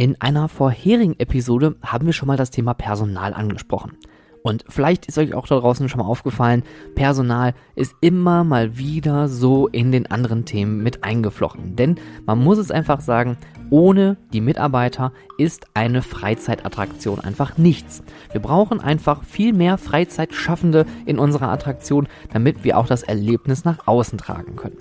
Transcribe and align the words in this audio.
In 0.00 0.18
einer 0.18 0.48
vorherigen 0.48 1.14
Episode 1.18 1.76
haben 1.82 2.06
wir 2.06 2.14
schon 2.14 2.26
mal 2.26 2.38
das 2.38 2.50
Thema 2.50 2.72
Personal 2.72 3.34
angesprochen. 3.34 3.98
Und 4.42 4.64
vielleicht 4.66 5.04
ist 5.04 5.18
euch 5.18 5.34
auch 5.34 5.46
da 5.46 5.60
draußen 5.60 5.90
schon 5.90 6.00
mal 6.00 6.06
aufgefallen, 6.06 6.62
Personal 6.94 7.52
ist 7.74 7.94
immer 8.00 8.42
mal 8.42 8.78
wieder 8.78 9.28
so 9.28 9.66
in 9.68 9.92
den 9.92 10.10
anderen 10.10 10.46
Themen 10.46 10.82
mit 10.82 11.04
eingeflochten. 11.04 11.76
Denn 11.76 11.96
man 12.24 12.42
muss 12.42 12.56
es 12.56 12.70
einfach 12.70 13.02
sagen, 13.02 13.36
ohne 13.68 14.16
die 14.32 14.40
Mitarbeiter 14.40 15.12
ist 15.36 15.66
eine 15.74 16.00
Freizeitattraktion 16.00 17.20
einfach 17.20 17.58
nichts. 17.58 18.02
Wir 18.32 18.40
brauchen 18.40 18.80
einfach 18.80 19.22
viel 19.22 19.52
mehr 19.52 19.76
Freizeitschaffende 19.76 20.86
in 21.04 21.18
unserer 21.18 21.50
Attraktion, 21.50 22.08
damit 22.32 22.64
wir 22.64 22.78
auch 22.78 22.86
das 22.86 23.02
Erlebnis 23.02 23.66
nach 23.66 23.86
außen 23.86 24.16
tragen 24.16 24.56
können. 24.56 24.78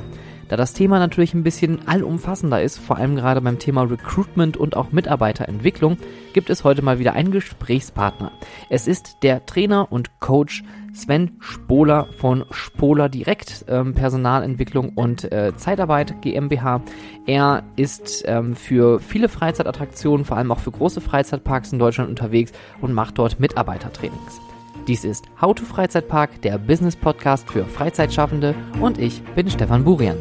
Da 0.50 0.58
das 0.58 0.74
Thema 0.74 0.98
natürlich 0.98 1.36
ein 1.36 1.44
bisschen 1.44 1.88
allumfassender 1.88 2.62
ist, 2.62 2.80
vor 2.80 2.98
allem 2.98 3.16
gerade 3.16 3.40
beim 3.40 3.60
Thema 3.60 3.84
Recruitment 3.84 4.58
und 4.58 4.76
auch 4.76 4.92
Mitarbeiterentwicklung, 4.92 5.98
gibt 6.34 6.50
es 6.50 6.64
heute 6.64 6.82
mal 6.82 6.98
wieder 6.98 7.14
einen 7.14 7.32
Gesprächspartner. 7.32 8.32
Es 8.68 8.88
ist 8.88 9.18
der 9.22 9.46
Trainer 9.46 9.92
und 9.92 10.20
Coach 10.20 10.64
Sven 10.92 11.38
Spoler 11.40 12.08
von 12.18 12.46
Spoler 12.50 13.10
Direkt 13.10 13.64
ähm, 13.68 13.94
Personalentwicklung 13.94 14.90
und 14.90 15.32
äh, 15.32 15.54
Zeitarbeit 15.56 16.20
GmbH. 16.24 16.82
Er 17.28 17.64
ist 17.76 18.24
ähm, 18.26 18.56
für 18.56 19.00
viele 19.00 19.30
Freizeitattraktionen, 19.30 20.26
vor 20.26 20.38
allem 20.38 20.52
auch 20.52 20.60
für 20.60 20.72
große 20.72 21.00
Freizeitparks 21.00 21.72
in 21.72 21.78
Deutschland 21.80 22.10
unterwegs 22.10 22.54
und 22.82 22.92
macht 22.92 23.20
dort 23.20 23.40
Mitarbeitertrainings. 23.40 24.42
Dies 24.88 25.04
ist 25.06 25.26
How 25.40 25.54
to 25.54 25.64
Freizeitpark, 25.64 26.42
der 26.42 26.58
Business 26.58 26.96
Podcast 26.96 27.48
für 27.52 27.66
Freizeitschaffende 27.66 28.56
und 28.82 28.98
ich 28.98 29.22
bin 29.36 29.48
Stefan 29.48 29.84
Burian. 29.84 30.18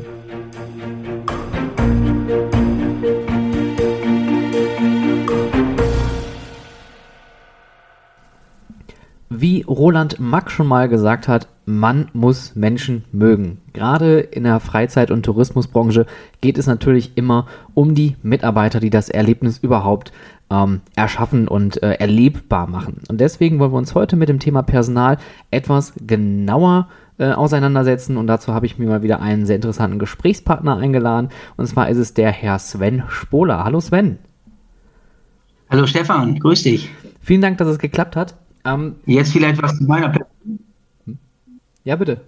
Wie 9.31 9.63
Roland 9.63 10.19
Mack 10.21 10.51
schon 10.51 10.67
mal 10.67 10.89
gesagt 10.89 11.29
hat, 11.29 11.49
man 11.67 12.09
muss 12.15 12.57
Menschen 12.57 13.05
mögen. 13.13 13.59
Gerade 13.75 14.21
in 14.21 14.45
der 14.45 14.59
Freizeit- 14.59 15.11
und 15.11 15.23
Tourismusbranche 15.23 16.07
geht 16.41 16.57
es 16.57 16.67
natürlich 16.67 17.13
immer 17.17 17.47
um 17.75 17.95
die 17.95 18.17
Mitarbeiter, 18.23 18.81
die 18.81 18.89
das 18.89 19.11
Erlebnis 19.11 19.59
überhaupt 19.59 20.13
ähm, 20.49 20.81
erschaffen 20.97 21.47
und 21.47 21.83
äh, 21.83 21.93
erlebbar 21.95 22.69
machen. 22.69 23.03
Und 23.09 23.21
deswegen 23.21 23.59
wollen 23.59 23.73
wir 23.73 23.77
uns 23.77 23.95
heute 23.95 24.17
mit 24.17 24.31
dem 24.31 24.39
Thema 24.39 24.63
Personal 24.63 25.19
etwas 25.51 25.93
genauer 26.01 26.89
äh, 27.19 27.33
auseinandersetzen. 27.33 28.17
Und 28.17 28.29
dazu 28.29 28.55
habe 28.55 28.65
ich 28.65 28.79
mir 28.79 28.89
mal 28.89 29.03
wieder 29.03 29.21
einen 29.21 29.45
sehr 29.45 29.57
interessanten 29.57 29.99
Gesprächspartner 29.99 30.79
eingeladen. 30.79 31.29
Und 31.59 31.67
zwar 31.67 31.91
ist 31.91 31.99
es 31.99 32.15
der 32.15 32.31
Herr 32.31 32.59
Sven 32.59 33.03
Spohler. 33.09 33.63
Hallo 33.63 33.81
Sven. 33.81 34.19
Hallo 35.69 35.87
Stefan, 35.87 36.39
grüß 36.39 36.63
dich. 36.63 36.89
Vielen 37.21 37.43
Dank, 37.43 37.59
dass 37.59 37.69
es 37.69 37.79
geklappt 37.79 38.17
hat. 38.17 38.37
Ähm, 38.65 38.97
Jetzt 39.07 39.33
vielleicht 39.33 39.63
was 39.63 39.77
zu 39.77 39.85
meiner 39.85 40.09
Person. 40.09 40.59
Ja, 41.85 41.97
bitte. 41.97 42.21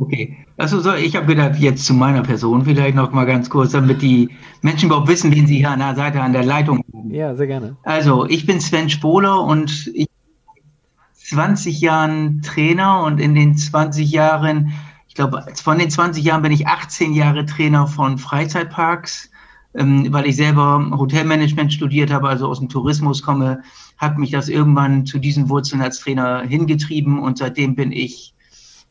Okay, 0.00 0.36
also 0.56 0.80
so, 0.80 0.94
ich 0.94 1.16
habe 1.16 1.26
gedacht, 1.26 1.56
jetzt 1.58 1.84
zu 1.84 1.92
meiner 1.92 2.22
Person 2.22 2.64
vielleicht 2.64 2.94
noch 2.94 3.10
mal 3.10 3.24
ganz 3.24 3.50
kurz, 3.50 3.72
damit 3.72 4.00
die 4.00 4.30
Menschen 4.62 4.86
überhaupt 4.86 5.08
wissen, 5.08 5.32
wen 5.34 5.46
sie 5.46 5.56
hier 5.56 5.70
an 5.70 5.80
der 5.80 5.96
Seite 5.96 6.20
an 6.20 6.32
der 6.32 6.44
Leitung 6.44 6.84
haben. 6.92 7.12
Ja, 7.12 7.34
sehr 7.34 7.48
gerne. 7.48 7.76
Also, 7.82 8.26
ich 8.26 8.46
bin 8.46 8.60
Sven 8.60 8.90
Spohler 8.90 9.42
und 9.42 9.88
ich 9.94 10.08
bin 10.08 11.36
20 11.36 11.80
Jahren 11.80 12.42
Trainer 12.42 13.02
und 13.02 13.18
in 13.18 13.34
den 13.34 13.56
20 13.56 14.10
Jahren, 14.10 14.72
ich 15.08 15.14
glaube, 15.14 15.44
von 15.54 15.78
den 15.78 15.90
20 15.90 16.24
Jahren 16.24 16.42
bin 16.42 16.52
ich 16.52 16.68
18 16.68 17.12
Jahre 17.12 17.44
Trainer 17.44 17.88
von 17.88 18.18
Freizeitparks, 18.18 19.30
ähm, 19.78 20.12
weil 20.12 20.26
ich 20.26 20.36
selber 20.36 20.90
Hotelmanagement 20.96 21.72
studiert 21.72 22.10
habe, 22.10 22.28
also 22.28 22.48
aus 22.48 22.58
dem 22.58 22.68
Tourismus 22.68 23.22
komme, 23.22 23.62
hat 23.96 24.18
mich 24.18 24.30
das 24.30 24.48
irgendwann 24.48 25.06
zu 25.06 25.18
diesen 25.18 25.48
Wurzeln 25.48 25.80
als 25.80 26.00
Trainer 26.00 26.42
hingetrieben 26.42 27.18
und 27.18 27.38
seitdem 27.38 27.74
bin 27.74 27.92
ich 27.92 28.34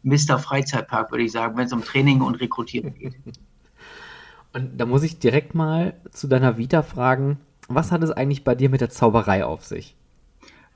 Mr. 0.03 0.39
Freizeitpark, 0.39 1.11
würde 1.11 1.26
ich 1.26 1.31
sagen, 1.31 1.58
wenn 1.58 1.65
es 1.65 1.73
um 1.73 1.83
Training 1.83 2.21
und 2.21 2.36
Rekrutierung 2.36 2.93
geht. 2.95 3.15
Und 4.53 4.77
da 4.80 4.86
muss 4.86 5.03
ich 5.03 5.20
direkt 5.20 5.53
mal 5.53 5.93
zu 6.09 6.26
deiner 6.26 6.58
Vita 6.58 6.81
fragen, 6.81 7.37
was 7.67 7.92
hat 7.92 8.02
es 8.02 8.09
eigentlich 8.09 8.43
bei 8.43 8.55
dir 8.55 8.70
mit 8.70 8.81
der 8.81 8.89
Zauberei 8.89 9.45
auf 9.45 9.65
sich? 9.65 9.95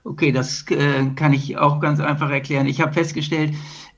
Okay, 0.03 0.31
das 0.31 0.65
äh, 0.69 1.05
kann 1.15 1.33
ich 1.33 1.57
auch 1.57 1.79
ganz 1.79 1.99
einfach 1.99 2.29
erklären. 2.29 2.67
Ich 2.67 2.81
habe 2.81 2.93
festgestellt, 2.93 3.53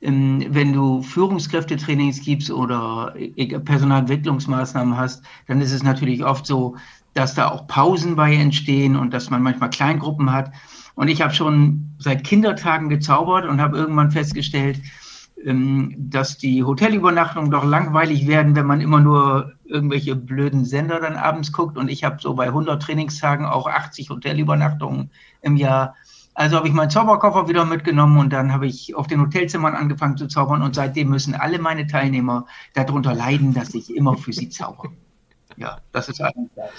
wenn 0.06 0.74
du 0.74 1.02
Führungskräftetrainings 1.02 2.22
gibst 2.22 2.52
oder 2.52 3.14
äh, 3.16 3.60
Personalentwicklungsmaßnahmen 3.60 4.98
hast, 4.98 5.24
dann 5.48 5.62
ist 5.62 5.72
es 5.72 5.84
natürlich 5.84 6.26
oft 6.26 6.46
so, 6.46 6.76
dass 7.14 7.36
da 7.36 7.50
auch 7.50 7.68
Pausen 7.68 8.16
bei 8.16 8.34
entstehen 8.34 8.96
und 8.96 9.14
dass 9.14 9.30
man 9.30 9.42
manchmal 9.42 9.70
Kleingruppen 9.70 10.32
hat. 10.32 10.52
Und 10.96 11.08
ich 11.08 11.22
habe 11.22 11.34
schon 11.34 11.96
seit 12.00 12.24
Kindertagen 12.24 12.90
gezaubert 12.90 13.46
und 13.46 13.62
habe 13.62 13.78
irgendwann 13.78 14.12
festgestellt, 14.12 14.82
ähm, 15.46 15.94
dass 15.98 16.38
die 16.38 16.64
Hotelübernachtungen 16.64 17.52
doch 17.52 17.64
langweilig 17.64 18.28
werden, 18.28 18.56
wenn 18.56 18.66
man 18.66 18.82
immer 18.82 19.00
nur 19.00 19.54
irgendwelche 19.66 20.16
blöden 20.16 20.66
Sender 20.66 21.00
dann 21.00 21.16
abends 21.16 21.52
guckt. 21.52 21.78
Und 21.78 21.90
ich 21.90 22.04
habe 22.04 22.18
so 22.20 22.34
bei 22.34 22.48
100 22.48 22.82
Trainingstagen 22.82 23.46
auch 23.46 23.68
80 23.68 24.10
Hotelübernachtungen 24.10 25.12
im 25.42 25.56
Jahr. 25.56 25.96
Also 26.36 26.58
habe 26.58 26.68
ich 26.68 26.74
meinen 26.74 26.90
Zauberkoffer 26.90 27.48
wieder 27.48 27.66
mitgenommen 27.66 28.18
und 28.18 28.34
dann 28.34 28.52
habe 28.52 28.66
ich 28.66 28.96
auf 28.96 29.08
den 29.08 29.22
Hotelzimmern 29.22 29.76
angefangen 29.76 30.18
zu 30.18 30.28
zaubern 30.28 30.62
und 30.64 30.74
seitdem 30.76 31.10
müssen 31.10 31.36
alle 31.36 31.60
meine 31.60 31.86
Teilnehmer 31.86 32.48
darunter 32.74 33.14
leiden, 33.14 33.54
dass 33.54 33.74
ich 33.74 33.96
immer 33.96 34.18
für 34.18 34.34
sie 34.34 34.50
zauber. 34.50 34.90
Ja, 35.56 35.78
das 35.92 36.10
ist 36.10 36.20
eigentlich 36.20 36.50
das. 36.56 36.72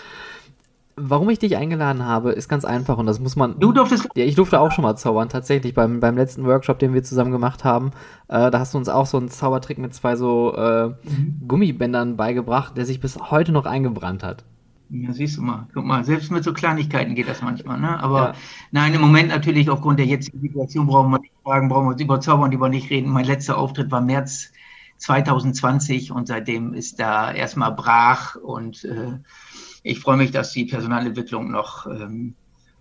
Warum 0.96 1.28
ich 1.30 1.38
dich 1.38 1.56
eingeladen 1.56 2.04
habe, 2.04 2.32
ist 2.32 2.48
ganz 2.48 2.64
einfach 2.64 2.98
und 2.98 3.06
das 3.06 3.20
muss 3.20 3.36
man. 3.36 3.58
Du 3.60 3.72
durftest. 3.72 4.08
Ja, 4.16 4.24
ich 4.24 4.34
durfte 4.34 4.58
auch 4.58 4.72
schon 4.72 4.82
mal 4.82 4.96
zaubern, 4.96 5.28
tatsächlich. 5.28 5.74
Beim, 5.74 6.00
beim 6.00 6.16
letzten 6.16 6.44
Workshop, 6.44 6.80
den 6.80 6.92
wir 6.92 7.04
zusammen 7.04 7.30
gemacht 7.30 7.62
haben, 7.62 7.92
äh, 8.28 8.50
da 8.50 8.58
hast 8.58 8.74
du 8.74 8.78
uns 8.78 8.88
auch 8.88 9.06
so 9.06 9.16
einen 9.16 9.28
Zaubertrick 9.28 9.78
mit 9.78 9.94
zwei 9.94 10.14
so 10.16 10.54
äh, 10.56 10.88
mhm. 10.88 11.42
Gummibändern 11.46 12.16
beigebracht, 12.16 12.76
der 12.76 12.84
sich 12.84 13.00
bis 13.00 13.16
heute 13.30 13.52
noch 13.52 13.66
eingebrannt 13.66 14.22
hat. 14.24 14.44
Ja, 14.90 15.12
siehst 15.12 15.38
du 15.38 15.42
mal. 15.42 15.66
Guck 15.72 15.84
mal, 15.84 16.04
selbst 16.04 16.30
mit 16.30 16.44
so 16.44 16.52
Kleinigkeiten 16.52 17.14
geht 17.14 17.28
das 17.28 17.42
manchmal, 17.42 17.80
ne? 17.80 17.98
Aber 18.00 18.18
ja. 18.18 18.34
nein, 18.70 18.94
im 18.94 19.00
Moment 19.00 19.28
natürlich 19.28 19.70
aufgrund 19.70 19.98
der 19.98 20.06
jetzigen 20.06 20.40
Situation 20.40 20.86
brauchen 20.86 21.10
wir 21.10 21.20
nicht 21.20 21.32
fragen, 21.42 21.68
brauchen 21.68 21.86
wir 21.86 21.92
uns 21.92 22.02
über 22.02 22.20
Zaubern 22.20 22.50
lieber 22.50 22.68
nicht 22.68 22.90
reden. 22.90 23.10
Mein 23.10 23.24
letzter 23.24 23.58
Auftritt 23.58 23.90
war 23.90 24.00
März 24.00 24.52
2020 24.98 26.12
und 26.12 26.28
seitdem 26.28 26.74
ist 26.74 27.00
da 27.00 27.32
erstmal 27.32 27.72
brach 27.72 28.36
und 28.36 28.84
äh, 28.84 29.18
ich 29.82 30.00
freue 30.00 30.16
mich, 30.16 30.30
dass 30.30 30.52
die 30.52 30.64
Personalentwicklung 30.64 31.50
noch 31.50 31.86
ähm, 31.86 32.34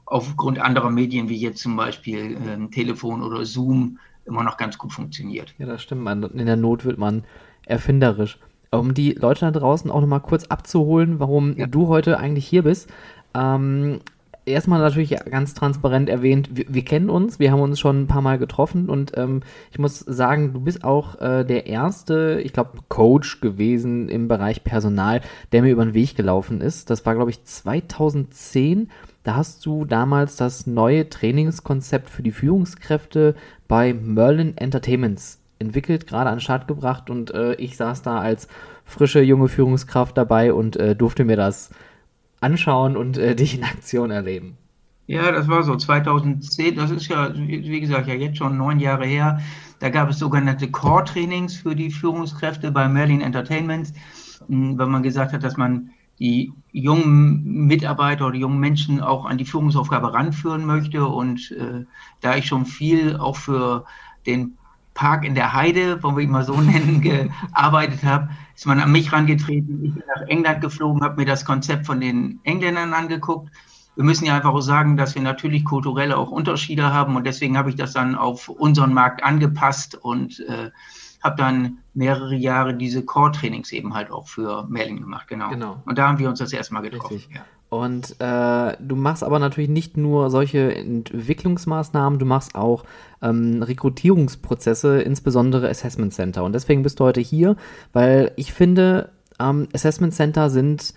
aufgrund 0.05 0.59
anderer 0.59 0.89
Medien 0.89 1.29
wie 1.29 1.37
jetzt 1.37 1.61
zum 1.61 1.75
Beispiel 1.75 2.37
ähm, 2.47 2.71
Telefon 2.71 3.23
oder 3.23 3.45
Zoom 3.45 3.99
immer 4.25 4.43
noch 4.43 4.57
ganz 4.57 4.77
gut 4.77 4.93
funktioniert. 4.93 5.53
Ja, 5.57 5.65
das 5.65 5.81
stimmt. 5.81 6.03
Man, 6.03 6.23
in 6.23 6.45
der 6.45 6.55
Not 6.55 6.85
wird 6.85 6.97
man 6.97 7.23
erfinderisch. 7.65 8.39
Um 8.79 8.93
die 8.93 9.13
Leute 9.13 9.41
da 9.41 9.51
draußen 9.51 9.89
auch 9.91 10.01
nochmal 10.01 10.21
kurz 10.21 10.45
abzuholen, 10.45 11.19
warum 11.19 11.57
ja. 11.57 11.67
du 11.67 11.87
heute 11.87 12.17
eigentlich 12.17 12.47
hier 12.47 12.63
bist. 12.63 12.89
Ähm, 13.35 13.99
erstmal 14.45 14.79
natürlich 14.79 15.15
ganz 15.29 15.53
transparent 15.53 16.09
erwähnt, 16.09 16.49
wir, 16.53 16.65
wir, 16.67 16.83
kennen 16.83 17.09
uns, 17.09 17.39
wir 17.39 17.51
haben 17.51 17.61
uns 17.61 17.79
schon 17.79 18.03
ein 18.03 18.07
paar 18.07 18.21
Mal 18.21 18.37
getroffen 18.37 18.89
und 18.89 19.17
ähm, 19.17 19.41
ich 19.71 19.79
muss 19.79 19.99
sagen, 19.99 20.53
du 20.53 20.61
bist 20.61 20.83
auch 20.83 21.19
äh, 21.21 21.43
der 21.43 21.67
erste, 21.67 22.41
ich 22.43 22.53
glaube, 22.53 22.79
Coach 22.89 23.41
gewesen 23.41 24.09
im 24.09 24.27
Bereich 24.27 24.63
Personal, 24.63 25.21
der 25.51 25.61
mir 25.61 25.71
über 25.71 25.85
den 25.85 25.93
Weg 25.93 26.15
gelaufen 26.15 26.61
ist. 26.61 26.89
Das 26.89 27.05
war, 27.05 27.15
glaube 27.15 27.31
ich, 27.31 27.43
2010. 27.43 28.89
Da 29.23 29.35
hast 29.35 29.65
du 29.65 29.85
damals 29.85 30.35
das 30.35 30.67
neue 30.67 31.09
Trainingskonzept 31.09 32.09
für 32.09 32.23
die 32.23 32.31
Führungskräfte 32.31 33.35
bei 33.67 33.93
Merlin 33.93 34.57
Entertainments 34.57 35.39
entwickelt, 35.63 36.07
gerade 36.07 36.29
an 36.29 36.35
den 36.35 36.41
Start 36.41 36.67
gebracht 36.67 37.09
und 37.09 37.31
äh, 37.31 37.53
ich 37.55 37.77
saß 37.77 38.01
da 38.01 38.19
als 38.19 38.47
frische 38.85 39.21
junge 39.21 39.47
Führungskraft 39.47 40.17
dabei 40.17 40.53
und 40.53 40.75
äh, 40.75 40.95
durfte 40.95 41.25
mir 41.25 41.37
das 41.37 41.71
anschauen 42.41 42.97
und 42.97 43.17
äh, 43.17 43.35
dich 43.35 43.57
in 43.57 43.63
Aktion 43.63 44.11
erleben. 44.11 44.57
Ja, 45.05 45.31
das 45.31 45.47
war 45.47 45.63
so 45.63 45.75
2010, 45.75 46.75
das 46.75 46.91
ist 46.91 47.07
ja, 47.09 47.33
wie 47.35 47.81
gesagt, 47.81 48.07
ja 48.07 48.13
jetzt 48.13 48.37
schon 48.37 48.57
neun 48.57 48.79
Jahre 48.79 49.05
her. 49.05 49.41
Da 49.79 49.89
gab 49.89 50.09
es 50.09 50.19
sogenannte 50.19 50.71
Core-Trainings 50.71 51.57
für 51.57 51.75
die 51.75 51.91
Führungskräfte 51.91 52.71
bei 52.71 52.87
Merlin 52.87 53.19
Entertainment, 53.19 53.91
hm, 54.47 54.77
weil 54.77 54.87
man 54.87 55.03
gesagt 55.03 55.33
hat, 55.33 55.43
dass 55.43 55.57
man 55.57 55.89
die 56.19 56.53
jungen 56.71 57.43
Mitarbeiter 57.67 58.27
oder 58.27 58.37
jungen 58.37 58.59
Menschen 58.59 59.01
auch 59.01 59.25
an 59.25 59.37
die 59.37 59.45
Führungsaufgabe 59.45 60.13
ranführen 60.13 60.65
möchte. 60.65 61.05
Und 61.05 61.51
äh, 61.51 61.85
da 62.21 62.37
ich 62.37 62.45
schon 62.45 62.65
viel 62.65 63.17
auch 63.17 63.35
für 63.35 63.85
den 64.25 64.57
Park 64.93 65.25
in 65.25 65.35
der 65.35 65.53
Heide, 65.53 66.01
wollen 66.03 66.17
wir 66.17 66.23
ihn 66.23 66.31
mal 66.31 66.43
so 66.43 66.55
nennen, 66.61 67.01
gearbeitet 67.01 68.03
habe, 68.03 68.29
ist 68.55 68.65
man 68.65 68.79
an 68.79 68.91
mich 68.91 69.11
rangetreten. 69.11 69.83
Ich 69.83 69.93
bin 69.93 70.03
nach 70.15 70.27
England 70.27 70.61
geflogen, 70.61 71.03
habe 71.03 71.17
mir 71.17 71.25
das 71.25 71.45
Konzept 71.45 71.85
von 71.85 71.99
den 71.99 72.39
Engländern 72.43 72.93
angeguckt. 72.93 73.49
Wir 73.95 74.03
müssen 74.03 74.25
ja 74.25 74.35
einfach 74.35 74.53
auch 74.53 74.61
sagen, 74.61 74.97
dass 74.97 75.13
wir 75.13 75.21
natürlich 75.21 75.65
kulturelle 75.65 76.17
auch 76.17 76.31
Unterschiede 76.31 76.91
haben 76.91 77.15
und 77.15 77.25
deswegen 77.27 77.57
habe 77.57 77.69
ich 77.69 77.75
das 77.75 77.93
dann 77.93 78.15
auf 78.15 78.49
unseren 78.49 78.93
Markt 78.93 79.23
angepasst 79.23 79.95
und 79.95 80.39
äh, 80.47 80.71
habe 81.23 81.35
dann 81.37 81.77
mehrere 81.93 82.35
Jahre 82.35 82.73
diese 82.75 83.05
Core-Trainings 83.05 83.71
eben 83.71 83.93
halt 83.93 84.11
auch 84.11 84.27
für 84.27 84.65
Merlin 84.67 84.99
gemacht, 84.99 85.27
genau. 85.27 85.49
genau. 85.49 85.81
Und 85.85 85.97
da 85.97 86.07
haben 86.07 86.17
wir 86.17 86.27
uns 86.27 86.39
das 86.39 86.51
erstmal 86.53 86.81
getroffen. 86.81 87.21
Ja. 87.33 87.45
Und 87.73 88.17
äh, 88.19 88.77
du 88.79 88.95
machst 88.95 89.23
aber 89.23 89.39
natürlich 89.39 89.69
nicht 89.69 89.97
nur 89.97 90.29
solche 90.29 90.75
Entwicklungsmaßnahmen, 90.75 92.19
du 92.19 92.25
machst 92.25 92.53
auch 92.53 92.83
ähm, 93.19 93.63
Rekrutierungsprozesse, 93.63 95.01
insbesondere 95.01 95.69
Assessment 95.69 96.13
Center. 96.13 96.43
Und 96.43 96.53
deswegen 96.53 96.83
bist 96.83 96.99
du 96.99 97.05
heute 97.05 97.19
hier, 97.19 97.55
weil 97.91 98.31
ich 98.35 98.53
finde, 98.53 99.09
ähm, 99.39 99.67
Assessment 99.73 100.13
Center 100.13 100.51
sind 100.51 100.93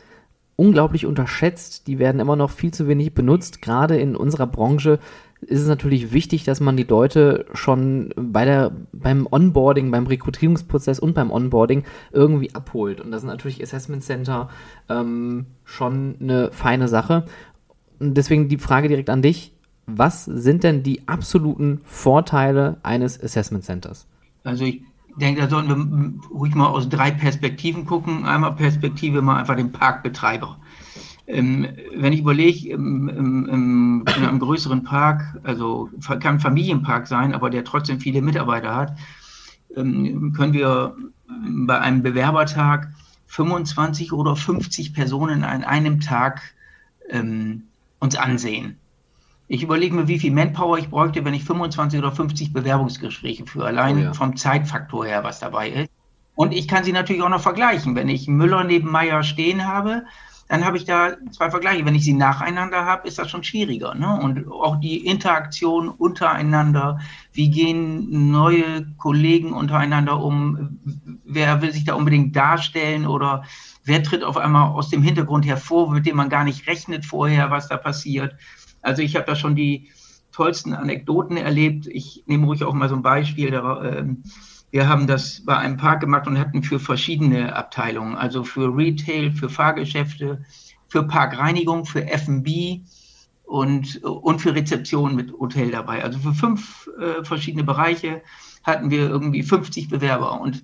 unglaublich 0.56 1.06
unterschätzt. 1.06 1.86
Die 1.86 1.98
werden 1.98 2.20
immer 2.20 2.36
noch 2.36 2.50
viel 2.50 2.74
zu 2.74 2.86
wenig 2.86 3.14
benutzt. 3.14 3.62
Gerade 3.62 3.96
in 3.96 4.14
unserer 4.14 4.46
Branche 4.46 4.98
ist 5.40 5.60
es 5.60 5.68
natürlich 5.68 6.12
wichtig, 6.12 6.44
dass 6.44 6.60
man 6.60 6.76
die 6.76 6.84
Leute 6.84 7.46
schon 7.52 8.12
bei 8.16 8.44
der, 8.44 8.72
beim 8.92 9.28
Onboarding, 9.30 9.90
beim 9.90 10.06
Rekrutierungsprozess 10.06 10.98
und 10.98 11.14
beim 11.14 11.30
Onboarding 11.30 11.84
irgendwie 12.12 12.54
abholt. 12.54 13.00
Und 13.00 13.10
das 13.10 13.22
ist 13.22 13.28
natürlich 13.28 13.62
Assessment 13.62 14.02
Center 14.02 14.48
ähm, 14.88 15.46
schon 15.64 16.16
eine 16.20 16.50
feine 16.52 16.88
Sache. 16.88 17.26
Und 17.98 18.16
deswegen 18.16 18.48
die 18.48 18.58
Frage 18.58 18.88
direkt 18.88 19.10
an 19.10 19.22
dich. 19.22 19.52
Was 19.86 20.24
sind 20.24 20.64
denn 20.64 20.82
die 20.82 21.06
absoluten 21.06 21.80
Vorteile 21.84 22.78
eines 22.82 23.22
Assessment 23.22 23.64
Centers? 23.64 24.08
Also 24.42 24.64
ich 24.64 24.82
denke, 25.16 25.42
da 25.42 25.48
sollten 25.48 25.68
wir 25.68 26.36
ruhig 26.36 26.54
mal 26.54 26.66
aus 26.66 26.88
drei 26.88 27.10
Perspektiven 27.10 27.86
gucken. 27.86 28.24
Einmal 28.24 28.56
Perspektive 28.56 29.22
mal 29.22 29.36
einfach 29.36 29.56
den 29.56 29.70
Parkbetreiber. 29.70 30.58
Ähm, 31.26 31.66
wenn 31.94 32.12
ich 32.12 32.20
überlege, 32.20 32.70
in 32.70 33.48
einem 33.48 34.38
größeren 34.38 34.84
Park, 34.84 35.40
also 35.42 35.90
kann 36.20 36.38
Familienpark 36.38 37.06
sein, 37.06 37.34
aber 37.34 37.50
der 37.50 37.64
trotzdem 37.64 38.00
viele 38.00 38.22
Mitarbeiter 38.22 38.74
hat, 38.74 38.96
ähm, 39.76 40.32
können 40.32 40.52
wir 40.52 40.96
bei 41.66 41.80
einem 41.80 42.02
Bewerbertag 42.02 42.92
25 43.26 44.12
oder 44.12 44.36
50 44.36 44.94
Personen 44.94 45.42
an 45.42 45.64
einem 45.64 46.00
Tag 46.00 46.42
ähm, 47.10 47.64
uns 47.98 48.16
ansehen. 48.16 48.78
Ich 49.48 49.62
überlege 49.62 49.94
mir, 49.94 50.08
wie 50.08 50.18
viel 50.18 50.32
Manpower 50.32 50.78
ich 50.78 50.88
bräuchte, 50.88 51.24
wenn 51.24 51.34
ich 51.34 51.44
25 51.44 51.98
oder 51.98 52.12
50 52.12 52.52
Bewerbungsgespräche 52.52 53.46
führe, 53.46 53.66
allein 53.66 53.98
oh 53.98 54.02
ja. 54.02 54.12
vom 54.12 54.36
Zeitfaktor 54.36 55.06
her, 55.06 55.22
was 55.22 55.38
dabei 55.38 55.70
ist. 55.70 55.90
Und 56.34 56.52
ich 56.52 56.68
kann 56.68 56.84
sie 56.84 56.92
natürlich 56.92 57.22
auch 57.22 57.28
noch 57.28 57.40
vergleichen. 57.40 57.94
Wenn 57.94 58.08
ich 58.08 58.28
Müller 58.28 58.64
neben 58.64 58.90
Meier 58.90 59.22
stehen 59.22 59.66
habe, 59.66 60.04
dann 60.48 60.64
habe 60.64 60.76
ich 60.76 60.84
da 60.84 61.16
zwei 61.32 61.50
Vergleiche. 61.50 61.84
Wenn 61.84 61.94
ich 61.94 62.04
sie 62.04 62.12
nacheinander 62.12 62.84
habe, 62.84 63.08
ist 63.08 63.18
das 63.18 63.30
schon 63.30 63.42
schwieriger. 63.42 63.94
Ne? 63.94 64.20
Und 64.20 64.48
auch 64.50 64.76
die 64.76 65.04
Interaktion 65.04 65.88
untereinander, 65.88 67.00
wie 67.32 67.50
gehen 67.50 68.30
neue 68.30 68.86
Kollegen 68.96 69.52
untereinander 69.52 70.22
um, 70.22 70.78
wer 71.24 71.62
will 71.62 71.72
sich 71.72 71.84
da 71.84 71.94
unbedingt 71.94 72.36
darstellen 72.36 73.06
oder 73.06 73.44
wer 73.84 74.02
tritt 74.02 74.22
auf 74.22 74.36
einmal 74.36 74.70
aus 74.70 74.88
dem 74.88 75.02
Hintergrund 75.02 75.46
hervor, 75.46 75.90
mit 75.90 76.06
dem 76.06 76.16
man 76.16 76.28
gar 76.28 76.44
nicht 76.44 76.66
rechnet 76.68 77.04
vorher, 77.04 77.50
was 77.50 77.68
da 77.68 77.76
passiert. 77.76 78.36
Also 78.82 79.02
ich 79.02 79.16
habe 79.16 79.26
da 79.26 79.34
schon 79.34 79.56
die 79.56 79.90
tollsten 80.30 80.74
Anekdoten 80.74 81.36
erlebt. 81.36 81.86
Ich 81.88 82.22
nehme 82.26 82.46
ruhig 82.46 82.62
auch 82.62 82.74
mal 82.74 82.88
so 82.88 82.94
ein 82.94 83.02
Beispiel. 83.02 83.50
Da, 83.50 83.82
äh, 83.82 84.04
wir 84.76 84.88
haben 84.90 85.06
das 85.06 85.42
bei 85.42 85.56
einem 85.56 85.78
Park 85.78 86.00
gemacht 86.00 86.26
und 86.26 86.38
hatten 86.38 86.62
für 86.62 86.78
verschiedene 86.78 87.56
Abteilungen, 87.56 88.14
also 88.14 88.44
für 88.44 88.76
Retail, 88.76 89.32
für 89.32 89.48
Fahrgeschäfte, 89.48 90.44
für 90.88 91.04
Parkreinigung, 91.04 91.86
für 91.86 92.06
F&B 92.06 92.82
und, 93.44 94.04
und 94.04 94.38
für 94.42 94.54
Rezeption 94.54 95.14
mit 95.14 95.32
Hotel 95.32 95.70
dabei. 95.70 96.04
Also 96.04 96.18
für 96.18 96.34
fünf 96.34 96.90
äh, 97.00 97.24
verschiedene 97.24 97.64
Bereiche 97.64 98.20
hatten 98.64 98.90
wir 98.90 99.08
irgendwie 99.08 99.42
50 99.42 99.88
Bewerber 99.88 100.38
und 100.42 100.62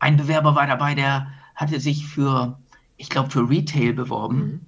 ein 0.00 0.18
Bewerber 0.18 0.54
war 0.54 0.66
dabei, 0.66 0.94
der 0.94 1.28
hatte 1.54 1.80
sich 1.80 2.06
für, 2.06 2.58
ich 2.98 3.08
glaube, 3.08 3.30
für 3.30 3.48
Retail 3.48 3.94
beworben, 3.94 4.36
mhm. 4.36 4.60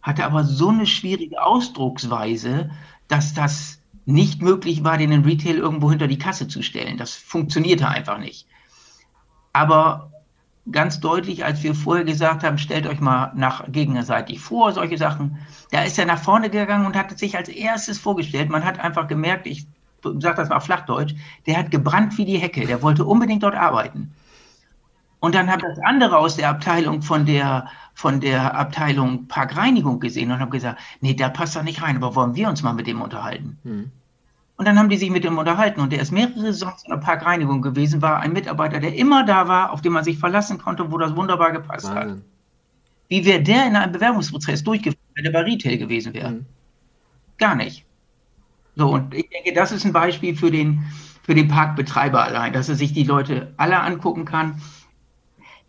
hatte 0.00 0.24
aber 0.24 0.44
so 0.44 0.68
eine 0.68 0.86
schwierige 0.86 1.42
Ausdrucksweise, 1.42 2.70
dass 3.08 3.34
das 3.34 3.79
nicht 4.06 4.42
möglich 4.42 4.84
war, 4.84 4.98
den 4.98 5.12
in 5.12 5.24
Retail 5.24 5.56
irgendwo 5.56 5.90
hinter 5.90 6.08
die 6.08 6.18
Kasse 6.18 6.48
zu 6.48 6.62
stellen. 6.62 6.96
Das 6.96 7.14
funktionierte 7.14 7.88
einfach 7.88 8.18
nicht. 8.18 8.46
Aber 9.52 10.10
ganz 10.70 11.00
deutlich, 11.00 11.44
als 11.44 11.62
wir 11.62 11.74
vorher 11.74 12.04
gesagt 12.04 12.44
haben, 12.44 12.58
stellt 12.58 12.86
euch 12.86 13.00
mal 13.00 13.32
nach 13.34 13.70
gegnerseitig 13.70 14.40
vor, 14.40 14.72
solche 14.72 14.98
Sachen, 14.98 15.38
da 15.70 15.82
ist 15.82 15.98
er 15.98 16.06
nach 16.06 16.22
vorne 16.22 16.50
gegangen 16.50 16.86
und 16.86 16.96
hat 16.96 17.18
sich 17.18 17.36
als 17.36 17.48
erstes 17.48 17.98
vorgestellt. 17.98 18.50
Man 18.50 18.64
hat 18.64 18.78
einfach 18.78 19.08
gemerkt, 19.08 19.46
ich 19.46 19.66
sage 20.02 20.36
das 20.36 20.48
mal 20.48 20.60
flachdeutsch, 20.60 21.14
der 21.46 21.58
hat 21.58 21.70
gebrannt 21.70 22.16
wie 22.18 22.24
die 22.24 22.38
Hecke, 22.38 22.66
der 22.66 22.82
wollte 22.82 23.04
unbedingt 23.04 23.42
dort 23.42 23.54
arbeiten. 23.54 24.12
Und 25.20 25.34
dann 25.34 25.50
habe 25.50 25.62
das 25.62 25.78
andere 25.84 26.16
aus 26.16 26.36
der 26.36 26.48
Abteilung 26.48 27.02
von 27.02 27.26
der, 27.26 27.68
von 27.94 28.20
der 28.20 28.54
Abteilung 28.54 29.28
Parkreinigung 29.28 30.00
gesehen 30.00 30.32
und 30.32 30.40
habe 30.40 30.50
gesagt, 30.50 30.80
nee, 31.00 31.14
da 31.14 31.28
passt 31.28 31.56
er 31.56 31.62
nicht 31.62 31.82
rein, 31.82 31.96
aber 31.96 32.14
wollen 32.14 32.34
wir 32.34 32.48
uns 32.48 32.62
mal 32.62 32.72
mit 32.72 32.86
dem 32.86 33.02
unterhalten? 33.02 33.58
Hm. 33.62 33.90
Und 34.56 34.66
dann 34.66 34.78
haben 34.78 34.90
die 34.90 34.96
sich 34.96 35.10
mit 35.10 35.24
ihm 35.24 35.38
unterhalten. 35.38 35.80
Und 35.80 35.92
der 35.92 36.00
ist 36.00 36.10
mehrere 36.10 36.38
Saisons 36.38 36.84
in 36.84 36.90
der 36.90 36.98
Parkreinigung 36.98 37.62
gewesen, 37.62 38.02
war 38.02 38.20
ein 38.20 38.32
Mitarbeiter, 38.32 38.78
der 38.80 38.94
immer 38.94 39.24
da 39.24 39.48
war, 39.48 39.72
auf 39.72 39.80
den 39.80 39.92
man 39.92 40.04
sich 40.04 40.18
verlassen 40.18 40.58
konnte, 40.58 40.90
wo 40.90 40.98
das 40.98 41.16
wunderbar 41.16 41.52
gepasst 41.52 41.86
Wahnsinn. 41.86 42.16
hat. 42.16 42.22
Wie 43.08 43.24
wäre 43.24 43.42
der 43.42 43.66
in 43.66 43.76
einem 43.76 43.92
Bewerbungsprozess 43.92 44.62
durchgeführt, 44.62 45.00
wenn 45.14 45.24
der 45.24 45.32
bei 45.32 45.40
Retail 45.40 45.78
gewesen 45.78 46.14
wäre? 46.14 46.30
Mhm. 46.30 46.46
Gar 47.38 47.54
nicht. 47.56 47.84
So, 48.76 48.92
und 48.92 49.14
ich 49.14 49.28
denke, 49.30 49.52
das 49.52 49.72
ist 49.72 49.84
ein 49.84 49.92
Beispiel 49.92 50.36
für 50.36 50.50
den, 50.50 50.84
für 51.22 51.34
den 51.34 51.48
Parkbetreiber 51.48 52.22
allein, 52.22 52.52
dass 52.52 52.68
er 52.68 52.76
sich 52.76 52.92
die 52.92 53.04
Leute 53.04 53.52
alle 53.56 53.80
angucken 53.80 54.24
kann. 54.24 54.60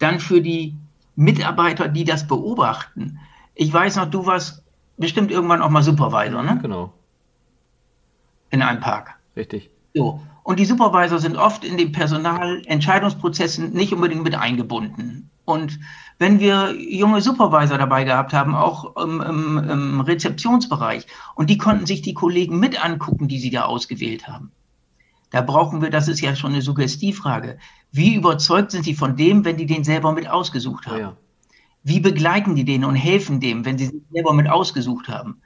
Dann 0.01 0.19
für 0.19 0.41
die 0.41 0.75
Mitarbeiter, 1.15 1.87
die 1.87 2.03
das 2.03 2.27
beobachten. 2.27 3.19
Ich 3.55 3.71
weiß 3.71 3.97
noch, 3.97 4.09
du 4.09 4.25
warst 4.25 4.63
bestimmt 4.97 5.31
irgendwann 5.31 5.61
auch 5.61 5.69
mal 5.69 5.83
Supervisor, 5.83 6.43
ne? 6.43 6.59
Genau 6.61 6.93
in 8.51 8.61
einem 8.61 8.79
Park. 8.79 9.15
Richtig. 9.35 9.71
So. 9.95 10.21
Und 10.43 10.59
die 10.59 10.65
Supervisor 10.65 11.19
sind 11.19 11.37
oft 11.37 11.63
in 11.63 11.77
den 11.77 11.91
Personalentscheidungsprozessen 11.91 13.73
nicht 13.73 13.93
unbedingt 13.93 14.23
mit 14.23 14.35
eingebunden. 14.35 15.29
Und 15.45 15.79
wenn 16.19 16.39
wir 16.39 16.73
junge 16.73 17.21
Supervisor 17.21 17.77
dabei 17.77 18.03
gehabt 18.03 18.33
haben, 18.33 18.55
auch 18.55 18.95
im, 18.97 19.21
im, 19.21 19.57
im, 19.57 20.01
Rezeptionsbereich, 20.01 21.07
und 21.35 21.49
die 21.49 21.57
konnten 21.57 21.85
sich 21.85 22.01
die 22.01 22.13
Kollegen 22.13 22.59
mit 22.59 22.83
angucken, 22.83 23.27
die 23.27 23.39
sie 23.39 23.49
da 23.49 23.63
ausgewählt 23.63 24.27
haben. 24.27 24.51
Da 25.31 25.41
brauchen 25.41 25.81
wir, 25.81 25.89
das 25.89 26.07
ist 26.07 26.21
ja 26.21 26.35
schon 26.35 26.51
eine 26.51 26.61
Suggestivfrage, 26.61 27.57
wie 27.91 28.15
überzeugt 28.15 28.71
sind 28.71 28.83
sie 28.83 28.93
von 28.93 29.15
dem, 29.15 29.43
wenn 29.43 29.57
die 29.57 29.65
den 29.65 29.83
selber 29.83 30.11
mit 30.11 30.27
ausgesucht 30.27 30.85
haben? 30.87 30.99
Ja. 30.99 31.17
Wie 31.83 31.99
begleiten 31.99 32.55
die 32.55 32.65
den 32.65 32.85
und 32.85 32.95
helfen 32.95 33.39
dem, 33.39 33.65
wenn 33.65 33.77
sie 33.77 33.87
sich 33.87 34.01
selber 34.11 34.33
mit 34.33 34.49
ausgesucht 34.49 35.07
haben? 35.07 35.41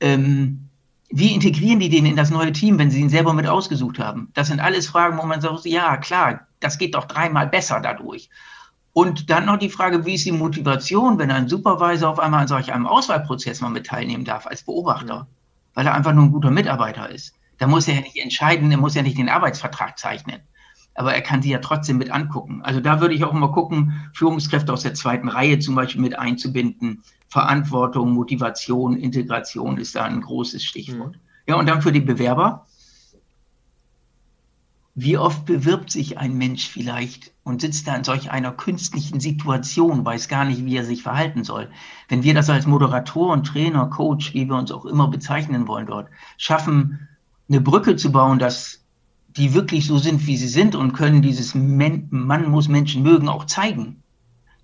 Ähm, 0.00 0.68
wie 1.10 1.34
integrieren 1.34 1.80
die 1.80 1.88
den 1.88 2.06
in 2.06 2.16
das 2.16 2.30
neue 2.30 2.52
Team, 2.52 2.78
wenn 2.78 2.90
sie 2.90 3.00
ihn 3.00 3.10
selber 3.10 3.34
mit 3.34 3.46
ausgesucht 3.46 3.98
haben? 3.98 4.30
Das 4.34 4.48
sind 4.48 4.60
alles 4.60 4.86
Fragen, 4.86 5.18
wo 5.18 5.26
man 5.26 5.40
sagt, 5.40 5.66
ja, 5.66 5.96
klar, 5.96 6.46
das 6.60 6.78
geht 6.78 6.94
doch 6.94 7.04
dreimal 7.04 7.46
besser 7.48 7.80
dadurch. 7.80 8.30
Und 8.92 9.28
dann 9.28 9.46
noch 9.46 9.58
die 9.58 9.68
Frage, 9.68 10.06
wie 10.06 10.14
ist 10.14 10.24
die 10.24 10.32
Motivation, 10.32 11.18
wenn 11.18 11.30
ein 11.32 11.48
Supervisor 11.48 12.10
auf 12.10 12.20
einmal 12.20 12.42
an 12.42 12.48
solch 12.48 12.72
einem 12.72 12.86
Auswahlprozess 12.86 13.60
mal 13.60 13.68
mit 13.68 13.86
teilnehmen 13.86 14.24
darf 14.24 14.46
als 14.46 14.62
Beobachter, 14.62 15.26
weil 15.74 15.86
er 15.86 15.94
einfach 15.94 16.14
nur 16.14 16.24
ein 16.24 16.32
guter 16.32 16.52
Mitarbeiter 16.52 17.10
ist. 17.10 17.34
Da 17.64 17.70
muss 17.70 17.88
er 17.88 17.94
ja 17.94 18.00
nicht 18.02 18.18
entscheiden, 18.18 18.70
er 18.70 18.76
muss 18.76 18.94
ja 18.94 19.00
nicht 19.00 19.16
den 19.16 19.30
Arbeitsvertrag 19.30 19.98
zeichnen. 19.98 20.42
Aber 20.94 21.14
er 21.14 21.22
kann 21.22 21.40
sie 21.40 21.48
ja 21.48 21.60
trotzdem 21.60 21.96
mit 21.96 22.10
angucken. 22.10 22.60
Also 22.60 22.80
da 22.80 23.00
würde 23.00 23.14
ich 23.14 23.24
auch 23.24 23.32
mal 23.32 23.52
gucken, 23.52 24.10
Führungskräfte 24.12 24.70
aus 24.70 24.82
der 24.82 24.92
zweiten 24.92 25.28
Reihe 25.28 25.58
zum 25.60 25.74
Beispiel 25.74 26.02
mit 26.02 26.18
einzubinden, 26.18 27.02
Verantwortung, 27.28 28.12
Motivation, 28.12 28.98
Integration 28.98 29.78
ist 29.78 29.94
da 29.94 30.04
ein 30.04 30.20
großes 30.20 30.62
Stichwort. 30.62 31.16
Mhm. 31.16 31.20
Ja, 31.46 31.54
und 31.54 31.66
dann 31.66 31.80
für 31.80 31.90
die 31.90 32.02
Bewerber. 32.02 32.66
Wie 34.94 35.16
oft 35.16 35.46
bewirbt 35.46 35.90
sich 35.90 36.18
ein 36.18 36.36
Mensch 36.36 36.68
vielleicht 36.68 37.32
und 37.44 37.62
sitzt 37.62 37.88
da 37.88 37.96
in 37.96 38.04
solch 38.04 38.30
einer 38.30 38.52
künstlichen 38.52 39.20
Situation, 39.20 40.04
weiß 40.04 40.28
gar 40.28 40.44
nicht, 40.44 40.66
wie 40.66 40.76
er 40.76 40.84
sich 40.84 41.02
verhalten 41.02 41.44
soll. 41.44 41.70
Wenn 42.10 42.24
wir 42.24 42.34
das 42.34 42.50
als 42.50 42.66
Moderatoren, 42.66 43.42
Trainer, 43.42 43.86
Coach, 43.86 44.34
wie 44.34 44.44
wir 44.44 44.56
uns 44.56 44.70
auch 44.70 44.84
immer 44.84 45.08
bezeichnen 45.08 45.66
wollen 45.66 45.86
dort, 45.86 46.10
schaffen, 46.36 47.08
eine 47.48 47.60
Brücke 47.60 47.96
zu 47.96 48.12
bauen, 48.12 48.38
dass 48.38 48.80
die 49.28 49.54
wirklich 49.54 49.86
so 49.86 49.98
sind, 49.98 50.26
wie 50.26 50.36
sie 50.36 50.48
sind 50.48 50.74
und 50.74 50.92
können 50.92 51.22
dieses 51.22 51.54
Man 51.54 52.50
muss 52.50 52.68
Menschen 52.68 53.02
mögen 53.02 53.28
auch 53.28 53.44
zeigen 53.46 54.02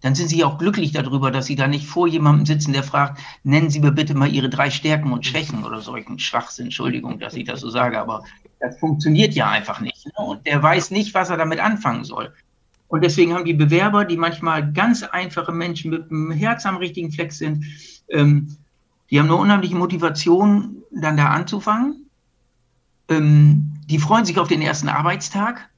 dann 0.01 0.15
sind 0.15 0.29
Sie 0.29 0.45
auch 0.45 0.59
glücklich 0.59 0.93
darüber, 0.93 1.31
dass 1.31 1.47
Sie 1.47 1.57
da 1.57 1.67
nicht 1.67 1.87
vor 1.87 2.09
jemandem 2.09 2.47
sitzen, 2.47 2.73
der 2.73 2.83
fragt, 2.83 3.21
nennen 3.45 3.71
Sie 3.71 3.81
mir 3.81 3.93
bitte 3.93 4.15
mal 4.15 4.33
Ihre 4.33 4.49
drei 4.49 4.71
Stärken 4.71 5.13
und 5.13 5.27
Schwächen 5.27 5.65
oder 5.65 5.81
solchen 5.81 6.19
Schwachsinn. 6.19 6.67
Entschuldigung, 6.67 7.19
dass 7.19 7.35
ich 7.35 7.45
das 7.45 7.61
so 7.61 7.71
sage, 7.71 8.01
aber 8.01 8.25
das 8.61 8.79
funktioniert 8.79 9.35
ja 9.35 9.51
einfach 9.51 9.81
nicht. 9.81 10.07
Ne? 10.07 10.25
Und 10.25 10.47
der 10.47 10.63
weiß 10.63 10.91
nicht, 10.91 11.15
was 11.15 11.31
er 11.31 11.37
damit 11.37 11.61
anfangen 11.61 12.05
soll. 12.05 12.33
Und 12.89 13.05
deswegen 13.05 13.35
haben 13.35 13.45
die 13.45 13.55
Bewerber, 13.55 14.05
die 14.05 14.17
manchmal 14.17 14.73
ganz 14.73 15.03
einfache 15.03 15.53
Menschen 15.53 15.91
mit 15.91 16.11
dem 16.11 16.31
Herz 16.33 16.67
am 16.67 16.77
richtigen 16.77 17.13
Fleck 17.13 17.33
sind, 17.33 17.65
ähm, 18.09 18.57
die 19.11 19.19
haben 19.19 19.27
eine 19.27 19.37
unheimliche 19.37 19.77
Motivation, 19.77 20.83
dann 20.91 21.17
da 21.17 21.27
anzufangen. 21.27 22.07
Ähm, 23.11 23.73
die 23.91 23.99
freuen 23.99 24.25
sich 24.25 24.39
auf 24.39 24.49
den 24.49 24.63
ersten 24.63 24.89
Arbeitstag. 24.89 25.69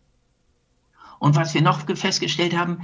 Und 1.18 1.34
was 1.34 1.54
wir 1.54 1.62
noch 1.62 1.80
festgestellt 1.96 2.56
haben, 2.56 2.82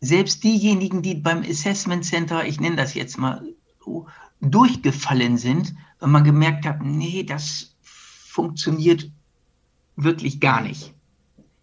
selbst 0.00 0.42
diejenigen, 0.42 1.00
die 1.02 1.14
beim 1.14 1.42
Assessment 1.42 2.04
Center, 2.04 2.44
ich 2.44 2.60
nenne 2.60 2.76
das 2.76 2.94
jetzt 2.94 3.18
mal 3.18 3.44
so 3.84 4.06
durchgefallen 4.40 5.38
sind, 5.38 5.74
weil 6.00 6.08
man 6.08 6.24
gemerkt 6.24 6.66
hat, 6.66 6.82
nee, 6.82 7.22
das 7.22 7.76
funktioniert 7.82 9.08
wirklich 9.94 10.40
gar 10.40 10.60
nicht. 10.60 10.92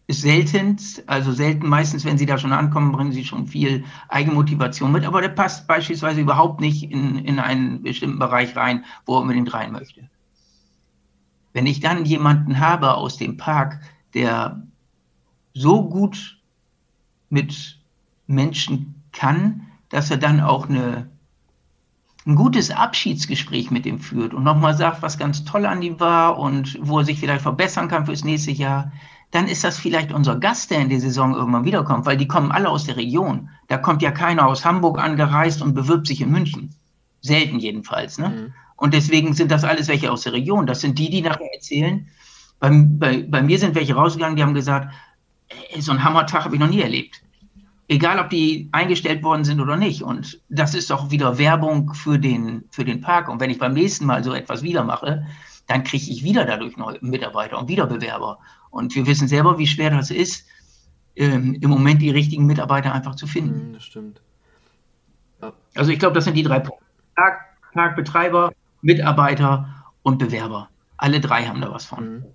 Ist 0.07 0.21
selten, 0.21 0.77
also 1.05 1.33
selten, 1.33 1.67
meistens, 1.67 2.05
wenn 2.05 2.17
sie 2.17 2.25
da 2.25 2.37
schon 2.37 2.53
ankommen, 2.53 2.93
bringen 2.93 3.11
sie 3.11 3.25
schon 3.25 3.47
viel 3.47 3.83
Eigenmotivation 4.07 4.91
mit, 4.91 5.05
aber 5.05 5.21
der 5.21 5.29
passt 5.29 5.67
beispielsweise 5.67 6.21
überhaupt 6.21 6.61
nicht 6.61 6.83
in, 6.83 7.17
in 7.25 7.39
einen 7.39 7.83
bestimmten 7.83 8.19
Bereich 8.19 8.55
rein, 8.55 8.85
wo 9.05 9.17
er 9.17 9.21
unbedingt 9.21 9.53
rein 9.53 9.71
möchte. 9.71 10.09
Wenn 11.59 11.67
ich 11.67 11.81
dann 11.81 12.05
jemanden 12.05 12.61
habe 12.61 12.93
aus 12.93 13.17
dem 13.17 13.35
Park, 13.35 13.81
der 14.13 14.63
so 15.53 15.89
gut 15.89 16.37
mit 17.29 17.81
Menschen 18.27 19.03
kann, 19.11 19.67
dass 19.89 20.09
er 20.09 20.15
dann 20.15 20.39
auch 20.39 20.69
eine, 20.69 21.09
ein 22.25 22.35
gutes 22.35 22.71
Abschiedsgespräch 22.71 23.71
mit 23.71 23.85
ihm 23.85 23.99
führt 23.99 24.33
und 24.33 24.45
nochmal 24.45 24.77
sagt, 24.77 25.01
was 25.01 25.17
ganz 25.17 25.43
toll 25.43 25.65
an 25.65 25.81
ihm 25.81 25.99
war 25.99 26.39
und 26.39 26.77
wo 26.79 26.99
er 26.99 27.03
sich 27.03 27.19
vielleicht 27.19 27.41
verbessern 27.41 27.89
kann 27.89 28.05
fürs 28.05 28.23
nächste 28.23 28.51
Jahr, 28.51 28.93
dann 29.31 29.49
ist 29.49 29.65
das 29.65 29.77
vielleicht 29.77 30.13
unser 30.13 30.37
Gast, 30.37 30.71
der 30.71 30.79
in 30.79 30.87
die 30.87 31.01
Saison 31.01 31.35
irgendwann 31.35 31.65
wiederkommt, 31.65 32.05
weil 32.05 32.15
die 32.15 32.29
kommen 32.29 32.53
alle 32.53 32.69
aus 32.69 32.85
der 32.85 32.95
Region. 32.95 33.49
Da 33.67 33.77
kommt 33.77 34.01
ja 34.01 34.11
keiner 34.11 34.47
aus 34.47 34.63
Hamburg 34.63 34.97
angereist 34.97 35.61
und 35.61 35.73
bewirbt 35.73 36.07
sich 36.07 36.21
in 36.21 36.31
München. 36.31 36.73
Selten 37.19 37.59
jedenfalls. 37.59 38.17
Ne? 38.17 38.29
Mhm. 38.29 38.53
Und 38.79 38.93
deswegen 38.93 39.33
sind 39.33 39.51
das 39.51 39.63
alles 39.63 39.87
welche 39.87 40.11
aus 40.11 40.21
der 40.21 40.33
Region. 40.33 40.65
Das 40.65 40.81
sind 40.81 40.97
die, 40.97 41.09
die 41.09 41.21
nachher 41.21 41.53
erzählen. 41.53 42.07
Bei, 42.59 42.69
bei, 42.71 43.23
bei 43.23 43.41
mir 43.41 43.59
sind 43.59 43.75
welche 43.75 43.93
rausgegangen, 43.93 44.35
die 44.35 44.43
haben 44.43 44.53
gesagt, 44.53 44.93
ey, 45.73 45.81
so 45.81 45.91
einen 45.91 46.03
Hammertag 46.03 46.45
habe 46.45 46.55
ich 46.55 46.61
noch 46.61 46.69
nie 46.69 46.81
erlebt. 46.81 47.21
Egal, 47.87 48.19
ob 48.19 48.29
die 48.29 48.69
eingestellt 48.71 49.23
worden 49.23 49.43
sind 49.43 49.59
oder 49.59 49.75
nicht. 49.75 50.03
Und 50.03 50.39
das 50.49 50.75
ist 50.75 50.91
doch 50.91 51.11
wieder 51.11 51.37
Werbung 51.37 51.93
für 51.93 52.19
den, 52.19 52.63
für 52.69 52.85
den 52.85 53.01
Park. 53.01 53.29
Und 53.29 53.39
wenn 53.39 53.49
ich 53.49 53.59
beim 53.59 53.73
nächsten 53.73 54.05
Mal 54.05 54.23
so 54.23 54.33
etwas 54.33 54.61
wieder 54.63 54.83
mache, 54.83 55.25
dann 55.67 55.83
kriege 55.83 56.11
ich 56.11 56.23
wieder 56.23 56.45
dadurch 56.45 56.77
neue 56.77 56.99
Mitarbeiter 57.01 57.59
und 57.59 57.67
wieder 57.67 57.87
Bewerber. 57.87 58.39
Und 58.69 58.95
wir 58.95 59.05
wissen 59.07 59.27
selber, 59.27 59.57
wie 59.57 59.67
schwer 59.67 59.89
das 59.89 60.11
ist, 60.11 60.45
ähm, 61.15 61.57
im 61.59 61.69
Moment 61.69 62.01
die 62.01 62.11
richtigen 62.11 62.45
Mitarbeiter 62.45 62.93
einfach 62.93 63.15
zu 63.15 63.27
finden. 63.27 63.69
Mhm, 63.69 63.73
das 63.73 63.83
stimmt. 63.83 64.21
Ja. 65.41 65.53
Also 65.75 65.91
ich 65.91 65.99
glaube, 65.99 66.15
das 66.15 66.25
sind 66.25 66.35
die 66.35 66.43
drei 66.43 66.59
Punkte. 66.59 66.85
Park, 67.15 67.41
Parkbetreiber, 67.73 68.51
Mitarbeiter 68.81 69.67
und 70.03 70.17
Bewerber. 70.17 70.69
Alle 70.97 71.19
drei 71.19 71.45
haben 71.45 71.61
da 71.61 71.71
was 71.71 71.85
von. 71.85 72.13
Mhm. 72.13 72.25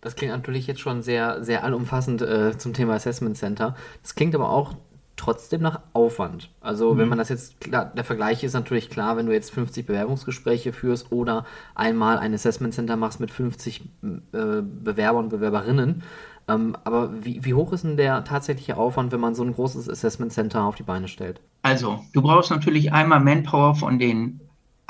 Das 0.00 0.16
klingt 0.16 0.32
natürlich 0.32 0.66
jetzt 0.66 0.80
schon 0.80 1.02
sehr, 1.02 1.44
sehr 1.44 1.62
allumfassend 1.62 2.22
äh, 2.22 2.56
zum 2.56 2.72
Thema 2.72 2.94
Assessment 2.94 3.36
Center. 3.36 3.74
Das 4.02 4.14
klingt 4.14 4.34
aber 4.34 4.50
auch 4.50 4.74
trotzdem 5.16 5.60
nach 5.60 5.80
Aufwand. 5.92 6.50
Also 6.62 6.94
mhm. 6.94 6.98
wenn 6.98 7.08
man 7.08 7.18
das 7.18 7.28
jetzt, 7.28 7.60
klar, 7.60 7.92
der 7.94 8.04
Vergleich 8.04 8.42
ist 8.42 8.54
natürlich 8.54 8.88
klar, 8.88 9.18
wenn 9.18 9.26
du 9.26 9.32
jetzt 9.32 9.50
50 9.50 9.84
Bewerbungsgespräche 9.84 10.72
führst 10.72 11.12
oder 11.12 11.44
einmal 11.74 12.18
ein 12.18 12.32
Assessment 12.32 12.72
Center 12.72 12.96
machst 12.96 13.20
mit 13.20 13.30
50 13.30 13.82
äh, 13.82 14.18
Bewerbern 14.32 15.24
und 15.24 15.30
Bewerberinnen. 15.30 16.02
Ähm, 16.48 16.74
aber 16.84 17.10
wie, 17.22 17.44
wie 17.44 17.52
hoch 17.52 17.72
ist 17.74 17.84
denn 17.84 17.98
der 17.98 18.24
tatsächliche 18.24 18.78
Aufwand, 18.78 19.12
wenn 19.12 19.20
man 19.20 19.34
so 19.34 19.42
ein 19.42 19.52
großes 19.52 19.90
Assessment 19.90 20.32
Center 20.32 20.64
auf 20.64 20.76
die 20.76 20.82
Beine 20.82 21.06
stellt? 21.06 21.40
Also, 21.60 22.02
du 22.14 22.22
brauchst 22.22 22.50
natürlich 22.50 22.94
einmal 22.94 23.20
Manpower 23.20 23.74
von 23.74 23.98
den 23.98 24.40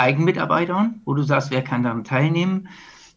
Eigenmitarbeitern, 0.00 1.00
wo 1.04 1.14
du 1.14 1.22
sagst, 1.22 1.50
wer 1.50 1.62
kann 1.62 1.82
daran 1.82 2.04
teilnehmen. 2.04 2.68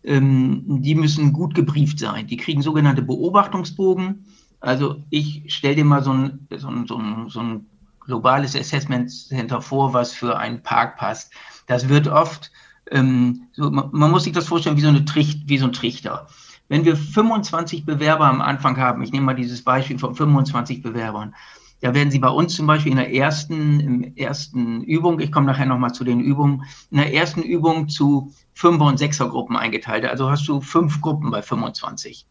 Ähm, 0.04 0.82
die 0.82 0.96
müssen 0.96 1.34
gut 1.34 1.56
gebrieft 1.56 1.98
sein. 2.00 2.28
Die 2.28 2.38
kriegen 2.38 2.62
sogenannte 2.62 3.02
Beobachtungsbogen. 3.02 4.26
Also 4.60 5.04
ich 5.10 5.54
stelle 5.54 5.76
dir 5.76 5.86
mal 5.86 6.04
so 6.04 6.12
ein, 6.12 6.48
so, 6.56 6.68
ein, 6.68 6.88
so, 6.88 6.98
ein, 6.98 7.30
so 7.30 7.40
ein 7.40 7.66
globales 8.02 8.56
Assessment 8.56 9.12
Center 9.12 9.62
vor, 9.62 9.94
was 9.94 10.14
für 10.14 10.38
einen 10.38 10.62
Park 10.62 10.98
passt. 10.98 11.34
Das 11.68 11.90
wird 11.90 12.08
oft, 12.08 12.52
ähm, 12.92 13.48
so, 13.54 13.72
man, 13.72 13.90
man, 13.92 14.12
muss 14.12 14.26
sich 14.26 14.34
das 14.34 14.48
vorstellen 14.48 14.78
wie 14.78 14.82
so, 14.82 14.90
eine 14.90 15.06
Tricht, 15.06 15.48
wie 15.48 15.58
so 15.58 15.66
ein 15.66 15.74
Trichter. 15.74 16.28
Wenn 16.68 16.86
wir 16.86 16.96
25 16.96 17.86
Bewerber 17.86 18.26
am 18.26 18.42
Anfang 18.42 18.78
haben, 18.78 19.04
ich 19.04 19.12
nehme 19.12 19.26
mal 19.26 19.36
dieses 19.36 19.64
Beispiel 19.64 20.00
von 20.00 20.16
25 20.16 20.82
Bewerbern, 20.82 21.36
da 21.84 21.94
werden 21.94 22.12
Sie 22.12 22.20
bei 22.20 22.30
uns 22.30 22.56
zum 22.56 22.66
Beispiel 22.66 22.94
in 22.94 22.98
der 22.98 23.14
ersten, 23.14 23.82
im 23.82 24.16
ersten 24.16 24.84
Übung, 24.84 25.20
ich 25.20 25.34
komme 25.34 25.48
nachher 25.48 25.66
nochmal 25.66 25.94
zu 25.94 26.06
den 26.06 26.22
Übungen, 26.22 26.64
in 26.92 26.98
der 26.98 27.14
ersten 27.14 27.42
Übung 27.42 27.90
zu 27.90 28.32
Fünfer- 28.54 28.86
und 28.86 29.00
Sechser-Gruppen 29.00 29.58
eingeteilt. 29.58 30.06
Also 30.06 30.32
hast 30.32 30.48
du 30.48 30.62
fünf 30.62 31.02
Gruppen 31.02 31.30
bei 31.30 31.42
25. 31.42 32.26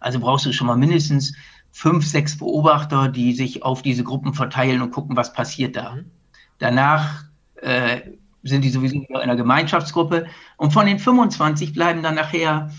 Also 0.00 0.20
brauchst 0.20 0.44
du 0.44 0.52
schon 0.52 0.66
mal 0.66 0.76
mindestens 0.76 1.34
fünf, 1.70 2.06
sechs 2.06 2.36
Beobachter, 2.36 3.08
die 3.08 3.32
sich 3.32 3.62
auf 3.62 3.80
diese 3.80 4.04
Gruppen 4.04 4.34
verteilen 4.34 4.82
und 4.82 4.90
gucken, 4.90 5.16
was 5.16 5.32
passiert 5.32 5.74
da. 5.74 5.94
Mhm. 5.94 6.10
Danach 6.58 7.24
äh, 7.56 8.02
sind 8.42 8.64
die 8.64 8.70
sowieso 8.70 8.96
in 8.96 9.16
einer 9.16 9.36
Gemeinschaftsgruppe. 9.36 10.26
Und 10.58 10.74
von 10.74 10.84
den 10.84 10.98
25 10.98 11.72
bleiben 11.72 12.02
dann 12.02 12.16
nachher, 12.16 12.70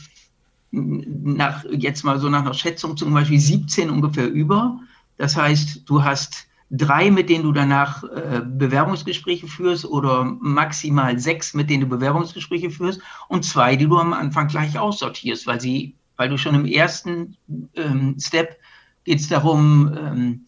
nach, 0.70 1.66
jetzt 1.72 2.04
mal 2.04 2.20
so 2.20 2.30
nach 2.30 2.42
einer 2.42 2.54
Schätzung 2.54 2.96
zum 2.96 3.12
Beispiel 3.12 3.40
17 3.40 3.90
ungefähr 3.90 4.30
über. 4.30 4.80
Das 5.18 5.36
heißt, 5.36 5.84
du 5.86 6.04
hast 6.04 6.48
drei, 6.70 7.12
mit 7.12 7.30
denen 7.30 7.44
du 7.44 7.52
danach 7.52 8.04
äh, 8.04 8.42
Bewerbungsgespräche 8.44 9.48
führst 9.48 9.86
oder 9.86 10.24
maximal 10.24 11.20
sechs, 11.20 11.54
mit 11.54 11.70
denen 11.70 11.82
du 11.82 11.88
Bewerbungsgespräche 11.88 12.72
führst 12.72 13.00
und 13.28 13.46
zwei, 13.46 13.76
die 13.76 13.88
du 13.88 13.98
am 13.98 14.14
Anfang 14.14 14.48
gleich 14.48 14.80
aussortierst, 14.80 15.46
weil 15.46 15.62
sie, 15.62 15.96
weil 16.18 16.30
du 16.30 16.38
schon 16.38 16.56
im 16.56 16.66
ersten 16.66 17.38
ähm, 17.76 18.16
Step 18.20 18.58
geht 19.04 19.20
es 19.20 19.30
darum, 19.30 19.96
ähm, 19.96 20.46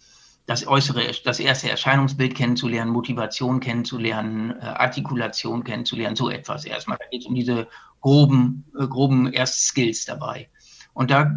das 0.47 0.67
äußere, 0.67 1.11
das 1.23 1.39
erste 1.39 1.69
Erscheinungsbild 1.69 2.35
kennenzulernen, 2.35 2.91
Motivation 2.91 3.59
kennenzulernen, 3.59 4.51
äh, 4.51 4.65
Artikulation 4.65 5.63
kennenzulernen, 5.63 6.15
so 6.15 6.29
etwas 6.29 6.65
erstmal. 6.65 6.97
Da 6.99 7.05
geht 7.09 7.21
es 7.21 7.27
um 7.27 7.35
diese 7.35 7.67
groben, 8.01 8.65
äh, 8.79 8.87
groben 8.87 9.31
Erstskills 9.31 10.05
dabei. 10.05 10.49
Und 10.93 11.11
da 11.11 11.31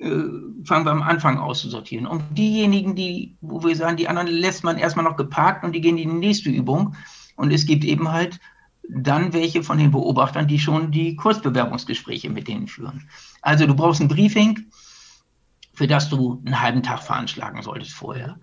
fangen 0.00 0.86
wir 0.86 0.90
am 0.90 1.02
Anfang 1.02 1.38
auszusortieren. 1.38 2.06
Und 2.06 2.22
diejenigen, 2.30 2.94
die, 2.94 3.36
wo 3.40 3.62
wir 3.62 3.76
sagen, 3.76 3.98
die 3.98 4.08
anderen 4.08 4.28
lässt 4.28 4.64
man 4.64 4.78
erstmal 4.78 5.04
noch 5.04 5.16
geparkt 5.16 5.62
und 5.64 5.72
die 5.72 5.80
gehen 5.80 5.98
in 5.98 6.08
die 6.08 6.26
nächste 6.26 6.48
Übung. 6.48 6.94
Und 7.36 7.52
es 7.52 7.66
gibt 7.66 7.84
eben 7.84 8.10
halt 8.10 8.40
dann 8.88 9.32
welche 9.32 9.62
von 9.62 9.78
den 9.78 9.90
Beobachtern, 9.90 10.48
die 10.48 10.58
schon 10.58 10.90
die 10.90 11.16
Kurzbewerbungsgespräche 11.16 12.30
mit 12.30 12.48
denen 12.48 12.66
führen. 12.66 13.08
Also 13.42 13.66
du 13.66 13.74
brauchst 13.74 14.00
ein 14.00 14.08
Briefing, 14.08 14.70
für 15.74 15.86
das 15.86 16.08
du 16.08 16.42
einen 16.44 16.60
halben 16.60 16.82
Tag 16.82 17.02
veranschlagen 17.02 17.62
solltest 17.62 17.92
vorher 17.92 18.38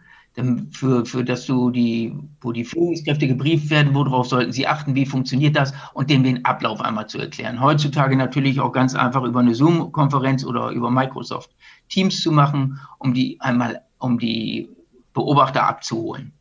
für, 0.72 1.06
für 1.06 1.24
das 1.24 1.46
du 1.46 1.72
die, 1.72 2.15
wo 2.41 2.51
die 2.51 2.63
Führungskräfte 2.63 3.27
gebrieft 3.27 3.70
werden, 3.70 3.96
worauf 3.96 4.27
sollten 4.27 4.51
sie 4.51 4.67
achten, 4.67 4.94
wie 4.94 5.06
funktioniert 5.06 5.56
das 5.56 5.74
und 5.94 6.10
dem 6.10 6.24
den 6.24 6.46
Ablauf 6.46 6.79
einmal 6.82 7.08
zu 7.08 7.17
erklären. 7.17 7.60
Heutzutage 7.60 8.15
natürlich 8.15 8.60
auch 8.60 8.72
ganz 8.72 8.94
einfach 8.94 9.24
über 9.24 9.39
eine 9.39 9.56
Zoom-Konferenz 9.56 10.46
oder 10.46 10.70
über 10.70 10.91
Microsoft 10.91 11.50
Teams 11.89 12.22
zu 12.22 12.32
machen, 12.32 12.79
um 13.00 13.13
die 13.13 13.41
einmal, 13.41 13.82
um 13.98 14.20
die 14.20 14.70
Beobachter 15.13 15.67
abzuholen. 15.67 16.34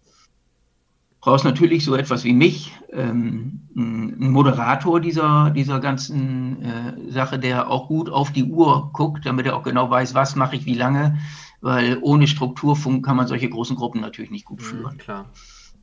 Du 1.20 1.30
brauchst 1.30 1.44
natürlich 1.44 1.84
so 1.84 1.96
etwas 1.96 2.22
wie 2.22 2.34
mich, 2.34 2.72
ähm, 2.92 3.62
ein 3.74 4.30
Moderator 4.30 5.00
dieser, 5.00 5.50
dieser 5.50 5.80
ganzen 5.80 6.62
äh, 6.62 7.10
Sache, 7.10 7.38
der 7.38 7.68
auch 7.68 7.88
gut 7.88 8.10
auf 8.10 8.30
die 8.30 8.44
Uhr 8.44 8.90
guckt, 8.92 9.26
damit 9.26 9.46
er 9.46 9.56
auch 9.56 9.64
genau 9.64 9.90
weiß, 9.90 10.14
was 10.14 10.36
mache 10.36 10.56
ich 10.56 10.66
wie 10.66 10.74
lange 10.74 11.18
weil 11.60 11.98
ohne 12.02 12.26
Strukturfunk 12.26 13.04
kann 13.04 13.16
man 13.16 13.26
solche 13.26 13.48
großen 13.48 13.76
Gruppen 13.76 14.00
natürlich 14.00 14.30
nicht 14.30 14.44
gut 14.44 14.60
mhm, 14.60 14.64
führen. 14.64 14.98
Klar. 14.98 15.30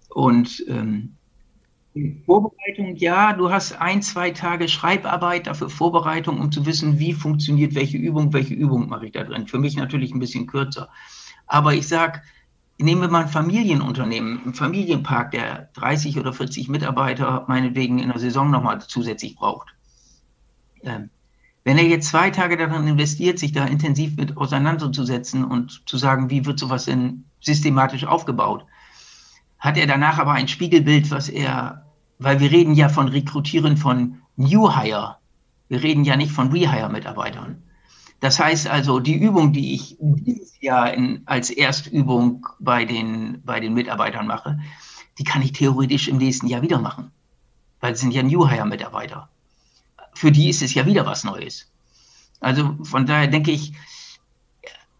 Und 0.09 0.63
ähm, 0.67 1.15
Vorbereitung, 2.25 2.95
ja, 2.95 3.33
du 3.33 3.51
hast 3.51 3.73
ein, 3.73 4.01
zwei 4.01 4.31
Tage 4.31 4.67
Schreibarbeit 4.67 5.45
dafür 5.45 5.69
Vorbereitung, 5.69 6.39
um 6.39 6.51
zu 6.51 6.65
wissen, 6.65 6.97
wie 6.97 7.13
funktioniert 7.13 7.75
welche 7.75 7.97
Übung, 7.97 8.33
welche 8.33 8.55
Übung 8.55 8.89
mache 8.89 9.05
ich 9.05 9.11
da 9.11 9.23
drin. 9.23 9.47
Für 9.47 9.59
mich 9.59 9.75
natürlich 9.75 10.11
ein 10.11 10.19
bisschen 10.19 10.47
kürzer. 10.47 10.89
Aber 11.45 11.75
ich 11.75 11.87
sage, 11.87 12.21
nehmen 12.79 13.01
wir 13.01 13.09
mal 13.09 13.23
ein 13.23 13.29
Familienunternehmen, 13.29 14.41
ein 14.45 14.53
Familienpark, 14.55 15.31
der 15.31 15.69
30 15.73 16.17
oder 16.17 16.33
40 16.33 16.67
Mitarbeiter 16.67 17.45
meinetwegen 17.47 17.99
in 17.99 18.09
der 18.09 18.19
Saison 18.19 18.49
nochmal 18.49 18.81
zusätzlich 18.81 19.35
braucht. 19.35 19.69
Ähm, 20.81 21.11
wenn 21.63 21.77
er 21.77 21.85
jetzt 21.85 22.09
zwei 22.09 22.29
Tage 22.29 22.57
daran 22.57 22.87
investiert, 22.87 23.39
sich 23.39 23.53
da 23.53 23.65
intensiv 23.65 24.17
mit 24.17 24.35
auseinanderzusetzen 24.37 25.45
und 25.45 25.83
zu 25.87 25.97
sagen, 25.97 26.29
wie 26.29 26.45
wird 26.45 26.59
sowas 26.59 26.85
denn 26.85 27.25
systematisch 27.39 28.05
aufgebaut, 28.05 28.65
hat 29.59 29.77
er 29.77 29.87
danach 29.87 30.19
aber 30.19 30.33
ein 30.33 30.49
Spiegelbild, 30.49 31.09
was 31.09 31.29
er, 31.29 31.85
weil 32.19 32.39
wir 32.41 32.51
reden 32.51 32.73
ja 32.73 32.89
von 32.89 33.07
Rekrutieren 33.07 33.77
von 33.77 34.21
New 34.35 34.75
Hire, 34.75 35.17
wir 35.69 35.81
reden 35.81 36.03
ja 36.03 36.17
nicht 36.17 36.31
von 36.31 36.51
Rehire-Mitarbeitern. 36.51 37.63
Das 38.19 38.39
heißt 38.39 38.67
also, 38.67 38.99
die 38.99 39.15
Übung, 39.15 39.53
die 39.53 39.73
ich 39.73 39.97
dieses 39.99 40.59
Jahr 40.61 40.93
in, 40.93 41.23
als 41.25 41.49
Erstübung 41.49 42.45
bei 42.59 42.85
den, 42.85 43.41
bei 43.43 43.59
den 43.59 43.73
Mitarbeitern 43.73 44.27
mache, 44.27 44.59
die 45.17 45.23
kann 45.23 45.41
ich 45.41 45.53
theoretisch 45.53 46.07
im 46.07 46.17
nächsten 46.17 46.47
Jahr 46.47 46.61
wieder 46.61 46.79
machen, 46.79 47.11
weil 47.79 47.93
es 47.93 47.99
sind 47.99 48.13
ja 48.13 48.23
New 48.23 48.47
Hire-Mitarbeiter 48.47 49.29
für 50.15 50.31
die 50.31 50.49
ist 50.49 50.61
es 50.61 50.73
ja 50.73 50.85
wieder 50.85 51.05
was 51.05 51.23
Neues. 51.23 51.71
Also 52.39 52.77
von 52.83 53.05
daher 53.05 53.27
denke 53.27 53.51
ich, 53.51 53.73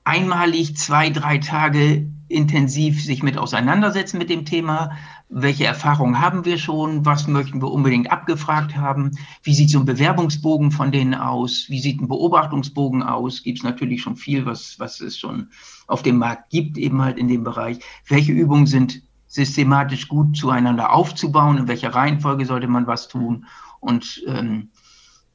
einmalig 0.03 0.75
zwei, 0.77 1.10
drei 1.10 1.38
Tage 1.38 2.08
intensiv 2.27 3.03
sich 3.03 3.24
mit 3.24 3.38
auseinandersetzen 3.38 4.17
mit 4.17 4.29
dem 4.29 4.46
Thema, 4.46 4.91
welche 5.29 5.65
Erfahrungen 5.65 6.20
haben 6.20 6.46
wir 6.46 6.58
schon, 6.58 7.05
was 7.05 7.27
möchten 7.27 7.62
wir 7.62 7.72
unbedingt 7.72 8.12
abgefragt 8.12 8.75
haben, 8.75 9.12
wie 9.43 9.53
sieht 9.53 9.70
so 9.70 9.79
ein 9.79 9.86
Bewerbungsbogen 9.86 10.72
von 10.72 10.91
denen 10.91 11.15
aus, 11.15 11.65
wie 11.70 11.79
sieht 11.79 12.01
ein 12.01 12.08
Beobachtungsbogen 12.08 13.03
aus, 13.03 13.43
gibt 13.43 13.60
es 13.60 13.63
natürlich 13.63 14.01
schon 14.01 14.15
viel, 14.15 14.46
was, 14.46 14.79
was 14.79 15.00
es 15.00 15.17
schon 15.17 15.50
auf 15.88 16.03
dem 16.03 16.17
Markt 16.17 16.50
gibt, 16.50 16.77
eben 16.77 17.01
halt 17.01 17.17
in 17.17 17.27
dem 17.27 17.43
Bereich, 17.43 17.79
welche 18.08 18.32
Übungen 18.32 18.67
sind 18.67 19.01
systematisch 19.27 20.08
gut 20.08 20.38
zueinander 20.38 20.93
aufzubauen, 20.93 21.58
in 21.58 21.67
welcher 21.67 21.96
Reihenfolge 21.96 22.46
sollte 22.46 22.67
man 22.67 22.86
was 22.86 23.08
tun? 23.08 23.46
Und 23.79 24.24
ähm, 24.27 24.70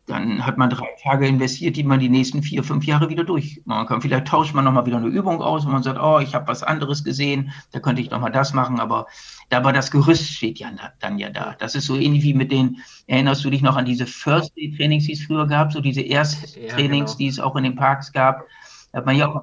dann 0.08 0.44
hat 0.44 0.56
man 0.56 0.70
drei 0.70 0.88
Tage 1.02 1.26
investiert, 1.26 1.76
die 1.76 1.84
man 1.84 2.00
die 2.00 2.08
nächsten 2.08 2.42
vier, 2.42 2.64
fünf 2.64 2.84
Jahre 2.84 3.08
wieder 3.08 3.24
durchmachen 3.24 3.86
kann. 3.86 4.00
Vielleicht 4.00 4.26
tauscht 4.26 4.54
man 4.54 4.64
nochmal 4.64 4.86
wieder 4.86 4.96
eine 4.96 5.06
Übung 5.06 5.42
aus, 5.42 5.66
wo 5.66 5.70
man 5.70 5.82
sagt, 5.82 6.00
oh, 6.00 6.18
ich 6.18 6.34
habe 6.34 6.48
was 6.48 6.62
anderes 6.62 7.04
gesehen, 7.04 7.52
da 7.72 7.80
könnte 7.80 8.00
ich 8.00 8.10
nochmal 8.10 8.32
das 8.32 8.54
machen, 8.54 8.80
aber 8.80 9.06
da 9.50 9.62
war 9.64 9.72
das 9.72 9.90
Gerüst 9.90 10.32
steht 10.32 10.58
ja 10.58 10.70
dann 11.00 11.18
ja 11.18 11.28
da. 11.28 11.54
Das 11.58 11.74
ist 11.74 11.86
so 11.86 11.96
ähnlich 11.96 12.22
wie 12.22 12.34
mit 12.34 12.50
den, 12.50 12.78
erinnerst 13.06 13.44
du 13.44 13.50
dich 13.50 13.62
noch 13.62 13.76
an 13.76 13.84
diese 13.84 14.06
First 14.06 14.56
Day 14.56 14.74
Trainings, 14.76 15.04
die 15.04 15.12
es 15.12 15.24
früher 15.24 15.46
gab, 15.46 15.72
so 15.72 15.80
diese 15.80 16.02
Ersttrainings, 16.02 16.62
ja, 16.70 16.86
genau. 16.86 17.16
die 17.18 17.28
es 17.28 17.38
auch 17.38 17.56
in 17.56 17.64
den 17.64 17.76
Parks 17.76 18.12
gab. 18.12 18.44
Da 18.92 18.98
hat 18.98 19.06
man 19.06 19.16
ja 19.16 19.28
auch 19.28 19.42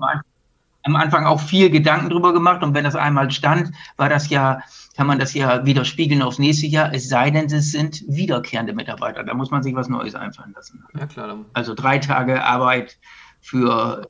am 0.84 0.96
Anfang 0.96 1.26
auch 1.26 1.40
viel 1.40 1.70
Gedanken 1.70 2.10
drüber 2.10 2.34
gemacht 2.34 2.64
und 2.64 2.74
wenn 2.74 2.84
das 2.84 2.96
einmal 2.96 3.30
stand, 3.32 3.72
war 3.98 4.10
das 4.10 4.30
ja 4.30 4.62
kann 4.96 5.08
man 5.08 5.20
das 5.20 5.34
ja 5.34 5.66
widerspiegeln 5.66 6.22
aufs 6.22 6.40
nächste 6.40 6.68
Jahr, 6.68 6.94
es 6.94 7.10
sei 7.10 7.30
denn, 7.30 7.46
es 7.46 7.72
sind 7.72 8.04
wiederkehrende 8.08 8.74
Mitarbeiter. 8.74 9.24
Da 9.24 9.34
muss 9.34 9.52
man 9.52 9.62
sich 9.62 9.76
was 9.76 9.90
Neues 9.90 10.16
einfallen 10.16 10.54
lassen. 10.56 10.84
Ja, 10.98 11.06
klar. 11.06 11.38
Also 11.54 11.74
drei 11.74 12.00
Tage 12.00 12.44
Arbeit 12.44 12.98
für, 13.42 14.08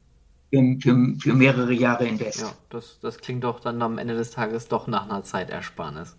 für, 0.52 0.78
für, 0.80 1.16
für 1.20 1.34
mehrere 1.34 1.74
Jahre 1.74 2.06
invest. 2.06 2.42
Ja, 2.42 2.52
das, 2.70 3.00
das 3.00 3.18
klingt 3.18 3.44
doch 3.44 3.60
dann 3.60 3.82
am 3.82 3.98
Ende 3.98 4.16
des 4.16 4.32
Tages 4.32 4.68
doch 4.68 4.88
nach 4.88 5.10
einer 5.10 5.24
Zeitersparnis. 5.24 6.16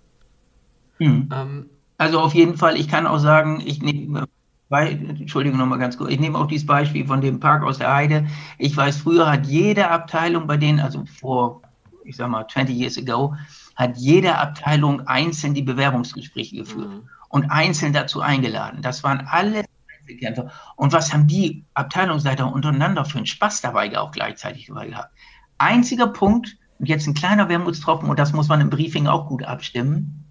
Hm. 0.98 1.28
Ähm, 1.32 1.70
also 1.98 2.20
auf 2.20 2.34
jeden 2.34 2.56
Fall, 2.56 2.76
ich 2.76 2.88
kann 2.88 3.06
auch 3.06 3.18
sagen, 3.18 3.62
ich 3.64 3.82
nehme 3.82 4.26
bei, 4.68 4.90
Entschuldigung 4.90 5.58
nochmal 5.58 5.78
ganz 5.78 5.96
kurz. 5.96 6.10
Ich 6.10 6.18
nehme 6.18 6.38
auch 6.38 6.48
dieses 6.48 6.66
Beispiel 6.66 7.06
von 7.06 7.20
dem 7.20 7.38
Park 7.38 7.62
aus 7.62 7.78
der 7.78 7.94
Heide. 7.94 8.26
Ich 8.58 8.76
weiß, 8.76 8.96
früher 8.96 9.30
hat 9.30 9.46
jede 9.46 9.88
Abteilung 9.90 10.48
bei 10.48 10.56
denen, 10.56 10.80
also 10.80 11.04
vor, 11.06 11.62
ich 12.04 12.16
sag 12.16 12.28
mal, 12.28 12.46
20 12.48 12.76
years 12.76 12.98
ago, 12.98 13.34
hat 13.76 13.96
jede 13.96 14.38
Abteilung 14.38 15.06
einzeln 15.06 15.54
die 15.54 15.62
Bewerbungsgespräche 15.62 16.56
geführt 16.56 16.88
mhm. 16.88 17.08
und 17.28 17.50
einzeln 17.50 17.92
dazu 17.92 18.20
eingeladen. 18.20 18.82
Das 18.82 19.04
waren 19.04 19.26
alle 19.30 19.64
Einzelkämpfer. 20.00 20.50
Und 20.76 20.92
was 20.92 21.12
haben 21.12 21.26
die 21.26 21.64
Abteilungsleiter 21.74 22.50
untereinander 22.50 23.04
für 23.04 23.18
einen 23.18 23.26
Spaß 23.26 23.60
dabei 23.60 23.96
auch 23.98 24.12
gleichzeitig 24.12 24.66
gehabt? 24.66 25.10
Einziger 25.58 26.08
Punkt, 26.08 26.56
und 26.78 26.88
jetzt 26.88 27.06
ein 27.06 27.14
kleiner 27.14 27.48
Wermutstropfen, 27.48 28.08
und 28.08 28.18
das 28.18 28.32
muss 28.32 28.48
man 28.48 28.60
im 28.60 28.70
Briefing 28.70 29.06
auch 29.06 29.28
gut 29.28 29.42
abstimmen. 29.42 30.24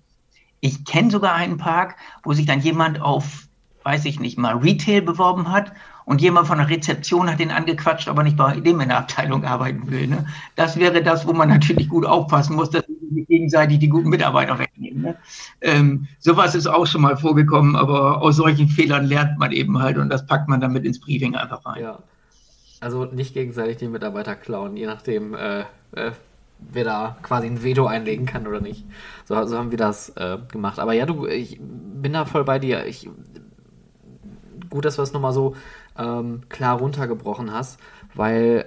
Ich 0.59 0.85
kenne 0.85 1.11
sogar 1.11 1.33
einen 1.33 1.57
Park, 1.57 1.95
wo 2.23 2.33
sich 2.33 2.45
dann 2.45 2.59
jemand 2.59 3.01
auf, 3.01 3.47
weiß 3.83 4.05
ich 4.05 4.19
nicht 4.19 4.37
mal, 4.37 4.57
Retail 4.57 5.01
beworben 5.01 5.51
hat 5.51 5.71
und 6.05 6.21
jemand 6.21 6.47
von 6.47 6.59
der 6.59 6.69
Rezeption 6.69 7.29
hat 7.29 7.39
den 7.39 7.51
angequatscht, 7.51 8.07
aber 8.07 8.23
nicht 8.23 8.37
bei 8.37 8.59
dem 8.59 8.79
in 8.79 8.89
der 8.89 8.99
Abteilung 8.99 9.43
arbeiten 9.43 9.89
will. 9.89 10.07
Ne? 10.07 10.27
Das 10.55 10.77
wäre 10.77 11.01
das, 11.01 11.27
wo 11.27 11.33
man 11.33 11.49
natürlich 11.49 11.89
gut 11.89 12.05
aufpassen 12.05 12.55
muss, 12.55 12.69
dass 12.69 12.84
gegenseitig 13.23 13.79
die 13.79 13.89
guten 13.89 14.09
Mitarbeiter 14.09 14.59
wegnehmen. 14.59 15.01
Ne? 15.01 15.15
Ähm, 15.61 16.07
sowas 16.19 16.55
ist 16.55 16.67
auch 16.67 16.85
schon 16.85 17.01
mal 17.01 17.17
vorgekommen, 17.17 17.75
aber 17.75 18.21
aus 18.21 18.35
solchen 18.35 18.67
Fehlern 18.67 19.05
lernt 19.05 19.39
man 19.39 19.51
eben 19.51 19.79
halt 19.79 19.97
und 19.97 20.09
das 20.09 20.25
packt 20.25 20.49
man 20.49 20.59
dann 20.61 20.73
mit 20.73 20.85
ins 20.85 20.99
Briefing 20.99 21.35
einfach 21.35 21.65
rein. 21.65 21.81
Ja. 21.81 21.99
Also 22.81 23.05
nicht 23.05 23.33
gegenseitig 23.33 23.77
die 23.77 23.87
Mitarbeiter 23.87 24.35
klauen, 24.35 24.75
je 24.75 24.85
nachdem, 24.85 25.33
äh, 25.33 25.61
äh, 25.93 26.11
wer 26.59 26.83
da 26.83 27.17
quasi 27.21 27.47
ein 27.47 27.63
Veto 27.63 27.85
einlegen 27.85 28.25
kann 28.25 28.47
oder 28.47 28.61
nicht. 28.61 28.85
So, 29.25 29.43
so 29.45 29.57
haben 29.57 29.71
wir 29.71 29.77
das 29.77 30.09
äh, 30.09 30.37
gemacht. 30.51 30.79
Aber 30.79 30.93
ja, 30.93 31.05
du, 31.05 31.25
ich 31.25 31.59
bin 31.59 32.13
da 32.13 32.25
voll 32.25 32.43
bei 32.43 32.59
dir. 32.59 32.85
Ich, 32.85 33.09
gut, 34.69 34.85
dass 34.85 34.97
wir 34.97 35.03
es 35.03 35.13
nochmal 35.13 35.33
so 35.33 35.55
ähm, 35.97 36.41
klar 36.49 36.77
runtergebrochen 36.77 37.51
hast, 37.51 37.79
weil 38.13 38.65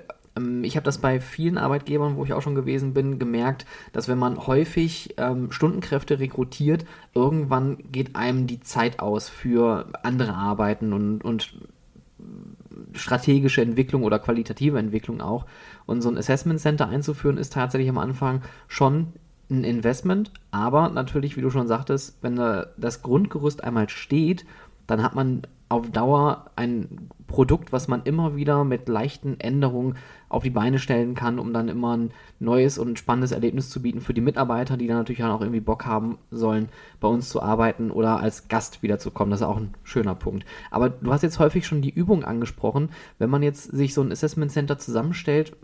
ich 0.62 0.76
habe 0.76 0.84
das 0.84 0.98
bei 0.98 1.20
vielen 1.20 1.58
Arbeitgebern, 1.58 2.16
wo 2.16 2.24
ich 2.24 2.32
auch 2.32 2.42
schon 2.42 2.54
gewesen 2.54 2.94
bin, 2.94 3.18
gemerkt, 3.18 3.66
dass 3.92 4.08
wenn 4.08 4.18
man 4.18 4.46
häufig 4.46 5.14
ähm, 5.16 5.50
Stundenkräfte 5.52 6.18
rekrutiert, 6.18 6.84
irgendwann 7.14 7.78
geht 7.92 8.16
einem 8.16 8.46
die 8.46 8.60
Zeit 8.60 9.00
aus 9.00 9.28
für 9.28 9.86
andere 10.02 10.34
Arbeiten 10.34 10.92
und, 10.92 11.24
und 11.24 11.54
strategische 12.92 13.62
Entwicklung 13.62 14.02
oder 14.02 14.18
qualitative 14.18 14.78
Entwicklung 14.78 15.20
auch. 15.20 15.46
Und 15.86 16.02
so 16.02 16.10
ein 16.10 16.18
Assessment 16.18 16.60
Center 16.60 16.88
einzuführen, 16.88 17.38
ist 17.38 17.52
tatsächlich 17.52 17.88
am 17.88 17.98
Anfang 17.98 18.42
schon 18.66 19.12
ein 19.50 19.64
Investment, 19.64 20.30
aber 20.50 20.90
natürlich, 20.90 21.36
wie 21.36 21.40
du 21.40 21.50
schon 21.50 21.68
sagtest, 21.68 22.18
wenn 22.20 22.36
das 22.36 23.02
Grundgerüst 23.02 23.64
einmal 23.64 23.88
steht, 23.88 24.44
dann 24.86 25.02
hat 25.02 25.14
man 25.14 25.42
auf 25.70 25.90
Dauer 25.90 26.50
ein 26.56 27.08
Produkt, 27.26 27.72
was 27.72 27.88
man 27.88 28.02
immer 28.02 28.36
wieder 28.36 28.64
mit 28.64 28.88
leichten 28.88 29.38
Änderungen 29.40 29.96
auf 30.28 30.42
die 30.42 30.50
Beine 30.50 30.78
stellen 30.78 31.14
kann, 31.14 31.38
um 31.38 31.52
dann 31.52 31.68
immer 31.68 31.96
ein 31.96 32.10
neues 32.38 32.78
und 32.78 32.98
spannendes 32.98 33.32
Erlebnis 33.32 33.70
zu 33.70 33.82
bieten 33.82 34.00
für 34.00 34.14
die 34.14 34.20
Mitarbeiter, 34.20 34.76
die 34.76 34.86
dann 34.86 34.98
natürlich 34.98 35.24
auch 35.24 35.40
irgendwie 35.40 35.60
Bock 35.60 35.86
haben 35.86 36.18
sollen, 36.30 36.68
bei 37.00 37.08
uns 37.08 37.28
zu 37.28 37.42
arbeiten 37.42 37.90
oder 37.90 38.20
als 38.20 38.48
Gast 38.48 38.82
wiederzukommen. 38.82 39.30
Das 39.30 39.40
ist 39.40 39.46
auch 39.46 39.56
ein 39.56 39.74
schöner 39.82 40.14
Punkt. 40.14 40.44
Aber 40.70 40.90
du 40.90 41.12
hast 41.12 41.22
jetzt 41.22 41.38
häufig 41.38 41.66
schon 41.66 41.82
die 41.82 41.90
Übung 41.90 42.24
angesprochen. 42.24 42.90
Wenn 43.18 43.30
man 43.30 43.42
jetzt 43.42 43.64
sich 43.64 43.94
so 43.94 44.02
ein 44.02 44.12
Assessment 44.12 44.52
Center 44.52 44.78
zusammenstellt, 44.78 45.56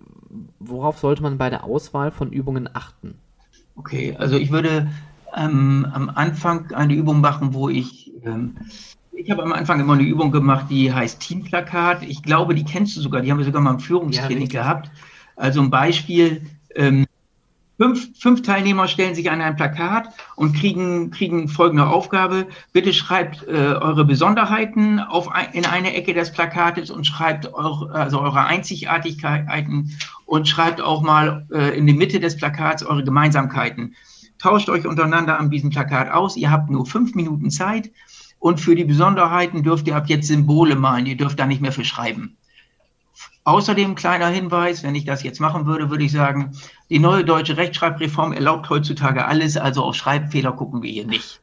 worauf 0.59 0.99
sollte 0.99 1.23
man 1.23 1.39
bei 1.39 1.51
der 1.51 1.65
Auswahl 1.65 2.11
von 2.11 2.33
Übungen 2.33 2.69
achten? 2.73 3.15
Okay, 3.77 4.17
also 4.19 4.37
ich 4.37 4.51
würde 4.51 4.89
ähm, 5.37 5.87
am 5.93 6.09
Anfang 6.11 6.73
eine 6.73 6.95
Übung 6.95 7.21
machen, 7.21 7.55
wo 7.55 7.69
ich 7.69 8.13
ähm, 8.25 8.57
ich 9.17 9.31
habe 9.31 9.43
am 9.43 9.53
Anfang 9.53 9.81
immer 9.81 9.95
eine 9.95 10.03
Übung 10.03 10.31
gemacht, 10.31 10.67
die 10.71 10.93
heißt 10.93 11.21
Teamplakat. 11.21 12.03
Ich 12.03 12.23
glaube, 12.23 12.55
die 12.55 12.65
kennst 12.65 12.97
du 12.97 13.01
sogar. 13.01 13.21
Die 13.21 13.31
haben 13.31 13.39
wir 13.39 13.45
sogar 13.45 13.63
mal 13.63 13.75
im 13.75 13.81
Führungstraining 13.81 14.51
ja, 14.51 14.63
gehabt. 14.63 14.91
Also 15.37 15.61
ein 15.61 15.71
Beispiel. 15.71 16.43
Ähm, 16.75 17.07
fünf, 17.79 18.19
fünf 18.19 18.43
Teilnehmer 18.43 18.89
stellen 18.89 19.15
sich 19.15 19.31
an 19.31 19.41
ein 19.41 19.57
Plakat 19.57 20.09
und 20.37 20.55
kriegen, 20.55 21.11
kriegen 21.11 21.49
folgende 21.49 21.87
Aufgabe. 21.87 22.47
Bitte 22.73 22.93
schreibt 22.93 23.47
äh, 23.47 23.53
eure 23.53 24.05
Besonderheiten 24.05 24.99
auf 25.01 25.31
ein, 25.31 25.53
in 25.53 25.67
eine 25.67 25.95
Ecke 25.95 26.15
des 26.15 26.33
Plakates 26.33 26.91
und 26.91 27.07
schreibt 27.07 27.55
auch, 27.55 27.91
also 27.91 28.21
eure 28.21 28.45
Einzigartigkeiten 28.45 29.97
und 30.27 30.49
schreibt 30.49 30.81
auch 30.81 31.03
mal 31.03 31.47
äh, 31.53 31.77
in 31.77 31.87
die 31.87 31.95
Mitte 31.95 32.21
des 32.21 32.37
Plakats 32.37 32.85
eure 32.85 33.05
Gemeinsamkeiten. 33.05 33.95
Tauscht 34.39 34.69
euch 34.69 34.87
untereinander 34.87 35.39
an 35.39 35.51
diesem 35.51 35.71
Plakat 35.71 36.11
aus. 36.11 36.37
Ihr 36.37 36.51
habt 36.51 36.69
nur 36.69 36.85
fünf 36.85 37.15
Minuten 37.15 37.51
Zeit 37.51 37.91
und 38.45 38.61
für 38.61 38.75
die 38.75 38.85
Besonderheiten 38.85 39.63
dürft 39.63 39.89
ihr 39.89 39.97
ab 39.97 40.05
jetzt 40.07 40.27
Symbole 40.27 40.77
malen. 40.77 41.07
Ihr 41.07 41.17
dürft 41.17 41.39
da 41.39 41.47
nicht 41.47 41.63
mehr 41.63 41.73
für 41.73 41.83
schreiben. 41.83 42.37
Außerdem 43.45 43.95
kleiner 43.95 44.29
Hinweis, 44.29 44.83
wenn 44.83 44.95
ich 44.95 45.07
das 45.07 45.23
jetzt 45.23 45.41
machen 45.41 45.65
würde, 45.65 45.89
würde 45.89 46.05
ich 46.05 46.13
sagen, 46.13 46.53
die 46.91 46.99
neue 46.99 47.25
deutsche 47.25 47.57
Rechtschreibreform 47.57 48.35
erlaubt 48.35 48.69
heutzutage 48.69 49.25
alles, 49.25 49.57
also 49.57 49.83
auf 49.83 49.95
Schreibfehler 49.95 50.53
gucken 50.53 50.83
wir 50.83 50.91
hier 50.91 51.07
nicht. 51.07 51.41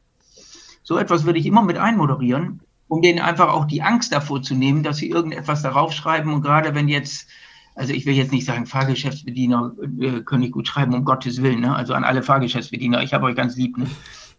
So 0.83 0.99
etwas 0.99 1.25
würde 1.25 1.39
ich 1.39 1.47
immer 1.47 1.63
mit 1.63 1.79
einmoderieren, 1.79 2.59
um 2.87 3.01
denen 3.01 3.17
einfach 3.17 3.49
auch 3.49 3.65
die 3.65 3.81
Angst 3.81 4.13
davor 4.13 4.43
zu 4.43 4.53
nehmen, 4.53 4.83
dass 4.83 4.97
sie 4.97 5.09
irgendetwas 5.09 5.63
darauf 5.63 5.93
schreiben 5.93 6.31
und 6.35 6.43
gerade 6.43 6.75
wenn 6.75 6.87
jetzt 6.87 7.27
also 7.73 7.93
ich 7.93 8.05
will 8.05 8.13
jetzt 8.13 8.33
nicht 8.33 8.45
sagen, 8.45 8.65
Fahrgeschäftsbediener 8.67 9.71
äh, 9.99 10.19
können 10.19 10.41
nicht 10.41 10.51
gut 10.51 10.67
schreiben, 10.67 10.93
um 10.93 11.05
Gottes 11.05 11.41
Willen, 11.41 11.61
ne? 11.61 11.73
also 11.73 11.93
an 11.93 12.03
alle 12.03 12.21
Fahrgeschäftsbediener, 12.21 13.01
ich 13.01 13.13
habe 13.13 13.25
euch 13.25 13.35
ganz 13.35 13.55
lieb, 13.55 13.77
ne? 13.77 13.89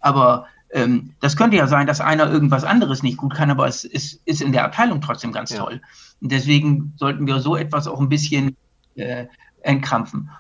aber 0.00 0.46
ähm, 0.72 1.14
das 1.20 1.36
könnte 1.36 1.56
ja 1.56 1.66
sein, 1.66 1.86
dass 1.86 2.00
einer 2.00 2.30
irgendwas 2.30 2.64
anderes 2.64 3.02
nicht 3.02 3.18
gut 3.18 3.34
kann, 3.34 3.50
aber 3.50 3.66
es 3.66 3.84
ist, 3.84 4.20
ist 4.26 4.40
in 4.40 4.52
der 4.52 4.64
Abteilung 4.64 5.00
trotzdem 5.00 5.32
ganz 5.32 5.50
ja. 5.50 5.58
toll. 5.58 5.80
Und 6.20 6.32
deswegen 6.32 6.94
sollten 6.96 7.26
wir 7.26 7.40
so 7.40 7.56
etwas 7.56 7.86
auch 7.86 8.00
ein 8.00 8.08
bisschen 8.08 8.56
äh, 8.94 9.26
entkrampfen. 9.60 10.30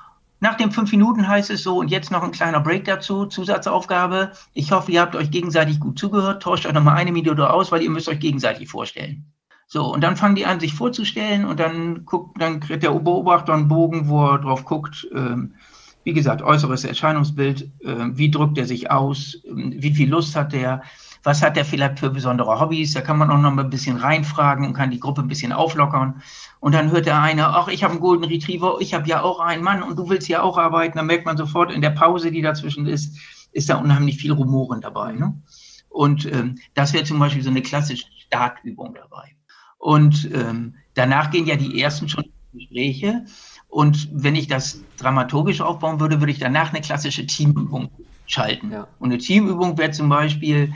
Nach 0.40 0.56
den 0.56 0.72
fünf 0.72 0.90
Minuten 0.90 1.28
heißt 1.28 1.50
es 1.50 1.62
so, 1.62 1.78
und 1.78 1.88
jetzt 1.88 2.10
noch 2.10 2.22
ein 2.22 2.32
kleiner 2.32 2.60
Break 2.60 2.84
dazu, 2.84 3.26
Zusatzaufgabe. 3.26 4.32
Ich 4.54 4.72
hoffe, 4.72 4.90
ihr 4.90 5.00
habt 5.00 5.14
euch 5.14 5.30
gegenseitig 5.30 5.78
gut 5.78 5.98
zugehört. 5.98 6.42
Tauscht 6.42 6.66
euch 6.66 6.72
nochmal 6.72 6.96
eine 6.96 7.12
Minute 7.12 7.48
aus, 7.48 7.70
weil 7.70 7.82
ihr 7.82 7.90
müsst 7.90 8.08
euch 8.08 8.18
gegenseitig 8.18 8.68
vorstellen. 8.68 9.32
So, 9.68 9.92
und 9.92 10.02
dann 10.02 10.16
fangen 10.16 10.34
die 10.34 10.44
an, 10.44 10.58
sich 10.58 10.74
vorzustellen 10.74 11.44
und 11.44 11.60
dann 11.60 12.04
guckt, 12.04 12.40
dann 12.40 12.60
kriegt 12.60 12.82
der 12.82 12.90
Beobachter 12.90 13.54
einen 13.54 13.68
Bogen, 13.68 14.08
wo 14.08 14.26
er 14.26 14.38
drauf 14.38 14.64
guckt, 14.64 15.06
ähm, 15.14 15.54
wie 16.04 16.12
gesagt, 16.12 16.42
äußeres 16.42 16.84
Erscheinungsbild, 16.84 17.62
äh, 17.80 18.06
wie 18.12 18.30
drückt 18.30 18.58
er 18.58 18.66
sich 18.66 18.90
aus, 18.90 19.34
äh, 19.44 19.50
wie 19.54 19.94
viel 19.94 20.10
Lust 20.10 20.36
hat 20.36 20.54
er, 20.54 20.82
was 21.22 21.42
hat 21.42 21.56
er 21.56 21.64
vielleicht 21.64 22.00
für 22.00 22.10
besondere 22.10 22.58
Hobbys, 22.58 22.94
da 22.94 23.00
kann 23.00 23.18
man 23.18 23.30
auch 23.30 23.38
noch 23.38 23.52
mal 23.52 23.64
ein 23.64 23.70
bisschen 23.70 23.96
reinfragen 23.96 24.66
und 24.66 24.74
kann 24.74 24.90
die 24.90 24.98
Gruppe 24.98 25.22
ein 25.22 25.28
bisschen 25.28 25.52
auflockern. 25.52 26.20
Und 26.58 26.74
dann 26.74 26.90
hört 26.90 27.06
der 27.06 27.20
eine, 27.20 27.46
ach, 27.48 27.68
ich 27.68 27.84
habe 27.84 27.92
einen 27.92 28.00
Golden 28.00 28.24
Retriever, 28.24 28.78
ich 28.80 28.94
habe 28.94 29.06
ja 29.06 29.22
auch 29.22 29.38
einen 29.38 29.62
Mann 29.62 29.82
und 29.82 29.96
du 29.96 30.08
willst 30.08 30.28
ja 30.28 30.42
auch 30.42 30.58
arbeiten. 30.58 30.98
Dann 30.98 31.06
merkt 31.06 31.26
man 31.26 31.36
sofort 31.36 31.70
in 31.70 31.80
der 31.80 31.90
Pause, 31.90 32.32
die 32.32 32.42
dazwischen 32.42 32.86
ist, 32.86 33.16
ist 33.52 33.68
da 33.68 33.76
unheimlich 33.76 34.16
viel 34.16 34.32
Rumoren 34.32 34.80
dabei. 34.80 35.12
Ne? 35.12 35.40
Und 35.88 36.26
ähm, 36.26 36.56
das 36.74 36.92
wäre 36.92 37.04
zum 37.04 37.18
Beispiel 37.18 37.42
so 37.42 37.50
eine 37.50 37.62
klassische 37.62 38.06
Startübung 38.26 38.94
dabei. 38.94 39.36
Und 39.78 40.28
ähm, 40.32 40.74
danach 40.94 41.30
gehen 41.30 41.46
ja 41.46 41.56
die 41.56 41.80
ersten 41.80 42.08
schon 42.08 42.24
Gespräche 42.52 43.24
und 43.72 44.10
wenn 44.12 44.34
ich 44.34 44.48
das 44.48 44.82
dramaturgisch 44.98 45.62
aufbauen 45.62 45.98
würde, 45.98 46.20
würde 46.20 46.30
ich 46.30 46.38
danach 46.38 46.74
eine 46.74 46.82
klassische 46.82 47.26
Teamübung 47.26 47.88
schalten. 48.26 48.70
Ja. 48.70 48.86
Und 48.98 49.10
eine 49.10 49.16
Teamübung 49.16 49.78
wäre 49.78 49.90
zum 49.92 50.10
Beispiel 50.10 50.74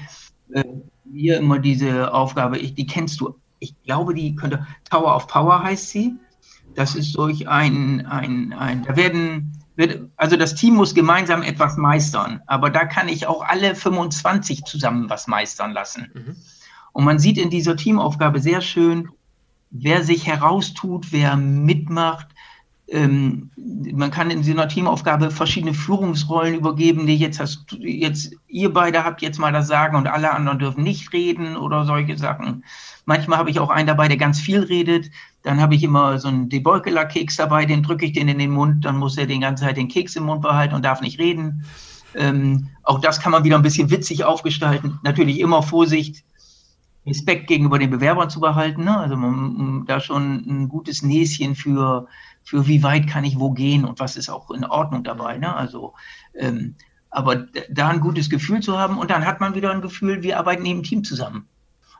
äh, 0.50 0.64
hier 1.12 1.36
immer 1.36 1.58
diese 1.58 2.14
Aufgabe, 2.14 2.56
ich, 2.56 2.74
die 2.74 2.86
kennst 2.86 3.20
du, 3.20 3.36
ich 3.58 3.74
glaube, 3.82 4.14
die 4.14 4.34
könnte, 4.34 4.66
Tower 4.90 5.14
of 5.14 5.26
Power 5.26 5.62
heißt 5.62 5.90
sie. 5.90 6.14
Das 6.74 6.94
ist 6.94 7.14
durch 7.18 7.46
ein, 7.46 8.06
ein, 8.06 8.54
ein 8.54 8.82
da 8.84 8.96
werden, 8.96 9.52
wird, 9.76 10.08
also 10.16 10.38
das 10.38 10.54
Team 10.54 10.76
muss 10.76 10.94
gemeinsam 10.94 11.42
etwas 11.42 11.76
meistern, 11.76 12.40
aber 12.46 12.70
da 12.70 12.86
kann 12.86 13.08
ich 13.08 13.26
auch 13.26 13.42
alle 13.42 13.74
25 13.74 14.64
zusammen 14.64 15.10
was 15.10 15.26
meistern 15.26 15.72
lassen. 15.72 16.10
Mhm. 16.14 16.36
Und 16.92 17.04
man 17.04 17.18
sieht 17.18 17.36
in 17.36 17.50
dieser 17.50 17.76
Teamaufgabe 17.76 18.40
sehr 18.40 18.62
schön, 18.62 19.10
wer 19.70 20.02
sich 20.02 20.26
heraustut, 20.26 21.12
wer 21.12 21.36
mitmacht, 21.36 22.28
ähm, 22.88 23.50
man 23.56 24.12
kann 24.12 24.30
in 24.30 24.44
so 24.44 24.52
einer 24.52 24.68
Teamaufgabe 24.68 25.30
verschiedene 25.30 25.74
Führungsrollen 25.74 26.54
übergeben, 26.54 27.06
die 27.06 27.16
jetzt 27.16 27.40
hast 27.40 27.72
jetzt 27.80 28.32
ihr 28.46 28.72
beide 28.72 29.04
habt 29.04 29.22
jetzt 29.22 29.38
mal 29.38 29.52
das 29.52 29.66
Sagen 29.66 29.96
und 29.96 30.06
alle 30.06 30.32
anderen 30.32 30.60
dürfen 30.60 30.84
nicht 30.84 31.12
reden 31.12 31.56
oder 31.56 31.84
solche 31.84 32.16
Sachen. 32.16 32.64
Manchmal 33.04 33.38
habe 33.38 33.50
ich 33.50 33.58
auch 33.58 33.70
einen 33.70 33.88
dabei, 33.88 34.06
der 34.06 34.16
ganz 34.16 34.40
viel 34.40 34.60
redet. 34.60 35.10
Dann 35.42 35.60
habe 35.60 35.74
ich 35.74 35.82
immer 35.82 36.18
so 36.18 36.28
einen 36.28 36.48
Debeukeler-Keks 36.48 37.36
dabei, 37.36 37.66
den 37.66 37.82
drücke 37.82 38.06
ich 38.06 38.12
den 38.12 38.28
in 38.28 38.38
den 38.38 38.50
Mund, 38.50 38.84
dann 38.84 38.98
muss 38.98 39.18
er 39.18 39.26
die 39.26 39.38
ganze 39.40 39.64
Zeit 39.64 39.76
den 39.76 39.88
Keks 39.88 40.14
im 40.16 40.24
Mund 40.24 40.42
behalten 40.42 40.74
und 40.74 40.84
darf 40.84 41.00
nicht 41.00 41.18
reden. 41.18 41.64
Ähm, 42.14 42.68
auch 42.84 43.00
das 43.00 43.20
kann 43.20 43.32
man 43.32 43.44
wieder 43.44 43.56
ein 43.56 43.62
bisschen 43.62 43.90
witzig 43.90 44.24
aufgestalten. 44.24 45.00
Natürlich 45.02 45.40
immer 45.40 45.62
Vorsicht, 45.62 46.24
Respekt 47.06 47.46
gegenüber 47.46 47.78
den 47.78 47.90
Bewerbern 47.90 48.30
zu 48.30 48.40
behalten. 48.40 48.84
Ne? 48.84 48.96
Also 48.96 49.16
man, 49.16 49.84
da 49.86 50.00
schon 50.00 50.44
ein 50.46 50.68
gutes 50.68 51.02
Näschen 51.02 51.54
für 51.54 52.08
für 52.46 52.68
wie 52.68 52.84
weit 52.84 53.08
kann 53.08 53.24
ich 53.24 53.40
wo 53.40 53.50
gehen 53.50 53.84
und 53.84 53.98
was 53.98 54.16
ist 54.16 54.30
auch 54.30 54.50
in 54.52 54.64
Ordnung 54.64 55.02
dabei. 55.02 55.36
Ne? 55.36 55.54
Also, 55.54 55.94
ähm, 56.34 56.76
aber 57.10 57.46
da 57.68 57.88
ein 57.88 58.00
gutes 58.00 58.30
Gefühl 58.30 58.60
zu 58.60 58.78
haben 58.78 58.98
und 58.98 59.10
dann 59.10 59.26
hat 59.26 59.40
man 59.40 59.56
wieder 59.56 59.72
ein 59.72 59.80
Gefühl, 59.82 60.22
wir 60.22 60.38
arbeiten 60.38 60.64
im 60.64 60.84
Team 60.84 61.02
zusammen. 61.02 61.48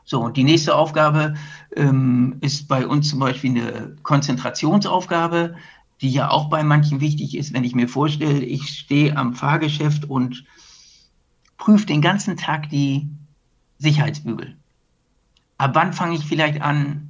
So, 0.05 0.21
und 0.21 0.37
die 0.37 0.45
nächste 0.45 0.73
Aufgabe 0.73 1.33
ähm, 1.75 2.37
ist 2.39 2.69
bei 2.69 2.87
uns 2.87 3.09
zum 3.09 3.19
Beispiel 3.19 3.51
eine 3.51 3.97
Konzentrationsaufgabe, 4.03 5.57
die 5.99 6.11
ja 6.11 6.29
auch 6.29 6.49
bei 6.49 6.63
manchen 6.63 7.01
wichtig 7.01 7.35
ist, 7.35 7.53
wenn 7.53 7.65
ich 7.65 7.75
mir 7.75 7.89
vorstelle, 7.89 8.39
ich 8.39 8.69
stehe 8.69 9.17
am 9.17 9.33
Fahrgeschäft 9.33 10.09
und 10.09 10.45
prüfe 11.57 11.85
den 11.85 12.01
ganzen 12.01 12.37
Tag 12.37 12.69
die 12.69 13.09
Sicherheitsbügel. 13.79 14.55
Ab 15.57 15.71
wann 15.73 15.91
fange 15.91 16.15
ich 16.15 16.23
vielleicht 16.23 16.61
an, 16.61 17.09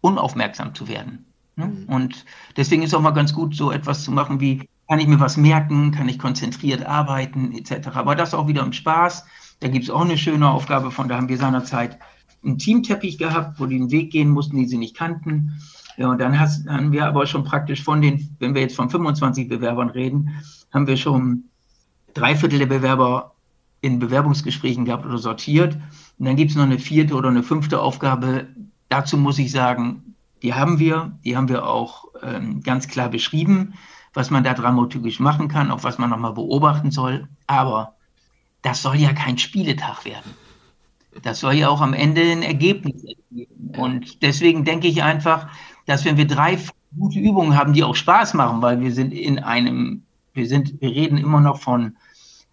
unaufmerksam 0.00 0.74
zu 0.74 0.88
werden? 0.88 1.27
Ne? 1.58 1.66
Mhm. 1.66 1.84
Und 1.92 2.24
deswegen 2.56 2.82
ist 2.82 2.94
auch 2.94 3.00
mal 3.00 3.10
ganz 3.10 3.34
gut, 3.34 3.54
so 3.54 3.70
etwas 3.72 4.04
zu 4.04 4.12
machen 4.12 4.40
wie, 4.40 4.68
kann 4.88 5.00
ich 5.00 5.06
mir 5.06 5.20
was 5.20 5.36
merken, 5.36 5.90
kann 5.90 6.08
ich 6.08 6.18
konzentriert 6.18 6.86
arbeiten, 6.86 7.52
etc. 7.52 7.88
Aber 7.94 8.14
das 8.14 8.32
auch 8.32 8.48
wieder 8.48 8.62
im 8.62 8.72
Spaß. 8.72 9.26
Da 9.60 9.68
gibt 9.68 9.84
es 9.84 9.90
auch 9.90 10.04
eine 10.04 10.16
schöne 10.16 10.48
Aufgabe 10.48 10.90
von, 10.90 11.08
da 11.08 11.16
haben 11.16 11.28
wir 11.28 11.36
seinerzeit 11.36 11.98
einen 12.44 12.58
Teamteppich 12.58 13.18
gehabt, 13.18 13.58
wo 13.58 13.66
die 13.66 13.74
einen 13.74 13.90
Weg 13.90 14.12
gehen 14.12 14.30
mussten, 14.30 14.56
die 14.56 14.66
sie 14.66 14.78
nicht 14.78 14.96
kannten. 14.96 15.60
Ja, 15.96 16.08
und 16.08 16.20
dann 16.20 16.38
hast, 16.38 16.66
haben 16.68 16.92
wir 16.92 17.06
aber 17.06 17.26
schon 17.26 17.42
praktisch 17.42 17.82
von 17.82 18.00
den, 18.00 18.36
wenn 18.38 18.54
wir 18.54 18.62
jetzt 18.62 18.76
von 18.76 18.88
25 18.88 19.48
Bewerbern 19.48 19.90
reden, 19.90 20.30
haben 20.72 20.86
wir 20.86 20.96
schon 20.96 21.44
drei 22.14 22.36
Viertel 22.36 22.60
der 22.60 22.66
Bewerber 22.66 23.34
in 23.80 23.98
Bewerbungsgesprächen 23.98 24.84
gehabt 24.84 25.04
oder 25.04 25.18
sortiert. 25.18 25.76
Und 26.18 26.26
dann 26.26 26.36
gibt 26.36 26.52
es 26.52 26.56
noch 26.56 26.64
eine 26.64 26.78
vierte 26.78 27.14
oder 27.14 27.28
eine 27.28 27.42
fünfte 27.42 27.80
Aufgabe. 27.80 28.46
Dazu 28.88 29.16
muss 29.16 29.40
ich 29.40 29.50
sagen, 29.50 30.14
die 30.42 30.54
haben 30.54 30.78
wir, 30.78 31.18
die 31.24 31.36
haben 31.36 31.48
wir 31.48 31.66
auch 31.66 32.06
ähm, 32.22 32.62
ganz 32.62 32.88
klar 32.88 33.08
beschrieben, 33.08 33.74
was 34.14 34.30
man 34.30 34.44
da 34.44 34.54
dramaturgisch 34.54 35.20
machen 35.20 35.48
kann, 35.48 35.70
auch 35.70 35.84
was 35.84 35.98
man 35.98 36.10
nochmal 36.10 36.32
beobachten 36.32 36.90
soll. 36.90 37.28
Aber 37.46 37.94
das 38.62 38.82
soll 38.82 38.96
ja 38.96 39.12
kein 39.12 39.38
Spieletag 39.38 40.04
werden. 40.04 40.34
Das 41.22 41.40
soll 41.40 41.54
ja 41.54 41.68
auch 41.68 41.80
am 41.80 41.94
Ende 41.94 42.22
ein 42.22 42.42
Ergebnis 42.42 43.04
ergeben. 43.04 43.74
Und 43.76 44.22
deswegen 44.22 44.64
denke 44.64 44.88
ich 44.88 45.02
einfach, 45.02 45.48
dass 45.86 46.04
wenn 46.04 46.16
wir 46.16 46.26
drei 46.26 46.58
gute 46.98 47.18
Übungen 47.18 47.56
haben, 47.56 47.72
die 47.72 47.84
auch 47.84 47.96
Spaß 47.96 48.34
machen, 48.34 48.62
weil 48.62 48.80
wir 48.80 48.92
sind 48.92 49.12
in 49.12 49.38
einem, 49.38 50.04
wir 50.34 50.46
sind, 50.46 50.80
wir 50.80 50.90
reden 50.90 51.18
immer 51.18 51.40
noch 51.40 51.60
von, 51.60 51.96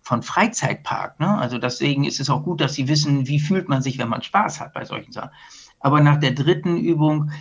von 0.02 0.22
Freizeitpark. 0.24 1.20
Ne? 1.20 1.38
Also 1.38 1.58
deswegen 1.58 2.06
ist 2.06 2.20
es 2.20 2.30
auch 2.30 2.44
gut, 2.44 2.62
dass 2.62 2.76
Sie 2.76 2.88
wissen, 2.88 3.28
wie 3.28 3.40
fühlt 3.40 3.70
man 3.70 3.82
sich, 3.82 3.98
wenn 3.98 4.10
man 4.10 4.22
Spaß 4.22 4.60
hat 4.60 4.74
bei 4.74 4.86
solchen 4.86 5.12
Sachen. 5.12 5.32
Aber 5.80 6.02
nach 6.02 6.20
der 6.20 6.32
dritten 6.32 6.78
Übung 6.78 7.32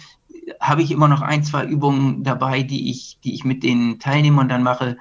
habe 0.60 0.82
ich 0.82 0.90
immer 0.90 1.08
noch 1.08 1.22
ein, 1.22 1.44
zwei 1.44 1.64
Übungen 1.64 2.24
dabei, 2.24 2.62
die 2.62 2.90
ich, 2.90 3.18
die 3.22 3.34
ich 3.34 3.44
mit 3.44 3.62
den 3.62 3.98
Teilnehmern 3.98 4.48
dann 4.48 4.62
mache, 4.62 4.96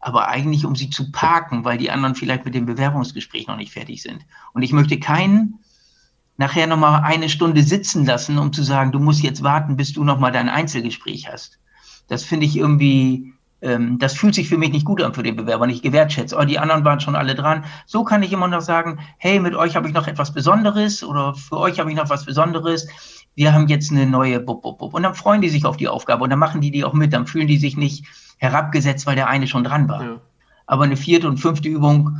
aber 0.00 0.28
eigentlich 0.28 0.66
um 0.66 0.76
sie 0.76 0.90
zu 0.90 1.10
parken, 1.10 1.64
weil 1.64 1.78
die 1.78 1.90
anderen 1.90 2.14
vielleicht 2.14 2.44
mit 2.44 2.54
dem 2.54 2.66
Bewerbungsgespräch 2.66 3.46
noch 3.46 3.56
nicht 3.56 3.72
fertig 3.72 4.02
sind. 4.02 4.26
Und 4.52 4.62
ich 4.62 4.72
möchte 4.72 4.98
keinen 4.98 5.60
nachher 6.36 6.66
nochmal 6.66 7.02
eine 7.02 7.28
Stunde 7.28 7.62
sitzen 7.62 8.04
lassen, 8.04 8.38
um 8.38 8.52
zu 8.52 8.62
sagen, 8.62 8.92
du 8.92 8.98
musst 8.98 9.22
jetzt 9.22 9.42
warten, 9.42 9.76
bis 9.76 9.92
du 9.92 10.04
nochmal 10.04 10.32
dein 10.32 10.48
Einzelgespräch 10.48 11.30
hast. 11.30 11.58
Das 12.08 12.24
finde 12.24 12.46
ich 12.46 12.56
irgendwie, 12.56 13.32
ähm, 13.62 13.98
das 13.98 14.14
fühlt 14.14 14.34
sich 14.34 14.48
für 14.48 14.58
mich 14.58 14.72
nicht 14.72 14.84
gut 14.84 15.00
an 15.00 15.14
für 15.14 15.22
den 15.22 15.36
Bewerber, 15.36 15.66
nicht 15.66 15.82
gewertschätzt. 15.82 16.34
Oh, 16.34 16.44
die 16.44 16.58
anderen 16.58 16.84
waren 16.84 17.00
schon 17.00 17.16
alle 17.16 17.34
dran. 17.34 17.64
So 17.86 18.04
kann 18.04 18.22
ich 18.22 18.32
immer 18.32 18.48
noch 18.48 18.60
sagen, 18.60 18.98
hey, 19.16 19.40
mit 19.40 19.54
euch 19.54 19.76
habe 19.76 19.88
ich 19.88 19.94
noch 19.94 20.06
etwas 20.06 20.34
Besonderes 20.34 21.02
oder 21.02 21.34
für 21.34 21.58
euch 21.58 21.78
habe 21.78 21.90
ich 21.90 21.96
noch 21.96 22.10
was 22.10 22.26
Besonderes 22.26 22.88
wir 23.34 23.52
haben 23.52 23.68
jetzt 23.68 23.90
eine 23.90 24.06
neue 24.06 24.40
Bub, 24.40 24.62
Bub, 24.62 24.78
Bub. 24.78 24.94
Und 24.94 25.02
dann 25.02 25.14
freuen 25.14 25.40
die 25.40 25.48
sich 25.48 25.64
auf 25.64 25.76
die 25.76 25.88
Aufgabe 25.88 26.24
und 26.24 26.30
dann 26.30 26.38
machen 26.38 26.60
die 26.60 26.70
die 26.70 26.84
auch 26.84 26.92
mit. 26.92 27.12
Dann 27.12 27.26
fühlen 27.26 27.48
die 27.48 27.58
sich 27.58 27.76
nicht 27.76 28.04
herabgesetzt, 28.38 29.06
weil 29.06 29.16
der 29.16 29.28
eine 29.28 29.46
schon 29.46 29.64
dran 29.64 29.88
war. 29.88 30.04
Ja. 30.04 30.20
Aber 30.66 30.84
eine 30.84 30.96
vierte 30.96 31.28
und 31.28 31.38
fünfte 31.38 31.68
Übung 31.68 32.18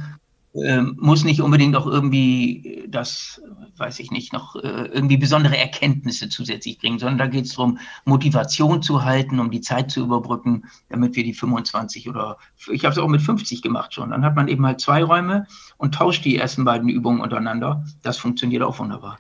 äh, 0.54 0.82
muss 0.82 1.24
nicht 1.24 1.40
unbedingt 1.40 1.74
auch 1.74 1.86
irgendwie 1.86 2.84
das, 2.88 3.42
weiß 3.76 3.98
ich 3.98 4.10
nicht, 4.10 4.32
noch 4.32 4.54
äh, 4.56 4.86
irgendwie 4.92 5.16
besondere 5.16 5.58
Erkenntnisse 5.58 6.28
zusätzlich 6.28 6.78
bringen, 6.78 6.98
sondern 6.98 7.18
da 7.18 7.26
geht 7.26 7.46
es 7.46 7.54
darum, 7.54 7.78
Motivation 8.04 8.82
zu 8.82 9.04
halten, 9.04 9.40
um 9.40 9.50
die 9.50 9.60
Zeit 9.60 9.90
zu 9.90 10.00
überbrücken, 10.00 10.64
damit 10.90 11.16
wir 11.16 11.24
die 11.24 11.34
25 11.34 12.08
oder 12.08 12.38
ich 12.70 12.84
habe 12.84 12.92
es 12.92 12.98
auch 12.98 13.08
mit 13.08 13.22
50 13.22 13.62
gemacht 13.62 13.94
schon. 13.94 14.10
Dann 14.10 14.24
hat 14.24 14.36
man 14.36 14.48
eben 14.48 14.64
halt 14.64 14.80
zwei 14.80 15.02
Räume 15.02 15.46
und 15.76 15.94
tauscht 15.94 16.24
die 16.24 16.36
ersten 16.36 16.64
beiden 16.64 16.88
Übungen 16.88 17.20
untereinander. 17.20 17.84
Das 18.02 18.18
funktioniert 18.18 18.62
auch 18.62 18.78
wunderbar. 18.78 19.18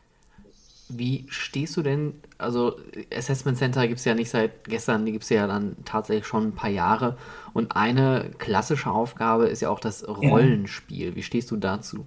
Wie 0.88 1.26
stehst 1.28 1.76
du 1.76 1.82
denn, 1.82 2.14
also 2.38 2.76
Assessment 3.14 3.56
Center 3.56 3.86
gibt 3.88 3.98
es 3.98 4.04
ja 4.04 4.14
nicht 4.14 4.30
seit 4.30 4.64
gestern, 4.64 5.06
die 5.06 5.12
gibt 5.12 5.24
es 5.24 5.30
ja 5.30 5.46
dann 5.46 5.76
tatsächlich 5.84 6.26
schon 6.26 6.48
ein 6.48 6.54
paar 6.54 6.70
Jahre. 6.70 7.16
Und 7.52 7.74
eine 7.74 8.30
klassische 8.38 8.90
Aufgabe 8.90 9.46
ist 9.46 9.62
ja 9.62 9.70
auch 9.70 9.80
das 9.80 10.06
Rollenspiel. 10.06 11.10
Ja. 11.10 11.16
Wie 11.16 11.22
stehst 11.22 11.50
du 11.50 11.56
dazu? 11.56 12.06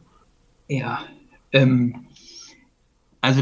Ja, 0.67 1.01
ähm, 1.51 2.07
also 3.21 3.41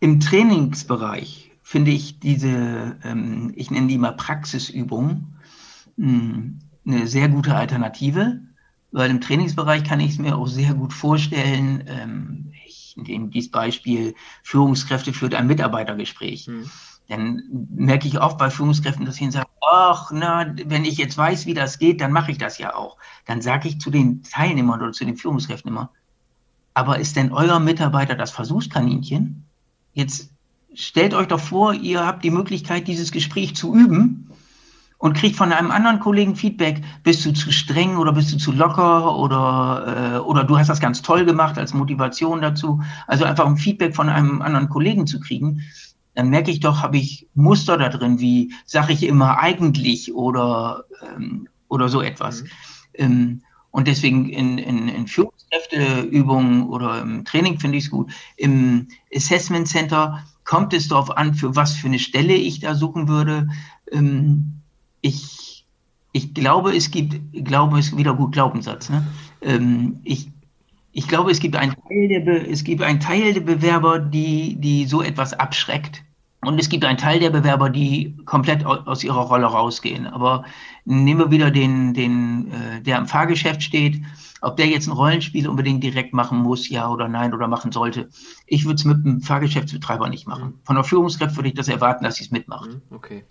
im 0.00 0.20
Trainingsbereich 0.20 1.50
finde 1.62 1.90
ich 1.90 2.20
diese, 2.20 2.96
ähm, 3.02 3.52
ich 3.56 3.70
nenne 3.70 3.88
die 3.88 3.98
mal 3.98 4.12
Praxisübung, 4.12 5.34
hm, 5.96 6.60
eine 6.86 7.06
sehr 7.06 7.28
gute 7.28 7.54
Alternative, 7.54 8.40
weil 8.92 9.10
im 9.10 9.20
Trainingsbereich 9.20 9.84
kann 9.84 10.00
ich 10.00 10.12
es 10.12 10.18
mir 10.18 10.36
auch 10.36 10.46
sehr 10.46 10.74
gut 10.74 10.92
vorstellen, 10.92 11.84
ähm, 11.86 12.52
in 13.06 13.30
dieses 13.30 13.50
Beispiel 13.50 14.14
Führungskräfte 14.42 15.12
führt 15.12 15.34
ein 15.34 15.46
Mitarbeitergespräch. 15.46 16.48
Mhm. 16.48 16.70
Dann 17.08 17.42
merke 17.70 18.06
ich 18.06 18.20
oft 18.20 18.36
bei 18.36 18.50
Führungskräften, 18.50 19.06
dass 19.06 19.16
sie 19.16 19.30
sagen, 19.30 19.48
ach, 19.66 20.10
na, 20.12 20.54
wenn 20.66 20.84
ich 20.84 20.98
jetzt 20.98 21.16
weiß, 21.16 21.46
wie 21.46 21.54
das 21.54 21.78
geht, 21.78 22.00
dann 22.00 22.12
mache 22.12 22.30
ich 22.30 22.38
das 22.38 22.58
ja 22.58 22.74
auch. 22.74 22.98
Dann 23.24 23.40
sage 23.40 23.68
ich 23.68 23.80
zu 23.80 23.90
den 23.90 24.22
Teilnehmern 24.22 24.82
oder 24.82 24.92
zu 24.92 25.06
den 25.06 25.16
Führungskräften 25.16 25.70
immer, 25.70 25.90
aber 26.74 26.98
ist 26.98 27.16
denn 27.16 27.32
euer 27.32 27.58
Mitarbeiter 27.58 28.14
das 28.14 28.30
Versuchskaninchen? 28.30 29.44
Jetzt 29.94 30.30
stellt 30.74 31.14
euch 31.14 31.26
doch 31.26 31.40
vor, 31.40 31.72
ihr 31.74 32.06
habt 32.06 32.22
die 32.22 32.30
Möglichkeit, 32.30 32.86
dieses 32.86 33.10
Gespräch 33.10 33.56
zu 33.56 33.74
üben 33.74 34.27
und 34.98 35.16
kriegt 35.16 35.36
von 35.36 35.52
einem 35.52 35.70
anderen 35.70 36.00
Kollegen 36.00 36.36
Feedback, 36.36 36.82
bist 37.04 37.24
du 37.24 37.32
zu 37.32 37.52
streng 37.52 37.96
oder 37.96 38.12
bist 38.12 38.32
du 38.32 38.36
zu 38.36 38.52
locker 38.52 39.16
oder, 39.16 40.16
äh, 40.16 40.18
oder 40.18 40.44
du 40.44 40.58
hast 40.58 40.68
das 40.68 40.80
ganz 40.80 41.02
toll 41.02 41.24
gemacht 41.24 41.56
als 41.56 41.72
Motivation 41.72 42.40
dazu. 42.40 42.80
Also 43.06 43.24
einfach 43.24 43.46
ein 43.46 43.56
Feedback 43.56 43.94
von 43.94 44.08
einem 44.08 44.42
anderen 44.42 44.68
Kollegen 44.68 45.06
zu 45.06 45.20
kriegen, 45.20 45.62
dann 46.14 46.30
merke 46.30 46.50
ich 46.50 46.58
doch, 46.58 46.82
habe 46.82 46.96
ich 46.96 47.28
Muster 47.34 47.76
da 47.78 47.88
drin, 47.88 48.18
wie 48.18 48.52
sage 48.66 48.92
ich 48.92 49.04
immer 49.04 49.38
eigentlich 49.38 50.12
oder, 50.12 50.84
ähm, 51.14 51.48
oder 51.68 51.88
so 51.88 52.02
etwas. 52.02 52.42
Mhm. 52.42 52.48
Ähm, 52.94 53.42
und 53.70 53.86
deswegen 53.86 54.28
in, 54.28 54.58
in, 54.58 54.88
in 54.88 55.06
Führungskräfteübungen 55.06 56.68
oder 56.68 57.02
im 57.02 57.24
Training 57.24 57.60
finde 57.60 57.78
ich 57.78 57.84
es 57.84 57.90
gut. 57.90 58.10
Im 58.36 58.88
Assessment 59.14 59.68
Center 59.68 60.24
kommt 60.44 60.72
es 60.72 60.88
darauf 60.88 61.16
an, 61.16 61.34
für 61.34 61.54
was 61.54 61.74
für 61.74 61.86
eine 61.86 62.00
Stelle 62.00 62.34
ich 62.34 62.58
da 62.58 62.74
suchen 62.74 63.06
würde. 63.06 63.46
Ähm, 63.92 64.54
ich, 65.00 65.66
ich 66.12 66.34
glaube, 66.34 66.76
es 66.76 66.90
gibt, 66.90 67.20
glaube 67.44 67.78
ist 67.78 67.96
wieder 67.96 68.14
gut 68.14 68.32
Glaubenssatz. 68.32 68.90
Ne? 68.90 69.06
Ähm, 69.42 70.00
ich, 70.04 70.30
ich 70.92 71.06
glaube, 71.06 71.30
es 71.30 71.40
gibt 71.40 71.56
einen 71.56 71.74
Teil 71.86 72.08
der, 72.08 72.20
Be 72.20 72.46
es 72.50 72.64
gibt 72.64 72.82
einen 72.82 73.00
Teil 73.00 73.34
der 73.34 73.40
Bewerber, 73.40 73.98
die, 73.98 74.56
die 74.56 74.86
so 74.86 75.02
etwas 75.02 75.32
abschreckt. 75.32 76.02
Und 76.40 76.60
es 76.60 76.68
gibt 76.68 76.84
einen 76.84 76.98
Teil 76.98 77.18
der 77.18 77.30
Bewerber, 77.30 77.68
die 77.68 78.16
komplett 78.24 78.64
aus 78.64 79.02
ihrer 79.02 79.22
Rolle 79.22 79.46
rausgehen. 79.46 80.06
Aber 80.06 80.44
nehmen 80.84 81.18
wir 81.18 81.30
wieder 81.32 81.50
den, 81.50 81.94
den, 81.94 82.52
äh, 82.52 82.80
der 82.80 82.98
am 82.98 83.06
Fahrgeschäft 83.06 83.62
steht 83.62 84.00
Ob 84.40 84.56
der 84.56 84.66
jetzt 84.66 84.86
ein 84.86 84.92
Rollenspiel 84.92 85.48
unbedingt 85.48 85.82
direkt 85.82 86.14
machen 86.14 86.38
muss, 86.38 86.68
ja 86.68 86.88
oder 86.88 87.08
nein, 87.08 87.34
oder 87.34 87.48
machen 87.48 87.72
sollte. 87.72 88.08
Ich 88.46 88.64
würde 88.64 88.76
es 88.76 88.84
mit 88.84 89.04
einem 89.04 89.20
Fahrgeschäftsbetreiber 89.20 90.08
nicht 90.08 90.28
machen. 90.28 90.44
Mhm. 90.44 90.60
Von 90.62 90.76
der 90.76 90.84
Führungskraft 90.84 91.34
würde 91.36 91.48
ich 91.48 91.54
das 91.56 91.66
erwarten, 91.66 92.04
dass 92.04 92.16
sie 92.16 92.24
es 92.24 92.30
mitmacht. 92.30 92.70
Mhm, 92.70 92.82
okay. 92.90 93.24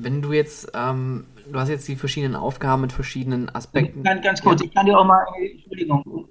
Wenn 0.00 0.22
du 0.22 0.32
jetzt, 0.32 0.70
ähm, 0.74 1.24
du 1.50 1.58
hast 1.58 1.68
jetzt 1.68 1.88
die 1.88 1.96
verschiedenen 1.96 2.36
Aufgaben 2.36 2.82
mit 2.82 2.92
verschiedenen 2.92 3.54
Aspekten. 3.54 4.02
Ganz, 4.02 4.22
ganz 4.22 4.42
kurz, 4.42 4.62
ich 4.62 4.72
kann 4.72 4.86
dir 4.86 4.98
auch 4.98 5.04
mal, 5.04 5.24
Entschuldigung, 5.40 6.28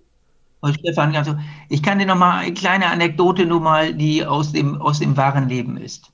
Stefan, 0.80 1.16
also 1.16 1.38
ich 1.70 1.84
kann 1.84 2.00
dir 2.00 2.06
noch 2.06 2.18
mal 2.18 2.40
eine 2.40 2.54
kleine 2.54 2.88
Anekdote 2.88 3.46
nur 3.46 3.62
mal, 3.62 3.94
die 3.94 4.26
aus 4.26 4.52
dem, 4.54 4.82
aus 4.82 5.00
dem 5.00 5.18
wahren 5.18 5.50
Leben 5.50 5.78
ist. 5.78 6.12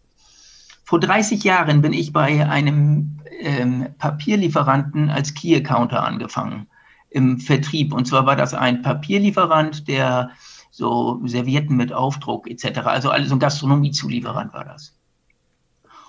Vor 0.84 1.00
30 1.00 1.44
Jahren 1.44 1.82
bin 1.82 1.94
ich 1.94 2.12
bei 2.12 2.48
einem 2.48 3.20
ähm, 3.40 3.88
Papierlieferanten 3.98 5.10
als 5.10 5.34
Key-Accounter 5.34 6.04
angefangen 6.04 6.68
im 7.10 7.40
Vertrieb. 7.40 7.94
Und 7.94 8.06
zwar 8.06 8.26
war 8.26 8.36
das 8.36 8.54
ein 8.54 8.82
Papierlieferant, 8.82 9.88
der 9.88 10.32
so 10.72 11.22
Servietten 11.26 11.78
mit 11.78 11.94
Aufdruck 11.94 12.50
etc., 12.50 12.80
also 12.80 13.12
alles 13.12 13.30
so 13.30 13.36
ein 13.36 13.40
Gastronomiezulieferant 13.40 14.54
war 14.54 14.66
das. 14.66 14.98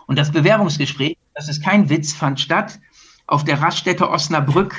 Und 0.06 0.18
das 0.18 0.32
Bewerbungsgespräch, 0.32 1.16
das 1.34 1.48
ist 1.48 1.62
kein 1.62 1.90
Witz, 1.90 2.12
fand 2.12 2.40
statt 2.40 2.80
auf 3.26 3.44
der 3.44 3.60
Raststätte 3.60 4.08
Osnabrück. 4.08 4.76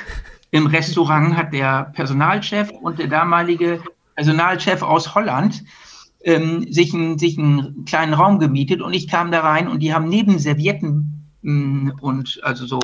Im 0.50 0.66
Restaurant 0.66 1.36
hat 1.36 1.52
der 1.52 1.90
Personalchef 1.94 2.70
und 2.70 2.98
der 2.98 3.08
damalige 3.08 3.82
Personalchef 4.14 4.82
aus 4.82 5.14
Holland 5.14 5.64
ähm, 6.24 6.72
sich, 6.72 6.92
ein, 6.94 7.18
sich 7.18 7.38
einen 7.38 7.84
kleinen 7.84 8.14
Raum 8.14 8.38
gemietet 8.38 8.80
und 8.80 8.92
ich 8.94 9.08
kam 9.08 9.30
da 9.30 9.40
rein 9.40 9.68
und 9.68 9.80
die 9.80 9.92
haben 9.92 10.08
neben 10.08 10.38
Servietten 10.38 11.28
mm, 11.42 11.90
und 12.00 12.40
also 12.42 12.66
so 12.66 12.80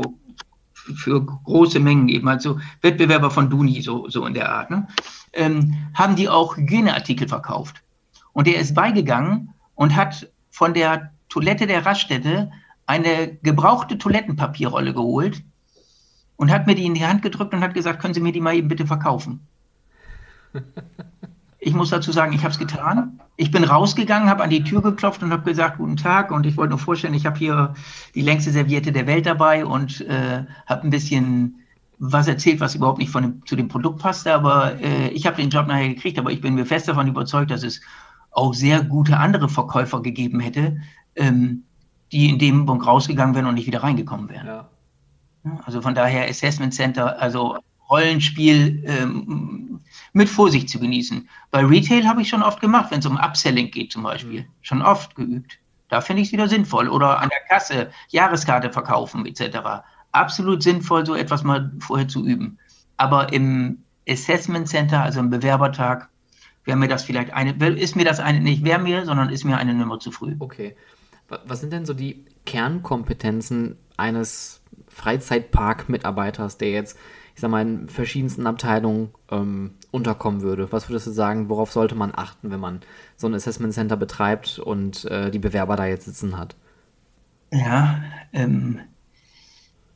für 0.75 1.25
große 1.25 1.81
Mengen 1.81 2.09
eben, 2.09 2.29
also 2.29 2.59
Wettbewerber 2.83 3.31
von 3.31 3.49
Duni, 3.49 3.81
so, 3.83 4.09
so 4.09 4.27
in 4.27 4.35
der 4.35 4.51
Art, 4.53 4.71
ne? 4.71 4.87
ähm, 5.33 5.75
haben 5.95 6.17
die 6.17 6.29
auch 6.29 6.57
Hygieneartikel 6.57 7.29
verkauft. 7.29 7.83
Und 8.33 8.47
der 8.47 8.59
ist 8.59 8.75
beigegangen 8.75 9.51
und 9.75 9.95
hat 9.95 10.29
von 10.51 10.75
der 10.75 11.13
Toilette 11.29 11.67
der 11.67 11.87
Raststätte 11.87 12.51
eine 12.87 13.37
gebrauchte 13.43 13.99
Toilettenpapierrolle 13.99 14.93
geholt 14.93 15.43
und 16.37 16.51
hat 16.51 16.67
mir 16.67 16.75
die 16.75 16.87
in 16.87 16.95
die 16.95 17.07
Hand 17.07 17.23
gedrückt 17.23 17.55
und 17.55 17.63
hat 17.63 17.75
gesagt, 17.75 18.01
können 18.01 18.15
Sie 18.15 18.21
mir 18.21 18.33
die 18.33 18.41
mal 18.41 18.55
eben 18.55 18.69
bitte 18.69 18.87
verkaufen? 18.87 19.47
Ich 21.65 21.75
muss 21.75 21.91
dazu 21.91 22.11
sagen, 22.11 22.33
ich 22.33 22.41
habe 22.41 22.51
es 22.51 22.59
getan. 22.59 23.21
Ich 23.37 23.53
bin 23.53 23.63
rausgegangen, 23.63 24.29
habe 24.29 24.43
an 24.43 24.51
die 24.51 24.65
Tür 24.65 24.83
geklopft 24.83 25.23
und 25.23 25.31
habe 25.31 25.45
gesagt, 25.45 25.79
guten 25.79 25.97
Tag. 25.97 26.33
Und 26.33 26.45
ich 26.45 26.57
wollte 26.57 26.71
nur 26.71 26.81
vorstellen, 26.81 27.15
ich 27.15 27.25
habe 27.25 27.39
hier 27.39 27.75
die 28.17 28.23
längste 28.23 28.51
Serviette 28.51 28.91
der 28.91 29.07
Welt 29.07 29.27
dabei 29.27 29.65
und 29.65 30.01
äh, 30.01 30.45
habe 30.67 30.83
ein 30.83 30.91
bisschen 30.91 31.61
was 32.01 32.27
erzählt, 32.27 32.59
was 32.59 32.75
überhaupt 32.75 32.99
nicht 32.99 33.13
von 33.13 33.23
dem, 33.23 33.47
zu 33.47 33.55
dem 33.55 33.69
Produkt 33.69 34.01
passte. 34.01 34.35
Aber 34.35 34.81
äh, 34.81 35.11
ich 35.11 35.25
habe 35.25 35.37
den 35.37 35.51
Job 35.51 35.69
nachher 35.69 35.91
gekriegt, 35.91 36.19
aber 36.19 36.33
ich 36.33 36.41
bin 36.41 36.57
mir 36.57 36.67
fest 36.67 36.89
davon 36.89 37.07
überzeugt, 37.07 37.53
dass 37.53 37.63
es 37.63 37.81
auch 38.33 38.55
sehr 38.55 38.83
gute 38.83 39.17
andere 39.19 39.49
Verkäufer 39.49 40.03
gegeben 40.03 40.41
hätte, 40.41 40.79
ähm, 41.15 41.63
die 42.13 42.29
in 42.29 42.39
dem 42.39 42.67
Punkt 42.67 42.87
rausgegangen 42.87 43.35
wären 43.35 43.47
und 43.47 43.55
nicht 43.55 43.67
wieder 43.67 43.83
reingekommen 43.83 44.29
wären. 44.29 44.47
Ja. 44.47 44.69
Also 45.65 45.81
von 45.81 45.95
daher 45.95 46.29
Assessment 46.29 46.75
Center, 46.75 47.21
also 47.21 47.57
Rollenspiel 47.91 48.85
ähm, 48.87 49.81
mit 50.13 50.29
Vorsicht 50.29 50.69
zu 50.69 50.79
genießen. 50.79 51.29
Bei 51.51 51.65
Retail 51.65 52.07
habe 52.07 52.23
ich 52.23 52.29
schon 52.29 52.43
oft 52.43 52.61
gemacht, 52.61 52.91
wenn 52.91 53.01
es 53.01 53.07
um 53.07 53.17
Upselling 53.17 53.71
geht 53.71 53.93
zum 53.93 54.03
Beispiel. 54.03 54.43
Mhm. 54.43 54.47
Schon 54.61 54.83
oft 54.83 55.15
geübt. 55.15 55.59
Da 55.89 56.01
finde 56.01 56.23
ich 56.23 56.29
es 56.29 56.33
wieder 56.33 56.49
sinnvoll. 56.49 56.89
Oder 56.89 57.21
an 57.21 57.29
der 57.29 57.41
Kasse 57.49 57.91
Jahreskarte 58.09 58.73
verkaufen 58.73 59.27
etc. 59.27 59.59
Absolut 60.13 60.63
sinnvoll, 60.63 61.05
so 61.05 61.15
etwas 61.15 61.45
mal 61.45 61.73
vorher 61.81 62.09
zu 62.09 62.25
üben. 62.25 62.59
Aber 62.97 63.33
im 63.33 63.83
Assessment 64.09 64.69
Center, 64.69 65.03
also 65.03 65.21
im 65.21 65.31
Bewerbertag, 65.31 66.09
wäre 66.65 66.79
mir 66.79 66.89
das 66.89 67.05
vielleicht 67.05 67.33
eine, 67.33 67.53
ist 67.69 67.97
mir 67.97 68.05
das 68.05 68.21
eine, 68.21 68.41
nicht 68.41 68.65
wäre 68.65 68.79
mir, 68.79 69.05
sondern 69.05 69.29
ist 69.29 69.45
mir 69.45 69.59
eine 69.59 69.75
Nummer 69.75 69.99
zu 69.99 70.13
früh. 70.13 70.37
Okay. 70.39 70.77
Was 71.45 71.61
sind 71.61 71.73
denn 71.73 71.87
so 71.87 71.95
die 71.95 72.25
Kernkompetenzen 72.45 73.77
eines 73.97 74.63
Freizeitpark-Mitarbeiters, 74.89 76.59
der 76.59 76.71
jetzt 76.71 76.99
ich 77.35 77.41
sag 77.41 77.51
mal, 77.51 77.63
in 77.63 77.89
verschiedensten 77.89 78.47
Abteilungen 78.47 79.11
ähm, 79.31 79.75
unterkommen 79.91 80.43
würde. 80.43 80.71
Was 80.71 80.89
würdest 80.89 81.07
du 81.07 81.11
sagen, 81.13 81.49
worauf 81.49 81.73
sollte 81.73 81.95
man 81.95 82.13
achten, 82.15 82.51
wenn 82.51 82.61
man 82.61 82.81
so 83.17 83.27
ein 83.27 83.35
Assessment 83.35 83.73
Center 83.73 83.97
betreibt 83.97 84.59
und 84.59 85.05
äh, 85.07 85.31
die 85.31 85.39
Bewerber 85.39 85.77
da 85.77 85.87
jetzt 85.87 86.05
sitzen 86.05 86.39
hat? 86.39 86.57
Ja, 87.51 88.03
ähm, 88.33 88.81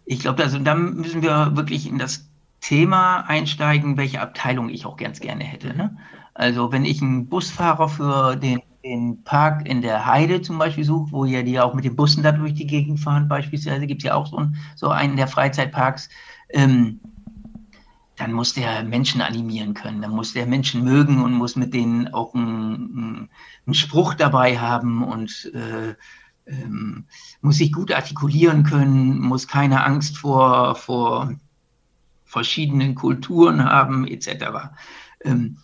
ich 0.04 0.20
glaube, 0.20 0.42
also 0.42 0.58
da 0.58 0.74
müssen 0.74 1.22
wir 1.22 1.56
wirklich 1.56 1.88
in 1.88 1.98
das 1.98 2.28
Thema 2.60 3.20
einsteigen, 3.20 3.96
welche 3.96 4.20
Abteilung 4.20 4.70
ich 4.70 4.86
auch 4.86 4.96
ganz 4.96 5.20
gerne 5.20 5.44
hätte. 5.44 5.76
Ne? 5.76 5.96
Also 6.34 6.72
wenn 6.72 6.84
ich 6.84 7.02
einen 7.02 7.28
Busfahrer 7.28 7.88
für 7.88 8.36
den, 8.36 8.62
den 8.86 9.24
Park 9.24 9.66
in 9.68 9.82
der 9.82 10.06
Heide 10.06 10.42
zum 10.42 10.58
Beispiel 10.58 10.84
suche, 10.84 11.10
wo 11.10 11.24
ja 11.24 11.42
die 11.42 11.58
auch 11.58 11.74
mit 11.74 11.84
den 11.84 11.96
Bussen 11.96 12.22
da 12.22 12.32
durch 12.32 12.54
die 12.54 12.66
Gegend 12.66 13.00
fahren, 13.00 13.28
beispielsweise 13.28 13.86
gibt 13.86 14.02
es 14.02 14.06
ja 14.06 14.14
auch 14.14 14.26
so, 14.26 14.36
ein, 14.36 14.56
so 14.76 14.88
einen 14.88 15.16
der 15.16 15.26
Freizeitparks, 15.26 16.08
ähm, 16.50 17.00
dann 18.16 18.32
muss 18.32 18.54
der 18.54 18.84
Menschen 18.84 19.20
animieren 19.20 19.74
können, 19.74 20.00
dann 20.00 20.12
muss 20.12 20.32
der 20.32 20.46
Menschen 20.46 20.84
mögen 20.84 21.22
und 21.22 21.34
muss 21.34 21.56
mit 21.56 21.74
denen 21.74 22.08
auch 22.14 22.34
einen, 22.34 23.28
einen 23.66 23.74
Spruch 23.74 24.14
dabei 24.14 24.58
haben 24.58 25.02
und 25.02 25.50
äh, 25.52 25.94
ähm, 26.46 27.04
muss 27.40 27.56
sich 27.56 27.72
gut 27.72 27.92
artikulieren 27.92 28.62
können, 28.62 29.18
muss 29.20 29.48
keine 29.48 29.84
Angst 29.84 30.16
vor, 30.16 30.76
vor 30.76 31.34
verschiedenen 32.24 32.94
Kulturen 32.94 33.64
haben, 33.64 34.06
etc. 34.06 34.70
Ähm, 35.24 35.58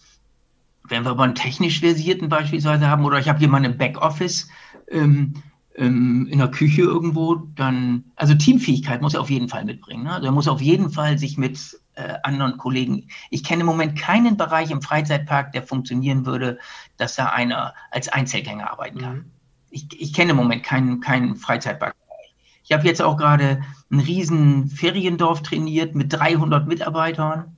wenn 0.92 1.04
wir 1.04 1.10
aber 1.10 1.24
einen 1.24 1.34
technisch 1.34 1.80
versierten 1.80 2.28
beispielsweise 2.28 2.86
haben, 2.86 3.04
oder 3.04 3.18
ich 3.18 3.28
habe 3.28 3.40
jemanden 3.40 3.72
im 3.72 3.78
Backoffice, 3.78 4.48
ähm, 4.90 5.34
ähm, 5.74 6.28
in 6.30 6.38
der 6.38 6.50
Küche 6.50 6.82
irgendwo, 6.82 7.36
dann, 7.56 8.04
also 8.14 8.34
Teamfähigkeit 8.34 9.00
muss 9.00 9.14
er 9.14 9.22
auf 9.22 9.30
jeden 9.30 9.48
Fall 9.48 9.64
mitbringen. 9.64 10.04
Ne? 10.04 10.12
Also 10.12 10.26
er 10.26 10.32
muss 10.32 10.48
auf 10.48 10.60
jeden 10.60 10.90
Fall 10.90 11.16
sich 11.18 11.38
mit 11.38 11.80
äh, 11.94 12.14
anderen 12.22 12.58
Kollegen, 12.58 13.08
ich 13.30 13.42
kenne 13.42 13.62
im 13.62 13.66
Moment 13.66 13.98
keinen 13.98 14.36
Bereich 14.36 14.70
im 14.70 14.82
Freizeitpark, 14.82 15.52
der 15.52 15.62
funktionieren 15.62 16.26
würde, 16.26 16.58
dass 16.98 17.16
da 17.16 17.26
einer 17.26 17.72
als 17.90 18.08
Einzelgänger 18.08 18.70
arbeiten 18.70 18.98
kann. 18.98 19.16
Mhm. 19.16 19.24
Ich, 19.70 19.86
ich 19.98 20.12
kenne 20.12 20.32
im 20.32 20.36
Moment 20.36 20.62
keinen, 20.62 21.00
keinen 21.00 21.36
Freizeitpark. 21.36 21.94
Ich 22.64 22.72
habe 22.72 22.86
jetzt 22.86 23.00
auch 23.00 23.16
gerade 23.16 23.62
ein 23.90 23.98
riesen 23.98 24.68
Feriendorf 24.68 25.42
trainiert 25.42 25.94
mit 25.94 26.12
300 26.12 26.68
Mitarbeitern. 26.68 27.56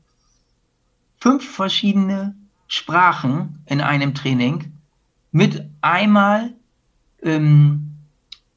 Fünf 1.18 1.48
verschiedene 1.48 2.36
Sprachen 2.66 3.62
in 3.66 3.80
einem 3.80 4.14
Training 4.14 4.72
mit 5.32 5.68
einmal 5.80 6.52
ähm, 7.22 7.94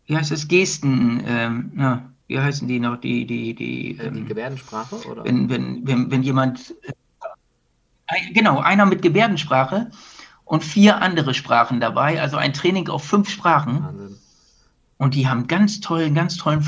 wie 0.07 0.17
heißt 0.17 0.31
es, 0.31 0.47
Gesten, 0.47 1.23
ähm, 1.25 1.71
na, 1.73 2.09
wie 2.27 2.39
heißen 2.39 2.67
die 2.67 2.79
noch, 2.79 2.97
die, 2.97 3.27
die, 3.27 3.53
die, 3.53 3.97
ähm, 3.97 4.15
die 4.15 4.25
Gebärdensprache, 4.25 4.95
oder? 5.07 5.23
Wenn, 5.23 5.49
wenn, 5.49 5.85
wenn, 5.85 6.09
wenn 6.09 6.23
jemand, 6.23 6.73
äh, 8.07 8.33
genau, 8.33 8.59
einer 8.59 8.85
mit 8.85 9.01
Gebärdensprache 9.01 9.91
und 10.45 10.63
vier 10.63 11.01
andere 11.01 11.33
Sprachen 11.33 11.79
dabei, 11.79 12.21
also 12.21 12.37
ein 12.37 12.53
Training 12.53 12.87
auf 12.89 13.03
fünf 13.03 13.29
Sprachen. 13.29 13.83
Wahnsinn. 13.83 14.17
Und 14.97 15.13
die 15.13 15.27
haben 15.27 15.45
ganz 15.45 15.79
tollen, 15.79 16.15
ganz 16.15 16.37
tollen 16.37 16.63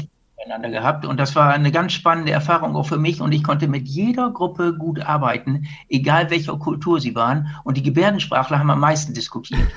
miteinander 0.50 0.80
gehabt 0.80 1.06
und 1.06 1.20
das 1.20 1.36
war 1.36 1.54
eine 1.54 1.72
ganz 1.72 1.94
spannende 1.94 2.32
Erfahrung 2.32 2.76
auch 2.76 2.88
für 2.88 2.98
mich 2.98 3.22
und 3.22 3.32
ich 3.32 3.44
konnte 3.44 3.68
mit 3.68 3.88
jeder 3.88 4.32
Gruppe 4.32 4.74
gut 4.76 5.00
arbeiten, 5.00 5.68
egal 5.90 6.32
welcher 6.32 6.58
Kultur 6.58 7.00
sie 7.00 7.14
waren 7.14 7.56
und 7.64 7.78
die 7.78 7.84
Gebärdensprachler 7.84 8.58
haben 8.58 8.72
am 8.72 8.80
meisten 8.80 9.14
diskutiert. 9.14 9.70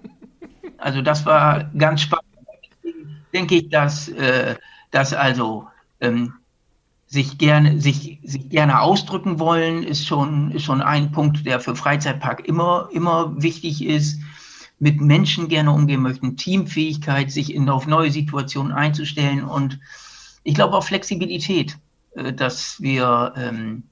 also 0.78 1.02
das 1.02 1.26
war 1.26 1.64
ganz 1.76 2.00
spannend 2.00 2.24
denke 3.34 3.56
ich, 3.56 3.68
dass, 3.68 4.08
äh, 4.08 4.54
dass 4.90 5.12
also 5.12 5.66
ähm, 6.00 6.32
sich 7.06 7.36
gerne, 7.36 7.78
sich, 7.78 8.18
sich 8.22 8.48
gerne 8.48 8.80
ausdrücken 8.80 9.38
wollen, 9.38 9.82
ist 9.82 10.06
schon, 10.06 10.50
ist 10.52 10.64
schon 10.64 10.80
ein 10.80 11.12
Punkt, 11.12 11.44
der 11.44 11.60
für 11.60 11.76
Freizeitpark 11.76 12.48
immer, 12.48 12.88
immer 12.92 13.34
wichtig 13.42 13.84
ist. 13.84 14.18
Mit 14.78 15.02
Menschen 15.02 15.48
gerne 15.48 15.72
umgehen 15.72 16.00
möchten, 16.00 16.38
Teamfähigkeit, 16.38 17.30
sich 17.30 17.54
in, 17.54 17.68
auf 17.68 17.86
neue 17.86 18.10
Situationen 18.10 18.72
einzustellen 18.72 19.44
und 19.44 19.78
ich 20.46 20.54
glaube 20.54 20.76
auch 20.76 20.84
Flexibilität, 20.84 21.76
äh, 22.14 22.32
dass 22.32 22.80
wir 22.80 23.34
ähm, 23.36 23.82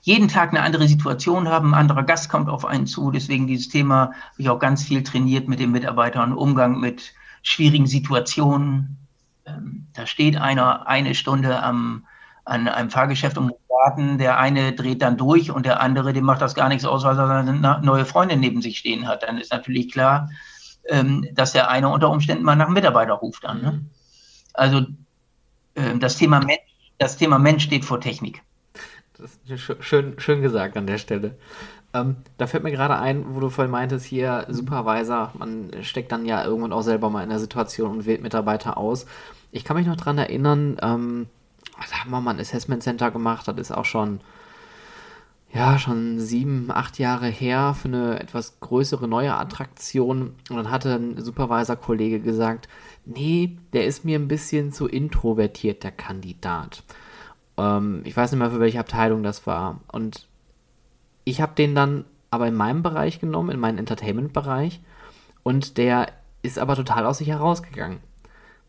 jeden 0.00 0.28
Tag 0.28 0.48
eine 0.50 0.62
andere 0.62 0.88
Situation 0.88 1.48
haben, 1.48 1.74
ein 1.74 1.80
anderer 1.80 2.02
Gast 2.02 2.28
kommt 2.28 2.48
auf 2.48 2.64
einen 2.64 2.86
zu. 2.86 3.10
Deswegen 3.10 3.46
dieses 3.46 3.68
Thema 3.68 4.06
habe 4.06 4.38
ich 4.38 4.48
auch 4.48 4.58
ganz 4.58 4.84
viel 4.84 5.02
trainiert 5.02 5.48
mit 5.48 5.60
den 5.60 5.70
Mitarbeitern, 5.70 6.32
Umgang 6.32 6.80
mit 6.80 7.12
schwierigen 7.42 7.86
Situationen. 7.86 8.96
Ähm, 9.44 9.86
da 9.92 10.06
steht 10.06 10.36
einer 10.36 10.88
eine 10.88 11.14
Stunde 11.14 11.62
am, 11.62 12.06
an 12.44 12.66
einem 12.66 12.90
Fahrgeschäft 12.90 13.36
und 13.36 13.48
muss 13.48 13.58
warten. 13.68 14.18
Der 14.18 14.38
eine 14.38 14.72
dreht 14.72 15.02
dann 15.02 15.18
durch 15.18 15.50
und 15.50 15.66
der 15.66 15.80
andere, 15.80 16.12
dem 16.12 16.24
macht 16.24 16.40
das 16.40 16.54
gar 16.54 16.68
nichts 16.68 16.84
aus, 16.84 17.04
weil 17.04 17.18
er 17.18 17.30
eine 17.30 17.80
neue 17.82 18.06
Freundin 18.06 18.40
neben 18.40 18.62
sich 18.62 18.78
stehen 18.78 19.06
hat. 19.06 19.22
Dann 19.22 19.38
ist 19.38 19.52
natürlich 19.52 19.92
klar, 19.92 20.30
ähm, 20.88 21.26
dass 21.34 21.52
der 21.52 21.68
eine 21.68 21.90
unter 21.90 22.10
Umständen 22.10 22.42
mal 22.42 22.56
nach 22.56 22.66
einem 22.66 22.74
Mitarbeiter 22.74 23.12
ruft 23.12 23.44
an. 23.44 23.60
Ne? 23.60 23.72
Mhm. 23.72 23.90
Also 24.54 24.86
das, 25.74 26.16
Thema 26.16 26.40
Mensch, 26.40 26.62
das 26.98 27.16
Thema 27.16 27.38
Mensch 27.38 27.64
steht 27.64 27.84
vor 27.84 28.00
Technik. 28.00 28.42
Das 29.18 29.38
ist 29.46 29.84
schön, 29.84 30.18
schön 30.18 30.42
gesagt 30.42 30.76
an 30.76 30.86
der 30.86 30.98
Stelle. 30.98 31.36
Ähm, 31.94 32.16
da 32.38 32.46
fällt 32.46 32.64
mir 32.64 32.70
gerade 32.70 32.98
ein, 32.98 33.34
wo 33.34 33.40
du 33.40 33.50
vorhin 33.50 33.70
meintest, 33.70 34.06
hier 34.06 34.46
Supervisor, 34.48 35.32
man 35.38 35.70
steckt 35.82 36.10
dann 36.10 36.24
ja 36.24 36.44
irgendwann 36.44 36.72
auch 36.72 36.82
selber 36.82 37.10
mal 37.10 37.22
in 37.22 37.28
der 37.28 37.38
Situation 37.38 37.90
und 37.90 38.06
wählt 38.06 38.22
Mitarbeiter 38.22 38.78
aus. 38.78 39.06
Ich 39.50 39.64
kann 39.64 39.76
mich 39.76 39.86
noch 39.86 39.96
daran 39.96 40.16
erinnern, 40.16 40.78
ähm, 40.80 41.26
da 41.90 41.98
haben 41.98 42.10
wir 42.10 42.20
mal 42.20 42.32
ein 42.32 42.40
Assessment 42.40 42.82
Center 42.82 43.10
gemacht, 43.10 43.46
das 43.46 43.56
ist 43.58 43.72
auch 43.72 43.84
schon, 43.84 44.20
ja, 45.52 45.78
schon 45.78 46.18
sieben, 46.18 46.70
acht 46.70 46.98
Jahre 46.98 47.26
her 47.26 47.74
für 47.78 47.88
eine 47.88 48.20
etwas 48.20 48.58
größere 48.60 49.06
neue 49.06 49.34
Attraktion. 49.34 50.34
Und 50.48 50.56
dann 50.56 50.70
hatte 50.70 50.94
ein 50.94 51.22
Supervisor-Kollege 51.22 52.20
gesagt, 52.20 52.68
nee, 53.04 53.58
der 53.72 53.86
ist 53.86 54.04
mir 54.04 54.18
ein 54.18 54.28
bisschen 54.28 54.72
zu 54.72 54.86
introvertiert, 54.86 55.84
der 55.84 55.92
Kandidat. 55.92 56.84
Ähm, 57.56 58.02
ich 58.04 58.16
weiß 58.16 58.32
nicht 58.32 58.38
mehr, 58.38 58.50
für 58.50 58.60
welche 58.60 58.80
Abteilung 58.80 59.22
das 59.22 59.46
war. 59.46 59.80
Und 59.90 60.26
ich 61.24 61.40
habe 61.40 61.54
den 61.54 61.74
dann 61.74 62.04
aber 62.30 62.48
in 62.48 62.54
meinem 62.54 62.82
Bereich 62.82 63.20
genommen, 63.20 63.50
in 63.50 63.60
meinen 63.60 63.78
Entertainment-Bereich. 63.78 64.80
Und 65.42 65.76
der 65.76 66.08
ist 66.42 66.58
aber 66.58 66.76
total 66.76 67.06
aus 67.06 67.18
sich 67.18 67.28
herausgegangen. 67.28 68.00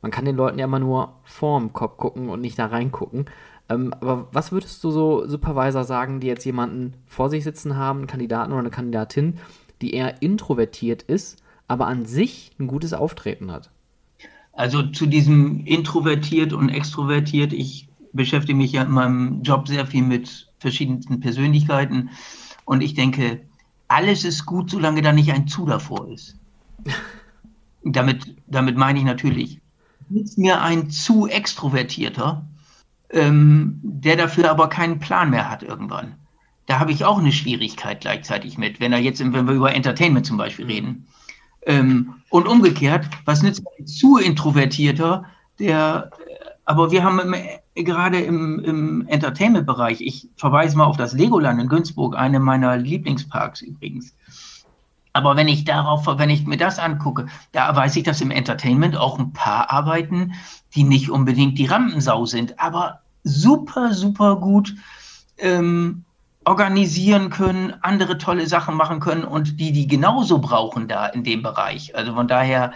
Man 0.01 0.11
kann 0.11 0.25
den 0.25 0.35
Leuten 0.35 0.59
ja 0.59 0.65
immer 0.65 0.79
nur 0.79 1.13
vorm 1.23 1.71
Kopf 1.71 1.97
gucken 1.97 2.29
und 2.29 2.41
nicht 2.41 2.59
da 2.59 2.65
reingucken. 2.65 3.25
Ähm, 3.69 3.93
aber 3.93 4.27
was 4.31 4.51
würdest 4.51 4.83
du 4.83 4.91
so 4.91 5.25
Supervisor 5.25 5.85
sagen, 5.85 6.19
die 6.19 6.27
jetzt 6.27 6.43
jemanden 6.43 6.95
vor 7.05 7.29
sich 7.29 7.43
sitzen 7.43 7.77
haben, 7.77 7.99
einen 7.99 8.07
Kandidaten 8.07 8.51
oder 8.51 8.59
eine 8.59 8.69
Kandidatin, 8.69 9.39
die 9.81 9.93
eher 9.93 10.21
introvertiert 10.21 11.03
ist, 11.03 11.41
aber 11.67 11.87
an 11.87 12.05
sich 12.05 12.51
ein 12.59 12.67
gutes 12.67 12.93
Auftreten 12.93 13.51
hat? 13.51 13.71
Also 14.53 14.83
zu 14.83 15.07
diesem 15.07 15.65
introvertiert 15.65 16.53
und 16.53 16.69
extrovertiert, 16.69 17.53
ich 17.53 17.89
beschäftige 18.13 18.55
mich 18.55 18.71
ja 18.71 18.83
in 18.83 18.91
meinem 18.91 19.41
Job 19.41 19.67
sehr 19.67 19.85
viel 19.85 20.03
mit 20.03 20.47
verschiedenen 20.59 21.19
Persönlichkeiten 21.19 22.11
und 22.65 22.81
ich 22.81 22.93
denke, 22.93 23.41
alles 23.87 24.23
ist 24.23 24.45
gut, 24.45 24.69
solange 24.69 25.01
da 25.01 25.11
nicht 25.11 25.31
ein 25.31 25.47
Zu 25.47 25.65
davor 25.65 26.07
ist. 26.07 26.37
damit, 27.83 28.35
damit 28.47 28.77
meine 28.77 28.99
ich 28.99 29.05
natürlich, 29.05 29.59
ist 30.09 30.37
mir 30.37 30.61
ein 30.61 30.89
zu 30.89 31.27
extrovertierter, 31.27 32.45
ähm, 33.09 33.79
der 33.83 34.15
dafür 34.15 34.49
aber 34.49 34.69
keinen 34.69 34.99
Plan 34.99 35.29
mehr 35.29 35.49
hat 35.49 35.63
irgendwann. 35.63 36.15
Da 36.65 36.79
habe 36.79 36.91
ich 36.91 37.03
auch 37.03 37.19
eine 37.19 37.31
Schwierigkeit 37.31 38.01
gleichzeitig 38.01 38.57
mit, 38.57 38.79
wenn 38.79 38.93
er 38.93 38.99
jetzt, 38.99 39.19
wenn 39.19 39.47
wir 39.47 39.53
über 39.53 39.73
Entertainment 39.73 40.25
zum 40.25 40.37
Beispiel 40.37 40.65
reden. 40.65 41.07
Ähm, 41.65 42.15
und 42.29 42.47
umgekehrt, 42.47 43.05
was 43.25 43.43
nützt 43.43 43.63
ein 43.77 43.85
zu 43.85 44.17
introvertierter, 44.17 45.25
der, 45.59 46.09
aber 46.65 46.91
wir 46.91 47.03
haben 47.03 47.19
im, 47.19 47.35
gerade 47.85 48.19
im, 48.19 48.59
im 48.59 49.07
Entertainment-Bereich, 49.07 50.01
ich 50.01 50.29
verweise 50.35 50.77
mal 50.77 50.85
auf 50.85 50.97
das 50.97 51.13
Legoland 51.13 51.61
in 51.61 51.69
Günzburg, 51.69 52.17
eine 52.17 52.39
meiner 52.39 52.77
Lieblingsparks 52.77 53.61
übrigens. 53.61 54.15
Aber 55.13 55.35
wenn 55.35 55.47
ich 55.47 55.63
darauf, 55.63 56.07
wenn 56.07 56.31
ich 56.31 56.47
mir 56.47 56.57
das 56.57 56.79
angucke, 56.79 57.27
da 57.51 57.75
weiß 57.75 57.95
ich, 57.97 58.03
dass 58.03 58.19
im 58.19 58.31
Entertainment 58.31 58.97
auch 58.97 59.19
ein 59.19 59.31
paar 59.31 59.71
arbeiten, 59.71 60.33
die 60.75 60.83
nicht 60.83 61.11
unbedingt 61.11 61.59
die 61.59 61.67
Rampensau 61.67 62.25
sind, 62.25 62.59
aber 62.59 63.01
super, 63.23 63.93
super 63.93 64.37
gut 64.37 64.75
ähm, 65.37 66.02
organisieren 66.45 67.29
können, 67.29 67.73
andere 67.81 68.17
tolle 68.17 68.47
Sachen 68.47 68.75
machen 68.75 68.99
können 68.99 69.23
und 69.23 69.59
die, 69.59 69.71
die 69.71 69.87
genauso 69.87 70.39
brauchen 70.39 70.87
da 70.87 71.07
in 71.07 71.23
dem 71.23 71.41
Bereich. 71.43 71.95
Also 71.95 72.13
von 72.13 72.27
daher, 72.27 72.73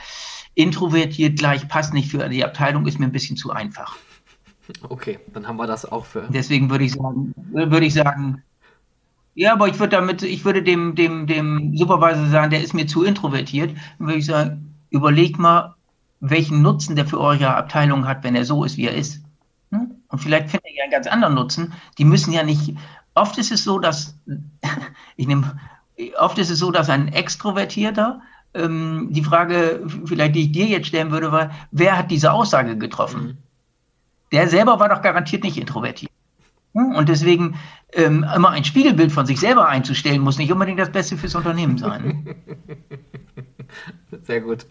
introvertiert 0.58 1.38
gleich 1.38 1.68
passt 1.68 1.94
nicht 1.94 2.10
für 2.10 2.28
die 2.30 2.44
Abteilung, 2.44 2.88
ist 2.88 3.00
mir 3.00 3.06
ein 3.06 3.12
bisschen 3.12 3.38
zu 3.38 3.52
einfach. 3.52 3.96
Okay, 4.90 5.20
dann 5.34 5.48
haben 5.48 5.58
wir 5.58 5.68
das 5.68 5.86
auch 5.86 6.06
für. 6.06 6.28
Deswegen 6.30 6.70
würde 6.70 6.84
ich 6.84 6.94
sagen, 6.94 7.34
würde 7.54 7.86
ich 7.86 7.94
sagen, 7.94 8.44
ja, 9.36 9.54
aber 9.54 9.68
ich 9.68 9.80
würde 9.80 9.96
damit, 9.96 10.24
ich 10.24 10.44
würde 10.46 10.64
dem, 10.64 10.96
dem, 10.96 11.28
dem 11.28 11.78
Supervisor 11.78 12.26
sagen, 12.28 12.50
der 12.50 12.64
ist 12.64 12.74
mir 12.74 12.88
zu 12.88 13.04
introvertiert. 13.04 13.70
Dann 14.00 14.08
würde 14.08 14.20
ich 14.20 14.26
sagen, 14.26 14.76
überleg 14.90 15.38
mal, 15.38 15.76
welchen 16.20 16.64
Nutzen 16.64 16.96
der 16.96 17.06
für 17.06 17.20
eure 17.20 17.56
Abteilung 17.56 18.08
hat, 18.08 18.24
wenn 18.24 18.36
er 18.36 18.46
so 18.46 18.64
ist, 18.64 18.78
wie 18.78 18.88
er 18.88 18.96
ist. 18.96 19.22
Hm? 19.72 19.92
Und 20.08 20.20
vielleicht 20.20 20.50
findet 20.50 20.66
er 20.66 20.76
ja 20.76 20.84
einen 20.84 20.92
ganz 20.92 21.06
anderen 21.06 21.36
Nutzen. 21.36 21.74
Die 22.00 22.06
müssen 22.06 22.34
ja 22.34 22.42
nicht. 22.42 22.74
Oft 23.18 23.38
ist 23.38 23.52
es 23.52 23.64
so, 23.64 23.80
dass 23.80 24.16
ich 25.16 25.28
nehme, 25.28 25.60
oft 26.20 26.38
ist 26.38 26.52
es 26.52 26.60
so, 26.60 26.72
dass 26.72 26.90
ein 26.90 27.08
Extrovertierter 27.08 28.22
ähm, 28.54 29.08
die 29.12 29.24
Frage, 29.24 29.86
vielleicht 30.06 30.36
die 30.36 30.44
ich 30.44 30.52
dir 30.52 30.66
jetzt 30.66 30.88
stellen 30.88 31.12
würde, 31.12 31.32
war, 31.32 31.52
wer 31.72 31.98
hat 31.98 32.12
diese 32.12 32.32
Aussage 32.32 32.78
getroffen? 32.78 33.22
Mhm. 33.22 33.38
Der 34.32 34.48
selber 34.48 34.80
war 34.80 34.90
doch 34.90 35.02
garantiert 35.02 35.44
nicht 35.44 35.58
introvertiert. 35.58 36.12
Hm? 36.74 36.94
Und 36.96 37.10
deswegen 37.10 37.56
ähm, 37.94 38.26
immer 38.36 38.52
ein 38.52 38.64
Spiegelbild 38.64 39.12
von 39.12 39.26
sich 39.26 39.40
selber 39.40 39.68
einzustellen, 39.68 40.22
muss 40.22 40.38
nicht 40.38 40.52
unbedingt 40.52 40.80
das 40.80 40.92
Beste 40.92 41.18
fürs 41.18 41.34
Unternehmen 41.34 41.78
sein. 41.78 42.36
Sehr 44.24 44.42
gut. 44.42 44.68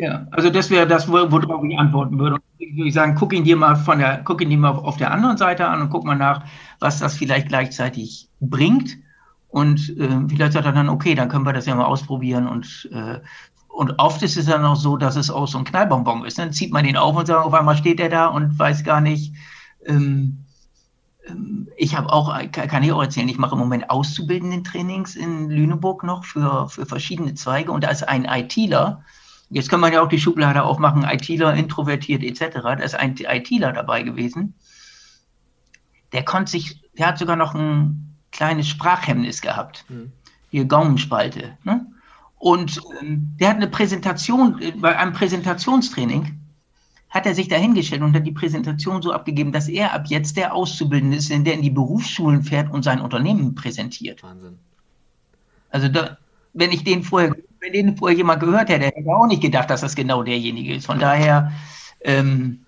Ja, 0.00 0.26
also 0.32 0.50
das 0.50 0.70
wäre 0.70 0.86
das, 0.86 1.08
worauf 1.08 1.64
ich 1.64 1.78
antworten 1.78 2.18
würde. 2.18 2.38
Ich 2.58 2.76
würde 2.76 2.90
sagen, 2.90 3.14
guck 3.14 3.32
ihn 3.32 3.44
dir 3.44 3.56
mal 3.56 3.76
von 3.76 3.98
der, 3.98 4.22
guck 4.24 4.40
ihn 4.40 4.50
dir 4.50 4.58
mal 4.58 4.70
auf 4.70 4.96
der 4.96 5.12
anderen 5.12 5.36
Seite 5.36 5.68
an 5.68 5.80
und 5.80 5.90
guck 5.90 6.04
mal 6.04 6.16
nach, 6.16 6.44
was 6.80 6.98
das 6.98 7.16
vielleicht 7.16 7.48
gleichzeitig 7.48 8.28
bringt. 8.40 8.96
Und 9.48 9.96
äh, 9.98 10.28
vielleicht 10.28 10.54
sagt 10.54 10.66
er 10.66 10.72
dann, 10.72 10.88
okay, 10.88 11.14
dann 11.14 11.28
können 11.28 11.46
wir 11.46 11.52
das 11.52 11.66
ja 11.66 11.76
mal 11.76 11.84
ausprobieren. 11.84 12.48
Und, 12.48 12.88
äh, 12.92 13.20
und 13.68 13.98
oft 13.98 14.22
ist 14.22 14.36
es 14.36 14.46
dann 14.46 14.64
auch 14.64 14.76
so, 14.76 14.96
dass 14.96 15.14
es 15.14 15.30
auch 15.30 15.46
so 15.46 15.58
ein 15.58 15.64
Knallbonbon 15.64 16.24
ist. 16.24 16.38
Dann 16.38 16.52
zieht 16.52 16.72
man 16.72 16.84
ihn 16.84 16.96
auf 16.96 17.14
und 17.16 17.26
sagt, 17.26 17.46
auf 17.46 17.54
einmal 17.54 17.76
steht 17.76 18.00
er 18.00 18.08
da 18.08 18.26
und 18.26 18.58
weiß 18.58 18.82
gar 18.82 19.00
nicht, 19.00 19.32
ähm, 19.86 20.44
ähm, 21.28 21.68
ich 21.76 21.96
habe 21.96 22.12
auch, 22.12 22.34
kann 22.50 22.82
ich 22.82 22.92
auch 22.92 23.02
erzählen, 23.02 23.28
ich 23.28 23.38
mache 23.38 23.54
im 23.54 23.60
Moment 23.60 23.90
auszubildenden 23.90 24.64
Trainings 24.64 25.16
in 25.16 25.50
Lüneburg 25.50 26.02
noch 26.04 26.24
für, 26.24 26.68
für 26.68 26.86
verschiedene 26.86 27.34
Zweige 27.34 27.72
und 27.72 27.84
da 27.84 27.88
ist 27.88 28.08
ein 28.08 28.24
ITler, 28.24 29.02
jetzt 29.50 29.68
kann 29.68 29.80
man 29.80 29.92
ja 29.92 30.02
auch 30.02 30.08
die 30.08 30.20
Schublade 30.20 30.62
aufmachen, 30.62 31.04
ITler, 31.04 31.54
introvertiert 31.54 32.22
etc., 32.22 32.60
da 32.62 32.72
ist 32.74 32.94
ein 32.94 33.16
ITler 33.16 33.72
dabei 33.72 34.02
gewesen, 34.02 34.54
der 36.12 36.24
konnte 36.24 36.52
sich, 36.52 36.80
der 36.96 37.08
hat 37.08 37.18
sogar 37.18 37.36
noch 37.36 37.54
ein 37.54 38.16
kleines 38.30 38.68
Sprachhemmnis 38.68 39.40
gehabt, 39.40 39.84
mhm. 39.88 40.12
hier 40.50 40.64
Gaumenspalte, 40.64 41.56
ne? 41.64 41.86
Und 42.36 42.78
ähm, 43.00 43.34
der 43.40 43.48
hat 43.48 43.56
eine 43.56 43.68
Präsentation, 43.68 44.60
äh, 44.60 44.72
bei 44.72 44.98
einem 44.98 45.14
Präsentationstraining, 45.14 46.38
hat 47.08 47.26
er 47.26 47.34
sich 47.34 47.48
dahingestellt 47.48 48.02
und 48.02 48.14
hat 48.14 48.26
die 48.26 48.32
Präsentation 48.32 49.00
so 49.00 49.12
abgegeben, 49.12 49.52
dass 49.52 49.68
er 49.68 49.94
ab 49.94 50.06
jetzt 50.08 50.36
der 50.36 50.52
Auszubildende 50.52 51.16
ist, 51.16 51.30
der 51.30 51.54
in 51.54 51.62
die 51.62 51.70
Berufsschulen 51.70 52.42
fährt 52.42 52.70
und 52.70 52.82
sein 52.82 53.00
Unternehmen 53.00 53.54
präsentiert. 53.54 54.22
Wahnsinn. 54.24 54.58
Also 55.70 55.88
da, 55.88 56.18
wenn 56.52 56.72
ich 56.72 56.84
den 56.84 57.02
vorher, 57.02 57.34
wenn 57.64 57.72
den 57.72 57.96
vorher 57.96 58.16
jemand 58.16 58.40
gehört 58.40 58.68
hätte, 58.68 58.86
hätte 58.86 59.00
er 59.04 59.16
auch 59.16 59.26
nicht 59.26 59.42
gedacht, 59.42 59.70
dass 59.70 59.80
das 59.80 59.94
genau 59.94 60.22
derjenige 60.22 60.74
ist. 60.74 60.86
Von 60.86 60.98
daher 60.98 61.52
ähm, 62.00 62.60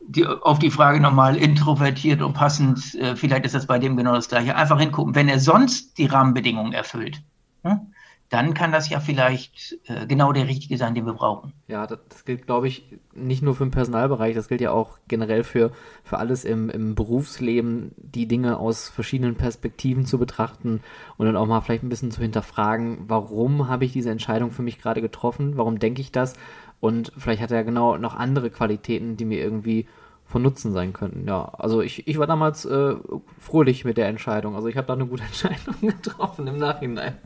die, 0.00 0.26
auf 0.26 0.58
die 0.58 0.70
Frage 0.70 1.00
nochmal 1.00 1.36
introvertiert 1.36 2.22
und 2.22 2.32
passend, 2.32 2.94
äh, 2.94 3.14
vielleicht 3.14 3.44
ist 3.44 3.54
das 3.54 3.66
bei 3.66 3.78
dem 3.78 3.96
genau 3.96 4.14
das 4.14 4.28
gleiche. 4.28 4.56
Einfach 4.56 4.80
hingucken, 4.80 5.14
wenn 5.14 5.28
er 5.28 5.38
sonst 5.38 5.98
die 5.98 6.06
Rahmenbedingungen 6.06 6.72
erfüllt. 6.72 7.22
Hm? 7.62 7.91
Dann 8.32 8.54
kann 8.54 8.72
das 8.72 8.88
ja 8.88 8.98
vielleicht 8.98 9.78
äh, 9.84 10.06
genau 10.06 10.32
der 10.32 10.48
richtige 10.48 10.78
sein, 10.78 10.94
den 10.94 11.04
wir 11.04 11.12
brauchen. 11.12 11.52
Ja, 11.68 11.86
das, 11.86 11.98
das 12.08 12.24
gilt, 12.24 12.46
glaube 12.46 12.66
ich, 12.66 12.98
nicht 13.14 13.42
nur 13.42 13.54
für 13.54 13.66
den 13.66 13.70
Personalbereich, 13.70 14.34
das 14.34 14.48
gilt 14.48 14.62
ja 14.62 14.70
auch 14.70 14.98
generell 15.06 15.44
für, 15.44 15.70
für 16.02 16.16
alles 16.16 16.46
im, 16.46 16.70
im 16.70 16.94
Berufsleben, 16.94 17.92
die 17.98 18.26
Dinge 18.26 18.56
aus 18.56 18.88
verschiedenen 18.88 19.34
Perspektiven 19.34 20.06
zu 20.06 20.18
betrachten 20.18 20.80
und 21.18 21.26
dann 21.26 21.36
auch 21.36 21.46
mal 21.46 21.60
vielleicht 21.60 21.82
ein 21.82 21.90
bisschen 21.90 22.10
zu 22.10 22.22
hinterfragen, 22.22 23.04
warum 23.06 23.68
habe 23.68 23.84
ich 23.84 23.92
diese 23.92 24.10
Entscheidung 24.10 24.50
für 24.50 24.62
mich 24.62 24.80
gerade 24.80 25.02
getroffen, 25.02 25.58
warum 25.58 25.78
denke 25.78 26.00
ich 26.00 26.10
das 26.10 26.32
und 26.80 27.12
vielleicht 27.18 27.42
hat 27.42 27.50
er 27.50 27.64
genau 27.64 27.98
noch 27.98 28.16
andere 28.16 28.48
Qualitäten, 28.48 29.18
die 29.18 29.26
mir 29.26 29.40
irgendwie 29.40 29.86
von 30.24 30.40
Nutzen 30.40 30.72
sein 30.72 30.94
könnten. 30.94 31.28
Ja, 31.28 31.44
also 31.58 31.82
ich, 31.82 32.08
ich 32.08 32.18
war 32.18 32.26
damals 32.26 32.64
äh, 32.64 32.94
fröhlich 33.38 33.84
mit 33.84 33.98
der 33.98 34.08
Entscheidung. 34.08 34.56
Also 34.56 34.68
ich 34.68 34.78
habe 34.78 34.86
da 34.86 34.94
eine 34.94 35.06
gute 35.06 35.22
Entscheidung 35.24 35.76
getroffen 35.80 36.46
im 36.46 36.56
Nachhinein. 36.56 37.18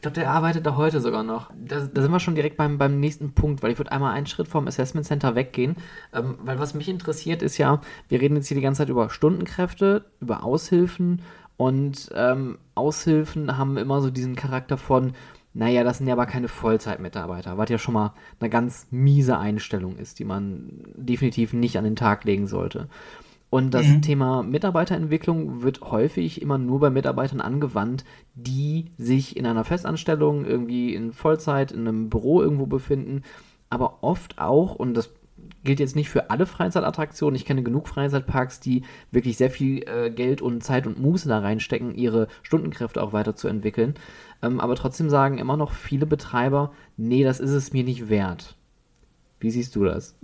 Ich 0.00 0.02
glaube, 0.02 0.14
der 0.14 0.30
arbeitet 0.30 0.64
da 0.64 0.76
heute 0.76 0.98
sogar 0.98 1.22
noch. 1.22 1.50
Da, 1.54 1.80
da, 1.80 2.00
sind 2.00 2.10
wir 2.10 2.20
schon 2.20 2.34
direkt 2.34 2.56
beim, 2.56 2.78
beim 2.78 3.00
nächsten 3.00 3.32
Punkt, 3.32 3.62
weil 3.62 3.72
ich 3.72 3.76
würde 3.76 3.92
einmal 3.92 4.14
einen 4.14 4.24
Schritt 4.24 4.48
vom 4.48 4.66
Assessment 4.66 5.06
Center 5.06 5.34
weggehen. 5.34 5.76
Ähm, 6.14 6.38
weil 6.42 6.58
was 6.58 6.72
mich 6.72 6.88
interessiert 6.88 7.42
ist 7.42 7.58
ja, 7.58 7.82
wir 8.08 8.18
reden 8.18 8.34
jetzt 8.34 8.48
hier 8.48 8.54
die 8.54 8.62
ganze 8.62 8.78
Zeit 8.78 8.88
über 8.88 9.10
Stundenkräfte, 9.10 10.06
über 10.18 10.42
Aushilfen 10.42 11.20
und 11.58 12.08
ähm, 12.14 12.56
Aushilfen 12.74 13.58
haben 13.58 13.76
immer 13.76 14.00
so 14.00 14.08
diesen 14.08 14.36
Charakter 14.36 14.78
von, 14.78 15.12
naja, 15.52 15.84
das 15.84 15.98
sind 15.98 16.06
ja 16.06 16.14
aber 16.14 16.24
keine 16.24 16.48
Vollzeitmitarbeiter, 16.48 17.58
was 17.58 17.68
ja 17.68 17.76
schon 17.76 17.92
mal 17.92 18.14
eine 18.40 18.48
ganz 18.48 18.86
miese 18.90 19.36
Einstellung 19.36 19.98
ist, 19.98 20.18
die 20.18 20.24
man 20.24 20.82
definitiv 20.96 21.52
nicht 21.52 21.76
an 21.76 21.84
den 21.84 21.96
Tag 21.96 22.24
legen 22.24 22.46
sollte. 22.46 22.88
Und 23.50 23.74
das 23.74 23.86
mhm. 23.86 24.02
Thema 24.02 24.44
Mitarbeiterentwicklung 24.44 25.62
wird 25.62 25.80
häufig 25.80 26.40
immer 26.40 26.56
nur 26.56 26.78
bei 26.78 26.88
Mitarbeitern 26.88 27.40
angewandt, 27.40 28.04
die 28.34 28.86
sich 28.96 29.36
in 29.36 29.44
einer 29.44 29.64
Festanstellung 29.64 30.44
irgendwie 30.44 30.94
in 30.94 31.12
Vollzeit 31.12 31.72
in 31.72 31.80
einem 31.80 32.08
Büro 32.10 32.40
irgendwo 32.40 32.66
befinden, 32.66 33.22
aber 33.68 34.02
oft 34.02 34.38
auch, 34.38 34.76
und 34.76 34.94
das 34.94 35.10
gilt 35.64 35.80
jetzt 35.80 35.96
nicht 35.96 36.08
für 36.10 36.30
alle 36.30 36.46
Freizeitattraktionen. 36.46 37.34
Ich 37.34 37.44
kenne 37.44 37.62
genug 37.62 37.88
Freizeitparks, 37.88 38.60
die 38.60 38.82
wirklich 39.10 39.36
sehr 39.36 39.50
viel 39.50 39.82
äh, 39.88 40.10
Geld 40.10 40.42
und 40.42 40.62
Zeit 40.62 40.86
und 40.86 41.00
Muße 41.00 41.28
da 41.28 41.40
reinstecken, 41.40 41.94
ihre 41.94 42.28
Stundenkräfte 42.42 43.02
auch 43.02 43.12
weiterzuentwickeln. 43.12 43.94
Ähm, 44.42 44.60
aber 44.60 44.76
trotzdem 44.76 45.10
sagen 45.10 45.38
immer 45.38 45.56
noch 45.56 45.72
viele 45.72 46.06
Betreiber, 46.06 46.72
nee, 46.96 47.24
das 47.24 47.40
ist 47.40 47.50
es 47.50 47.72
mir 47.72 47.84
nicht 47.84 48.08
wert. 48.08 48.56
Wie 49.38 49.50
siehst 49.50 49.76
du 49.76 49.84
das? 49.84 50.16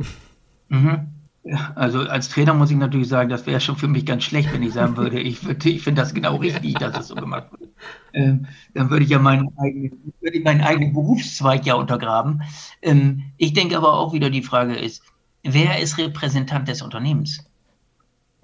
Mhm. 0.68 1.08
Ja, 1.48 1.72
also 1.76 2.00
als 2.00 2.28
Trainer 2.28 2.54
muss 2.54 2.72
ich 2.72 2.76
natürlich 2.76 3.06
sagen, 3.06 3.28
das 3.28 3.46
wäre 3.46 3.60
schon 3.60 3.76
für 3.76 3.86
mich 3.86 4.04
ganz 4.04 4.24
schlecht, 4.24 4.52
wenn 4.52 4.64
ich 4.64 4.72
sagen 4.72 4.96
würde, 4.96 5.20
ich, 5.20 5.48
ich 5.48 5.82
finde 5.82 6.02
das 6.02 6.12
genau 6.12 6.36
richtig, 6.36 6.74
dass 6.74 6.98
es 6.98 7.06
so 7.06 7.14
gemacht 7.14 7.52
wird. 7.52 7.70
Ähm, 8.14 8.46
dann 8.74 8.90
würde 8.90 9.04
ich 9.04 9.10
ja 9.10 9.20
meinen 9.20 9.56
eigenen, 9.56 10.12
würde 10.20 10.38
ich 10.38 10.44
meinen 10.44 10.62
eigenen 10.62 10.92
Berufszweig 10.92 11.64
ja 11.64 11.74
untergraben. 11.74 12.42
Ähm, 12.82 13.30
ich 13.36 13.52
denke 13.52 13.76
aber 13.76 13.92
auch 13.92 14.12
wieder, 14.12 14.28
die 14.28 14.42
Frage 14.42 14.74
ist, 14.74 15.04
wer 15.44 15.80
ist 15.80 15.98
Repräsentant 15.98 16.66
des 16.66 16.82
Unternehmens? 16.82 17.48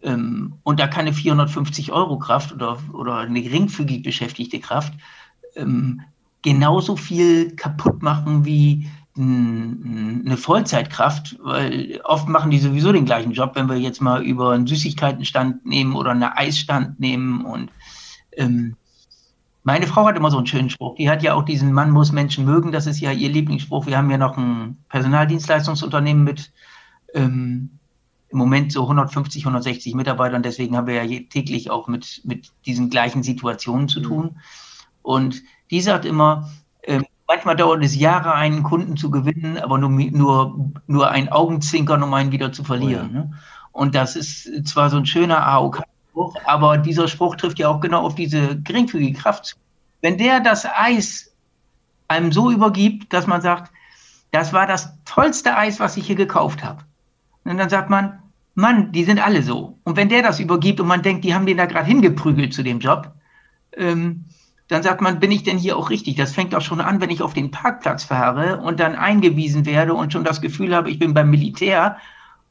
Ähm, 0.04 0.54
und 0.62 0.78
da 0.78 0.86
kann 0.86 1.06
eine 1.06 1.12
450 1.12 1.90
Euro 1.90 2.18
Kraft 2.20 2.52
oder, 2.52 2.78
oder 2.92 3.16
eine 3.16 3.42
geringfügig 3.42 4.04
beschäftigte 4.04 4.60
Kraft 4.60 4.92
ähm, 5.56 6.02
genauso 6.42 6.94
viel 6.94 7.56
kaputt 7.56 8.00
machen 8.00 8.44
wie 8.44 8.88
eine 9.16 10.36
Vollzeitkraft, 10.38 11.38
weil 11.42 12.00
oft 12.04 12.28
machen 12.28 12.50
die 12.50 12.58
sowieso 12.58 12.92
den 12.92 13.04
gleichen 13.04 13.32
Job, 13.32 13.52
wenn 13.54 13.68
wir 13.68 13.76
jetzt 13.76 14.00
mal 14.00 14.24
über 14.24 14.52
einen 14.52 14.66
Süßigkeitenstand 14.66 15.66
nehmen 15.66 15.94
oder 15.94 16.12
einen 16.12 16.22
Eisstand 16.22 16.98
nehmen. 16.98 17.44
Und 17.44 17.70
ähm, 18.36 18.76
meine 19.64 19.86
Frau 19.86 20.06
hat 20.06 20.16
immer 20.16 20.30
so 20.30 20.38
einen 20.38 20.46
schönen 20.46 20.70
Spruch. 20.70 20.96
Die 20.96 21.10
hat 21.10 21.22
ja 21.22 21.34
auch 21.34 21.44
diesen 21.44 21.72
Mann 21.72 21.90
muss 21.90 22.10
Menschen 22.10 22.46
mögen. 22.46 22.72
Das 22.72 22.86
ist 22.86 23.00
ja 23.00 23.12
ihr 23.12 23.28
Lieblingsspruch. 23.28 23.86
Wir 23.86 23.98
haben 23.98 24.10
ja 24.10 24.16
noch 24.16 24.38
ein 24.38 24.78
Personaldienstleistungsunternehmen 24.88 26.24
mit 26.24 26.50
ähm, 27.12 27.78
im 28.30 28.38
Moment 28.38 28.72
so 28.72 28.82
150, 28.82 29.44
160 29.44 29.94
Mitarbeitern. 29.94 30.42
Deswegen 30.42 30.74
haben 30.74 30.86
wir 30.86 31.04
ja 31.04 31.20
täglich 31.28 31.70
auch 31.70 31.86
mit, 31.86 32.22
mit 32.24 32.50
diesen 32.64 32.88
gleichen 32.88 33.22
Situationen 33.22 33.88
zu 33.88 34.00
tun. 34.00 34.40
Und 35.02 35.42
die 35.70 35.82
sagt 35.82 36.06
immer, 36.06 36.50
ähm, 36.82 37.04
Manchmal 37.32 37.56
dauert 37.56 37.82
es 37.82 37.96
Jahre, 37.96 38.34
einen 38.34 38.62
Kunden 38.62 38.98
zu 38.98 39.10
gewinnen, 39.10 39.56
aber 39.56 39.78
nur, 39.78 39.88
nur, 39.88 40.70
nur 40.86 41.10
ein 41.10 41.32
Augenzwinkern, 41.32 42.02
um 42.02 42.12
einen 42.12 42.30
wieder 42.30 42.52
zu 42.52 42.62
verlieren. 42.62 43.08
Oh 43.10 43.14
ja. 43.14 43.20
ne? 43.20 43.32
Und 43.72 43.94
das 43.94 44.16
ist 44.16 44.68
zwar 44.68 44.90
so 44.90 44.98
ein 44.98 45.06
schöner 45.06 45.46
AOK-Spruch, 45.46 46.36
aber 46.44 46.76
dieser 46.76 47.08
Spruch 47.08 47.36
trifft 47.36 47.58
ja 47.58 47.68
auch 47.68 47.80
genau 47.80 48.02
auf 48.02 48.14
diese 48.14 48.60
geringfügige 48.60 49.18
Kraft 49.18 49.46
zu. 49.46 49.56
Wenn 50.02 50.18
der 50.18 50.40
das 50.40 50.66
Eis 50.66 51.32
einem 52.06 52.32
so 52.32 52.50
übergibt, 52.50 53.10
dass 53.14 53.26
man 53.26 53.40
sagt, 53.40 53.72
das 54.30 54.52
war 54.52 54.66
das 54.66 54.92
tollste 55.06 55.56
Eis, 55.56 55.80
was 55.80 55.96
ich 55.96 56.06
hier 56.06 56.16
gekauft 56.16 56.62
habe. 56.62 56.84
Und 57.44 57.56
dann 57.56 57.70
sagt 57.70 57.88
man, 57.88 58.18
Mann, 58.54 58.92
die 58.92 59.04
sind 59.04 59.24
alle 59.24 59.42
so. 59.42 59.78
Und 59.84 59.96
wenn 59.96 60.10
der 60.10 60.22
das 60.22 60.38
übergibt 60.38 60.80
und 60.80 60.86
man 60.86 61.00
denkt, 61.00 61.24
die 61.24 61.34
haben 61.34 61.46
den 61.46 61.56
da 61.56 61.64
gerade 61.64 61.86
hingeprügelt 61.86 62.52
zu 62.52 62.62
dem 62.62 62.78
Job, 62.78 63.10
ähm, 63.74 64.26
dann 64.72 64.82
sagt 64.82 65.02
man, 65.02 65.20
bin 65.20 65.30
ich 65.30 65.42
denn 65.42 65.58
hier 65.58 65.76
auch 65.76 65.90
richtig? 65.90 66.16
Das 66.16 66.32
fängt 66.32 66.54
auch 66.54 66.62
schon 66.62 66.80
an, 66.80 67.00
wenn 67.00 67.10
ich 67.10 67.22
auf 67.22 67.34
den 67.34 67.50
Parkplatz 67.50 68.04
fahre 68.04 68.58
und 68.58 68.80
dann 68.80 68.96
eingewiesen 68.96 69.66
werde 69.66 69.92
und 69.92 70.12
schon 70.12 70.24
das 70.24 70.40
Gefühl 70.40 70.74
habe, 70.74 70.90
ich 70.90 70.98
bin 70.98 71.12
beim 71.12 71.30
Militär. 71.30 71.98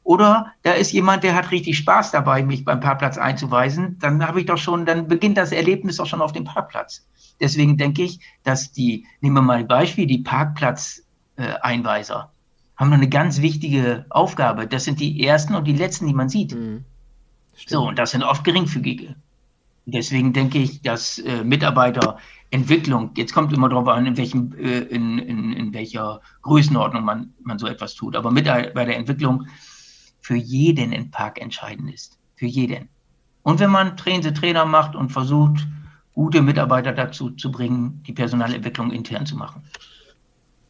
Oder 0.04 0.52
da 0.62 0.72
ist 0.72 0.92
jemand, 0.92 1.24
der 1.24 1.34
hat 1.34 1.50
richtig 1.50 1.78
Spaß 1.78 2.12
dabei, 2.12 2.42
mich 2.42 2.64
beim 2.64 2.80
Parkplatz 2.80 3.18
einzuweisen. 3.18 3.98
Dann 4.00 4.26
habe 4.26 4.40
ich 4.40 4.46
doch 4.46 4.58
schon, 4.58 4.86
dann 4.86 5.08
beginnt 5.08 5.36
das 5.36 5.52
Erlebnis 5.52 6.00
auch 6.00 6.06
schon 6.06 6.22
auf 6.22 6.32
dem 6.32 6.44
Parkplatz. 6.44 7.06
Deswegen 7.40 7.76
denke 7.76 8.02
ich, 8.02 8.20
dass 8.44 8.72
die, 8.72 9.04
nehmen 9.20 9.36
wir 9.36 9.42
mal 9.42 9.58
ein 9.58 9.68
Beispiel, 9.68 10.06
die 10.06 10.18
Parkplatzeinweiser 10.18 12.20
äh, 12.20 12.76
haben 12.76 12.92
eine 12.92 13.08
ganz 13.08 13.40
wichtige 13.40 14.06
Aufgabe. 14.10 14.68
Das 14.68 14.84
sind 14.84 15.00
die 15.00 15.24
ersten 15.24 15.54
und 15.54 15.64
die 15.64 15.76
letzten, 15.76 16.06
die 16.06 16.14
man 16.14 16.28
sieht. 16.28 16.54
Mhm. 16.54 16.84
So, 17.66 17.88
und 17.88 17.98
das 17.98 18.12
sind 18.12 18.22
oft 18.22 18.44
geringfügige. 18.44 19.16
Deswegen 19.84 20.32
denke 20.32 20.58
ich, 20.58 20.82
dass 20.82 21.18
äh, 21.18 21.42
Mitarbeiterentwicklung, 21.42 23.10
jetzt 23.16 23.32
kommt 23.32 23.52
immer 23.52 23.68
darauf 23.68 23.88
an, 23.88 24.06
in, 24.06 24.16
welchem, 24.16 24.52
äh, 24.56 24.80
in, 24.80 25.18
in, 25.18 25.52
in 25.52 25.74
welcher 25.74 26.20
Größenordnung 26.42 27.04
man, 27.04 27.32
man 27.42 27.58
so 27.58 27.66
etwas 27.66 27.94
tut, 27.94 28.14
aber 28.14 28.30
Mitarbeiterentwicklung 28.30 29.46
für 30.20 30.36
jeden 30.36 30.92
im 30.92 31.10
Park 31.10 31.40
entscheidend 31.40 31.92
ist. 31.92 32.18
Für 32.36 32.46
jeden. 32.46 32.88
Und 33.42 33.58
wenn 33.58 33.70
man 33.70 33.96
Trainer, 33.96 34.32
Trainer 34.32 34.64
macht 34.64 34.94
und 34.94 35.10
versucht, 35.10 35.66
gute 36.12 36.42
Mitarbeiter 36.42 36.92
dazu 36.92 37.30
zu 37.30 37.50
bringen, 37.50 38.02
die 38.06 38.12
Personalentwicklung 38.12 38.92
intern 38.92 39.26
zu 39.26 39.36
machen. 39.36 39.62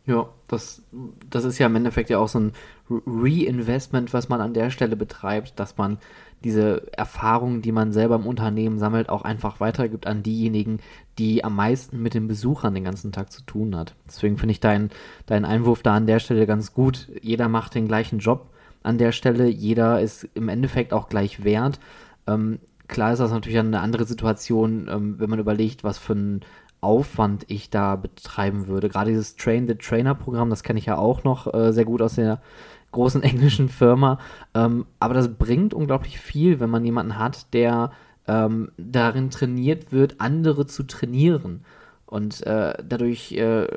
Ja, 0.04 0.28
das, 0.48 0.82
das 1.30 1.44
ist 1.44 1.58
ja 1.58 1.66
im 1.66 1.76
Endeffekt 1.76 2.10
ja 2.10 2.18
auch 2.18 2.28
so 2.28 2.40
ein 2.40 2.52
Reinvestment, 2.90 4.12
was 4.12 4.28
man 4.28 4.40
an 4.40 4.52
der 4.52 4.70
Stelle 4.70 4.96
betreibt, 4.96 5.58
dass 5.60 5.76
man 5.76 5.98
diese 6.42 6.92
Erfahrungen, 6.92 7.62
die 7.62 7.70
man 7.70 7.92
selber 7.92 8.16
im 8.16 8.26
Unternehmen 8.26 8.80
sammelt, 8.80 9.08
auch 9.08 9.22
einfach 9.22 9.60
weitergibt 9.60 10.08
an 10.08 10.24
diejenigen, 10.24 10.80
die 11.18 11.44
am 11.44 11.54
meisten 11.54 12.02
mit 12.02 12.14
den 12.14 12.26
Besuchern 12.26 12.74
den 12.74 12.82
ganzen 12.82 13.12
Tag 13.12 13.30
zu 13.30 13.42
tun 13.42 13.76
hat. 13.76 13.94
Deswegen 14.06 14.38
finde 14.38 14.52
ich 14.52 14.60
deinen 14.60 14.90
dein 15.26 15.44
Einwurf 15.44 15.84
da 15.84 15.94
an 15.94 16.06
der 16.06 16.18
Stelle 16.18 16.46
ganz 16.46 16.74
gut. 16.74 17.08
Jeder 17.22 17.48
macht 17.48 17.76
den 17.76 17.86
gleichen 17.86 18.18
Job 18.18 18.50
an 18.82 18.98
der 18.98 19.12
Stelle, 19.12 19.46
jeder 19.46 20.00
ist 20.00 20.28
im 20.34 20.48
Endeffekt 20.48 20.92
auch 20.92 21.08
gleich 21.08 21.44
wert. 21.44 21.78
Ähm, 22.26 22.58
klar 22.88 23.12
ist 23.12 23.20
das 23.20 23.30
natürlich 23.30 23.58
eine 23.58 23.80
andere 23.80 24.04
Situation, 24.04 24.88
ähm, 24.90 25.20
wenn 25.20 25.30
man 25.30 25.38
überlegt, 25.38 25.84
was 25.84 25.98
für 25.98 26.14
ein 26.14 26.40
Aufwand 26.82 27.44
ich 27.48 27.70
da 27.70 27.96
betreiben 27.96 28.66
würde. 28.66 28.88
Gerade 28.88 29.10
dieses 29.10 29.36
Train 29.36 29.66
the 29.66 29.76
Trainer 29.76 30.14
Programm, 30.14 30.50
das 30.50 30.62
kenne 30.62 30.78
ich 30.78 30.86
ja 30.86 30.98
auch 30.98 31.24
noch 31.24 31.52
äh, 31.54 31.72
sehr 31.72 31.84
gut 31.84 32.02
aus 32.02 32.16
der 32.16 32.42
großen 32.90 33.22
englischen 33.22 33.68
Firma. 33.68 34.18
Ähm, 34.52 34.86
aber 34.98 35.14
das 35.14 35.32
bringt 35.34 35.72
unglaublich 35.72 36.18
viel, 36.18 36.60
wenn 36.60 36.70
man 36.70 36.84
jemanden 36.84 37.18
hat, 37.18 37.54
der 37.54 37.92
ähm, 38.26 38.72
darin 38.76 39.30
trainiert 39.30 39.92
wird, 39.92 40.20
andere 40.20 40.66
zu 40.66 40.82
trainieren. 40.82 41.64
Und 42.06 42.44
äh, 42.46 42.74
dadurch 42.86 43.32
äh, 43.32 43.68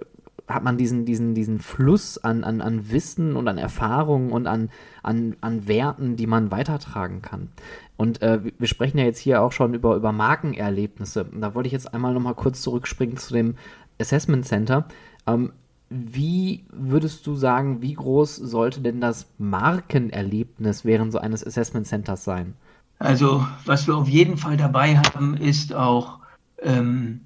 hat 0.48 0.64
man 0.64 0.78
diesen, 0.78 1.06
diesen, 1.06 1.34
diesen 1.34 1.60
Fluss 1.60 2.18
an, 2.18 2.44
an, 2.44 2.62
an 2.62 2.92
Wissen 2.92 3.36
und 3.36 3.48
an 3.48 3.58
Erfahrungen 3.58 4.32
und 4.32 4.48
an, 4.48 4.70
an, 5.02 5.36
an 5.42 5.68
Werten, 5.68 6.16
die 6.16 6.28
man 6.28 6.52
weitertragen 6.52 7.22
kann. 7.22 7.50
Und 7.98 8.22
äh, 8.22 8.40
wir 8.58 8.68
sprechen 8.68 8.98
ja 8.98 9.06
jetzt 9.06 9.20
hier 9.20 9.42
auch 9.42 9.52
schon 9.52 9.74
über, 9.74 9.96
über 9.96 10.12
Markenerlebnisse. 10.12 11.24
Und 11.24 11.42
da 11.42 11.56
wollte 11.56 11.68
ich 11.68 11.74
jetzt 11.74 11.94
einmal 11.94 12.14
nochmal 12.14 12.36
kurz 12.36 12.62
zurückspringen 12.62 13.18
zu 13.18 13.34
dem 13.34 13.56
Assessment 14.00 14.46
Center. 14.46 14.88
Ähm, 15.26 15.54
wie 15.90 16.66
würdest 16.72 17.26
du 17.28 17.36
sagen, 17.36 17.82
wie 17.82 17.94
groß 17.94 18.36
sollte 18.36 18.82
denn 18.82 19.02
das 19.02 19.28
Markenerlebnis 19.38 20.84
während 20.84 21.12
so 21.12 21.20
eines 21.20 21.46
Assessment 21.46 21.88
Centers 21.88 22.24
sein? 22.24 22.56
Also, 22.98 23.46
was 23.66 23.88
wir 23.88 23.96
auf 23.96 24.08
jeden 24.08 24.38
Fall 24.38 24.58
dabei 24.58 24.98
haben, 24.98 25.38
ist 25.38 25.74
auch, 25.74 26.20
ähm, 26.62 27.22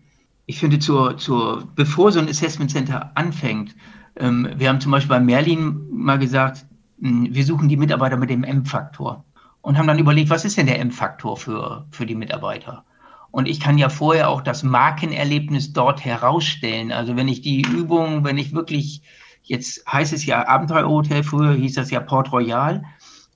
ich 0.50 0.58
finde, 0.58 0.80
zur, 0.80 1.16
zur, 1.16 1.68
bevor 1.76 2.12
so 2.12 2.20
ein 2.20 2.28
Assessment 2.28 2.72
Center 2.72 3.12
anfängt, 3.14 3.76
ähm, 4.16 4.50
wir 4.56 4.70
haben 4.70 4.82
zum 4.82 4.92
Beispiel 4.92 5.10
bei 5.10 5.20
Merlin 5.20 5.80
mal 5.92 6.18
gesagt, 6.18 6.66
mh, 6.98 7.28
hm, 7.28 7.36
wir 7.36 7.46
suchen 7.46 7.70
die 7.70 7.78
Mitarbeiter 7.78 8.18
mit 8.18 8.32
dem 8.32 8.44
M-Faktor 8.44 9.24
und 9.62 9.78
haben 9.78 9.86
dann 9.86 10.00
überlegt, 10.00 10.32
was 10.32 10.46
ist 10.46 10.58
denn 10.58 10.66
der 10.66 10.80
M-Faktor 10.80 11.38
für, 11.38 11.86
für 11.92 12.08
die 12.08 12.16
Mitarbeiter? 12.16 12.84
Und 13.30 13.48
ich 13.48 13.60
kann 13.60 13.78
ja 13.78 13.90
vorher 13.90 14.28
auch 14.28 14.42
das 14.42 14.64
Markenerlebnis 14.64 15.72
dort 15.72 16.04
herausstellen. 16.04 16.92
Also 16.92 17.16
wenn 17.16 17.28
ich 17.28 17.42
die 17.42 17.62
Übung, 17.62 18.24
wenn 18.24 18.40
ich 18.40 18.52
wirklich, 18.52 19.04
jetzt 19.44 19.86
heißt 19.86 20.14
es 20.14 20.26
ja 20.26 20.48
Abenteuerhotel, 20.48 21.22
früher 21.22 21.54
hieß 21.54 21.76
das 21.76 21.92
ja 21.92 22.00
Port 22.00 22.32
Royal, 22.32 22.84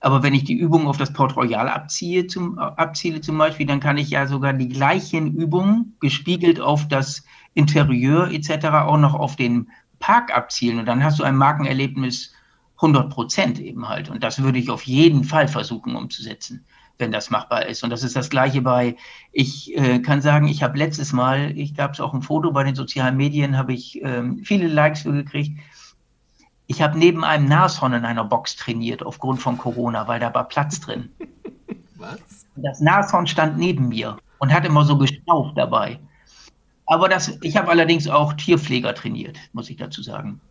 aber 0.03 0.21
wenn 0.21 0.33
ich 0.33 0.43
die 0.43 0.57
Übung 0.57 0.87
auf 0.87 0.97
das 0.97 1.13
Port 1.13 1.37
Royal 1.37 1.69
abziehe, 1.69 2.27
zum, 2.27 2.59
abziele 2.59 3.21
zum 3.21 3.37
Beispiel, 3.37 3.65
dann 3.65 3.79
kann 3.79 3.97
ich 3.97 4.09
ja 4.09 4.27
sogar 4.27 4.51
die 4.51 4.67
gleichen 4.67 5.33
Übungen 5.33 5.95
gespiegelt 6.01 6.59
auf 6.59 6.89
das 6.89 7.23
Interieur 7.53 8.29
etc. 8.29 8.65
auch 8.65 8.97
noch 8.97 9.13
auf 9.13 9.37
den 9.37 9.69
Park 9.99 10.35
abzielen. 10.35 10.79
Und 10.79 10.87
dann 10.87 11.01
hast 11.01 11.19
du 11.19 11.23
ein 11.23 11.37
Markenerlebnis 11.37 12.33
100 12.75 13.09
Prozent 13.09 13.59
eben 13.59 13.87
halt. 13.87 14.09
Und 14.09 14.25
das 14.25 14.43
würde 14.43 14.59
ich 14.59 14.69
auf 14.69 14.83
jeden 14.83 15.23
Fall 15.23 15.47
versuchen 15.47 15.95
umzusetzen 15.95 16.65
wenn 16.99 17.11
das 17.11 17.29
machbar 17.29 17.65
ist. 17.65 17.83
Und 17.83 17.89
das 17.89 18.03
ist 18.03 18.15
das 18.15 18.29
Gleiche 18.29 18.61
bei, 18.61 18.95
ich 19.31 19.75
äh, 19.75 19.99
kann 19.99 20.21
sagen, 20.21 20.47
ich 20.47 20.63
habe 20.63 20.77
letztes 20.77 21.11
Mal, 21.11 21.57
ich 21.57 21.75
gab 21.75 21.93
es 21.93 21.99
auch 21.99 22.13
ein 22.13 22.21
Foto 22.21 22.51
bei 22.51 22.63
den 22.63 22.75
sozialen 22.75 23.17
Medien, 23.17 23.57
habe 23.57 23.73
ich 23.73 24.01
ähm, 24.03 24.41
viele 24.43 24.67
Likes 24.67 25.01
für 25.01 25.11
gekriegt. 25.11 25.59
Ich 26.73 26.81
habe 26.81 26.97
neben 26.97 27.23
einem 27.23 27.47
Nashorn 27.47 27.93
in 27.93 28.03
einer 28.03 28.23
Box 28.23 28.55
trainiert 28.55 29.05
aufgrund 29.05 29.39
von 29.39 29.59
Corona, 29.59 30.07
weil 30.07 30.19
da 30.19 30.33
war 30.33 30.47
Platz 30.47 30.79
drin. 30.79 31.07
Was? 31.97 32.47
Das 32.55 32.79
Nashorn 32.79 33.27
stand 33.27 33.59
neben 33.59 33.89
mir 33.89 34.17
und 34.39 34.51
hat 34.51 34.65
immer 34.65 34.83
so 34.83 34.97
geschnauft 34.97 35.55
dabei. 35.55 35.99
Aber 36.87 37.09
das, 37.09 37.37
ich 37.43 37.55
habe 37.57 37.69
allerdings 37.69 38.07
auch 38.07 38.33
Tierpfleger 38.33 38.95
trainiert, 38.95 39.37
muss 39.53 39.69
ich 39.69 39.77
dazu 39.77 40.01
sagen. 40.01 40.41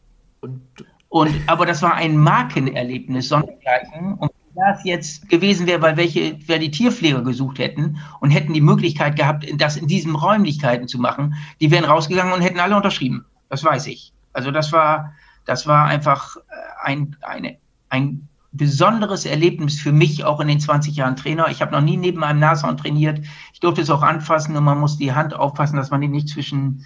Und, 0.43 0.63
und 1.09 1.35
aber 1.49 1.67
das 1.67 1.83
war 1.83 1.95
ein 1.95 2.17
Markenerlebnis, 2.17 3.29
sondergleichen. 3.29 4.15
Und 4.15 4.31
das 4.55 4.85
jetzt 4.85 5.29
gewesen 5.29 5.67
wäre, 5.67 5.83
weil 5.83 5.97
welche, 5.97 6.39
wer 6.47 6.61
die 6.61 6.71
Tierpfleger 6.71 7.23
gesucht 7.23 7.59
hätten 7.59 7.99
und 8.21 8.31
hätten 8.31 8.53
die 8.53 8.61
Möglichkeit 8.61 9.17
gehabt, 9.17 9.45
das 9.57 9.77
in 9.77 9.89
diesen 9.89 10.15
Räumlichkeiten 10.15 10.87
zu 10.87 11.01
machen, 11.01 11.35
die 11.61 11.73
wären 11.73 11.85
rausgegangen 11.85 12.33
und 12.33 12.43
hätten 12.43 12.61
alle 12.61 12.77
unterschrieben. 12.77 13.25
Das 13.49 13.65
weiß 13.65 13.89
ich. 13.89 14.13
Also 14.33 14.53
das 14.53 14.73
war, 14.73 15.15
das 15.45 15.67
war 15.67 15.87
einfach 15.87 16.37
äh, 16.37 16.41
ein, 16.83 17.17
eine, 17.23 17.59
ein 17.89 18.29
besonderes 18.53 19.25
Erlebnis 19.25 19.81
für 19.81 19.93
mich, 19.93 20.25
auch 20.25 20.41
in 20.41 20.49
den 20.49 20.61
20 20.61 20.95
Jahren 20.95 21.17
Trainer. 21.17 21.49
Ich 21.49 21.63
habe 21.63 21.73
noch 21.73 21.81
nie 21.81 21.97
neben 21.97 22.23
einem 22.23 22.41
Nashorn 22.41 22.77
trainiert. 22.77 23.21
Ich 23.53 23.61
durfte 23.61 23.81
es 23.81 23.91
auch 23.91 24.03
anfassen 24.03 24.57
und 24.57 24.65
man 24.65 24.79
muss 24.79 24.99
die 24.99 25.13
Hand 25.13 25.35
aufpassen, 25.35 25.77
dass 25.77 25.91
man 25.91 26.03
die 26.03 26.09
nicht 26.09 26.29
zwischen 26.29 26.85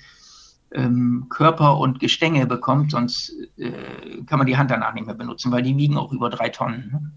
ähm, 0.72 1.26
Körper 1.28 1.78
und 1.78 2.00
Gestänge 2.00 2.46
bekommt, 2.46 2.92
sonst 2.92 3.32
äh, 3.56 4.22
kann 4.26 4.38
man 4.38 4.46
die 4.46 4.56
Hand 4.56 4.70
danach 4.70 4.94
nicht 4.94 5.06
mehr 5.06 5.14
benutzen, 5.14 5.50
weil 5.52 5.62
die 5.62 5.76
wiegen 5.76 5.96
auch 5.96 6.12
über 6.12 6.30
drei 6.30 6.48
Tonnen. 6.50 6.90
Ne? 6.92 7.12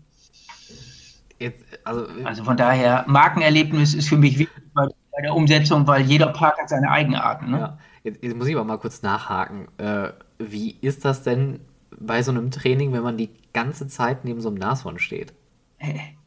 Jetzt, 1.39 1.63
also, 1.85 2.05
also, 2.25 2.43
von 2.43 2.57
daher, 2.57 3.05
Markenerlebnis 3.07 3.93
ist 3.93 4.09
für 4.09 4.17
mich 4.17 4.37
wichtig 4.37 4.63
bei, 4.73 4.87
bei 4.87 5.21
der 5.21 5.33
Umsetzung, 5.33 5.87
weil 5.87 6.01
jeder 6.01 6.27
Park 6.27 6.59
hat 6.59 6.69
seine 6.69 6.89
Eigenarten. 6.89 7.51
Ne? 7.51 7.59
Ja. 7.59 7.77
Jetzt, 8.03 8.23
jetzt, 8.23 8.35
muss 8.35 8.47
ich 8.47 8.55
aber 8.55 8.65
mal 8.65 8.77
kurz 8.77 9.01
nachhaken. 9.01 9.67
Äh, 9.77 10.09
wie 10.39 10.75
ist 10.81 11.05
das 11.05 11.23
denn 11.23 11.59
bei 11.99 12.23
so 12.23 12.31
einem 12.31 12.49
Training, 12.49 12.93
wenn 12.93 13.03
man 13.03 13.17
die 13.17 13.29
ganze 13.53 13.87
Zeit 13.87 14.25
neben 14.25 14.41
so 14.41 14.49
einem 14.49 14.57
Nashorn 14.57 14.99
steht? 14.99 15.33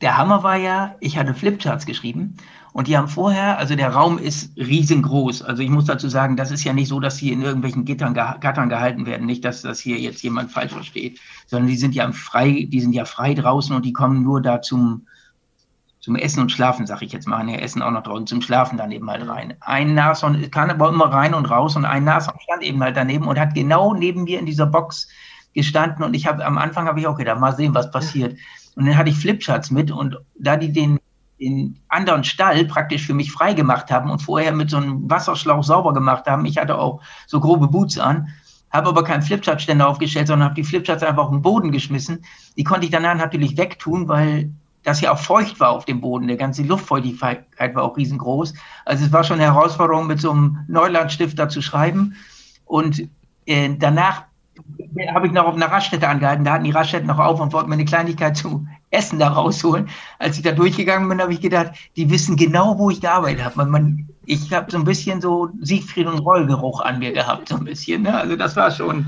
Der 0.01 0.17
Hammer 0.17 0.43
war 0.43 0.57
ja, 0.57 0.97
ich 1.01 1.19
hatte 1.19 1.35
Flipcharts 1.35 1.85
geschrieben 1.85 2.37
und 2.73 2.89
die 2.89 2.97
haben 2.97 3.09
vorher, 3.09 3.59
also 3.59 3.77
der 3.77 3.91
Raum 3.91 4.19
ist 4.19 4.57
riesengroß. 4.57 5.43
Also 5.43 5.63
ich 5.63 5.69
muss 5.69 5.85
dazu 5.85 6.09
sagen, 6.09 6.37
das 6.37 6.51
ist 6.51 6.65
ja 6.65 6.73
nicht 6.73 6.89
so, 6.89 7.01
dass 7.01 7.19
sie 7.19 7.33
in 7.33 7.43
irgendwelchen 7.43 7.85
Gittern, 7.85 8.15
Gattern 8.15 8.71
gehalten 8.71 9.05
werden. 9.05 9.27
Nicht, 9.27 9.45
dass 9.45 9.61
das 9.61 9.79
hier 9.79 9.99
jetzt 9.99 10.23
jemand 10.23 10.51
falsch 10.51 10.73
versteht, 10.73 11.21
sondern 11.47 11.69
die 11.69 11.77
sind 11.77 11.95
ja 11.95 12.11
frei, 12.13 12.67
die 12.69 12.81
sind 12.81 12.95
ja 12.95 13.05
frei 13.05 13.35
draußen 13.35 13.77
und 13.77 13.85
die 13.85 13.93
kommen 13.93 14.23
nur 14.23 14.41
da 14.41 14.63
zum, 14.63 15.07
zum 16.03 16.17
Essen 16.17 16.41
und 16.41 16.51
Schlafen, 16.51 16.87
sag 16.87 17.01
ich 17.01 17.13
jetzt 17.13 17.29
mal. 17.29 17.43
Ne, 17.45 17.61
Essen 17.61 17.81
auch 17.81 17.93
noch 17.93 18.03
draußen, 18.03 18.27
zum 18.27 18.43
Schlafen 18.43 18.77
daneben 18.77 19.09
halt 19.09 19.27
rein. 19.27 19.55
Ein 19.61 19.95
Nashorn 19.95 20.51
kann 20.51 20.69
aber 20.69 20.89
immer 20.89 21.07
rein 21.07 21.33
und 21.33 21.47
raus 21.47 21.77
und 21.77 21.85
ein 21.85 22.05
Nashorn 22.05 22.39
stand 22.41 22.63
eben 22.63 22.83
halt 22.83 22.97
daneben 22.97 23.27
und 23.29 23.39
hat 23.39 23.55
genau 23.55 23.95
neben 23.95 24.25
mir 24.25 24.41
in 24.41 24.47
dieser 24.47 24.67
Box 24.67 25.09
gestanden 25.55 26.05
und 26.05 26.15
ich 26.15 26.27
habe 26.27 26.45
am 26.45 26.59
Anfang 26.59 26.87
habe 26.87 26.99
ich 26.99 27.07
auch 27.07 27.17
gedacht, 27.17 27.39
mal 27.39 27.55
sehen, 27.55 27.75
was 27.75 27.91
passiert. 27.91 28.37
Und 28.75 28.87
dann 28.87 28.97
hatte 28.97 29.11
ich 29.11 29.17
Flipcharts 29.17 29.71
mit 29.71 29.91
und 29.91 30.19
da 30.35 30.57
die 30.57 30.73
den 30.73 30.99
den 31.41 31.81
anderen 31.89 32.23
Stall 32.23 32.65
praktisch 32.67 33.05
für 33.05 33.15
mich 33.15 33.33
frei 33.33 33.53
gemacht 33.53 33.91
haben 33.91 34.11
und 34.11 34.23
vorher 34.23 34.53
mit 34.53 34.71
so 34.71 34.77
einem 34.77 35.11
Wasserschlauch 35.11 35.65
sauber 35.65 35.93
gemacht 35.93 36.27
haben. 36.27 36.45
Ich 36.45 36.57
hatte 36.57 36.79
auch 36.79 37.01
so 37.27 37.41
grobe 37.41 37.67
Boots 37.67 37.99
an, 37.99 38.29
habe 38.71 38.89
aber 38.91 39.03
keinen 39.03 39.23
Flipchart-Ständer 39.23 39.89
aufgestellt, 39.89 40.29
sondern 40.29 40.47
habe 40.47 40.55
die 40.55 40.65
Flipcharts 40.65 41.03
einfach 41.03 41.25
auf 41.25 41.31
den 41.31 41.43
Boden 41.43 41.73
geschmissen. 41.73 42.25
Die 42.57 42.63
konnte 42.63 42.87
ich 42.87 42.93
danach 42.93 43.17
natürlich 43.17 43.57
wegtun, 43.57 44.09
weil 44.09 44.53
das 44.83 45.01
ja 45.01 45.13
auch 45.13 45.19
feucht 45.19 45.61
war 45.61 45.71
auf 45.71 45.85
dem 45.85 46.01
Boden. 46.01 46.27
Der 46.29 46.37
ganze 46.37 46.63
Luftfeuchtigkeit 46.63 47.75
war 47.75 47.83
auch 47.83 47.97
riesengroß. 47.97 48.55
Also 48.85 49.05
es 49.05 49.13
war 49.13 49.25
schon 49.25 49.41
eine 49.41 49.53
Herausforderung, 49.53 50.07
mit 50.07 50.21
so 50.21 50.33
einem 50.33 50.65
Neulandstifter 50.69 51.49
zu 51.49 51.63
schreiben. 51.63 52.17
Und 52.65 53.09
äh, 53.47 53.75
danach 53.79 54.25
habe 55.15 55.27
ich 55.27 55.33
noch 55.33 55.47
auf 55.47 55.55
einer 55.55 55.71
Raststätte 55.71 56.09
angehalten. 56.09 56.45
Da 56.45 56.55
hatten 56.55 56.65
die 56.65 56.71
Raststätten 56.71 57.07
noch 57.07 57.19
auf 57.19 57.41
und 57.41 57.53
wollten 57.53 57.69
mir 57.69 57.75
eine 57.75 57.85
Kleinigkeit 57.85 58.37
zu 58.37 58.67
essen 58.91 59.19
da 59.19 59.29
rausholen. 59.29 59.89
Als 60.19 60.37
ich 60.37 60.43
da 60.43 60.53
durchgegangen 60.53 61.09
bin, 61.09 61.21
habe 61.21 61.33
ich 61.33 61.41
gedacht, 61.41 61.73
die 61.97 62.11
wissen 62.11 62.37
genau, 62.37 62.79
wo 62.79 62.91
ich 62.91 63.01
gearbeitet 63.01 63.45
habe. 63.45 63.57
Man, 63.57 63.71
man, 63.71 64.09
ich 64.27 64.53
habe 64.53 64.71
so 64.71 64.79
ein 64.79 64.85
bisschen 64.85 65.21
so 65.21 65.49
Siegfried 65.61 66.07
und 66.07 66.19
Rollgeruch 66.19 66.81
an 66.81 66.99
mir 66.99 67.13
gehabt, 67.13 67.49
so 67.49 67.57
ein 67.57 67.65
bisschen. 67.65 68.03
Ne? 68.03 68.15
Also 68.15 68.37
das 68.37 68.55
war 68.57 68.71
schon 68.71 69.07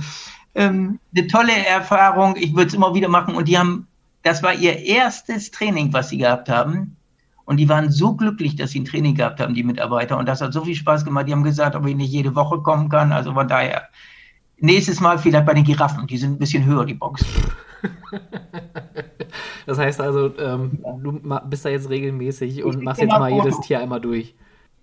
ähm, 0.55 0.99
eine 1.14 1.27
tolle 1.27 1.66
Erfahrung. 1.66 2.37
Ich 2.37 2.55
würde 2.55 2.68
es 2.68 2.75
immer 2.75 2.95
wieder 2.95 3.09
machen. 3.09 3.35
Und 3.35 3.47
die 3.47 3.59
haben, 3.59 3.87
das 4.25 4.43
war 4.43 4.55
ihr 4.55 4.79
erstes 4.81 5.51
Training, 5.51 5.93
was 5.93 6.09
sie 6.09 6.18
gehabt 6.18 6.49
haben. 6.49 6.97
Und 7.45 7.59
die 7.59 7.68
waren 7.68 7.91
so 7.91 8.14
glücklich, 8.14 8.57
dass 8.57 8.70
sie 8.70 8.81
ein 8.81 8.87
Training 8.87 9.14
gehabt 9.14 9.39
haben, 9.39 9.55
die 9.55 9.62
Mitarbeiter. 9.62 10.16
Und 10.16 10.27
das 10.27 10.41
hat 10.41 10.55
so 10.55 10.64
viel 10.64 10.75
Spaß 10.75 11.05
gemacht. 11.05 11.29
Die 11.29 11.33
haben 11.33 11.45
gesagt, 11.45 11.77
ob 11.77 11.87
ich 11.87 11.95
nicht 11.95 12.11
jede 12.11 12.35
Woche 12.35 12.62
kommen 12.62 12.89
kann. 12.89 13.12
Also 13.12 13.35
von 13.35 13.47
daher, 13.47 13.89
nächstes 14.59 14.99
Mal 15.01 15.18
vielleicht 15.18 15.45
bei 15.45 15.53
den 15.53 15.64
Giraffen. 15.64 16.07
Die 16.07 16.16
sind 16.16 16.33
ein 16.33 16.39
bisschen 16.39 16.64
höher, 16.64 16.85
die 16.85 16.95
Box. 16.95 17.25
Das 19.66 19.79
heißt 19.79 20.01
also, 20.01 20.33
ähm, 20.39 20.79
du 21.03 21.20
bist 21.49 21.64
da 21.64 21.70
jetzt 21.70 21.89
regelmäßig 21.89 22.62
und 22.64 22.83
machst 22.83 23.01
jetzt 23.01 23.11
mal 23.11 23.33
jedes 23.33 23.59
Tier 23.61 23.81
einmal 23.81 24.01
durch. 24.01 24.35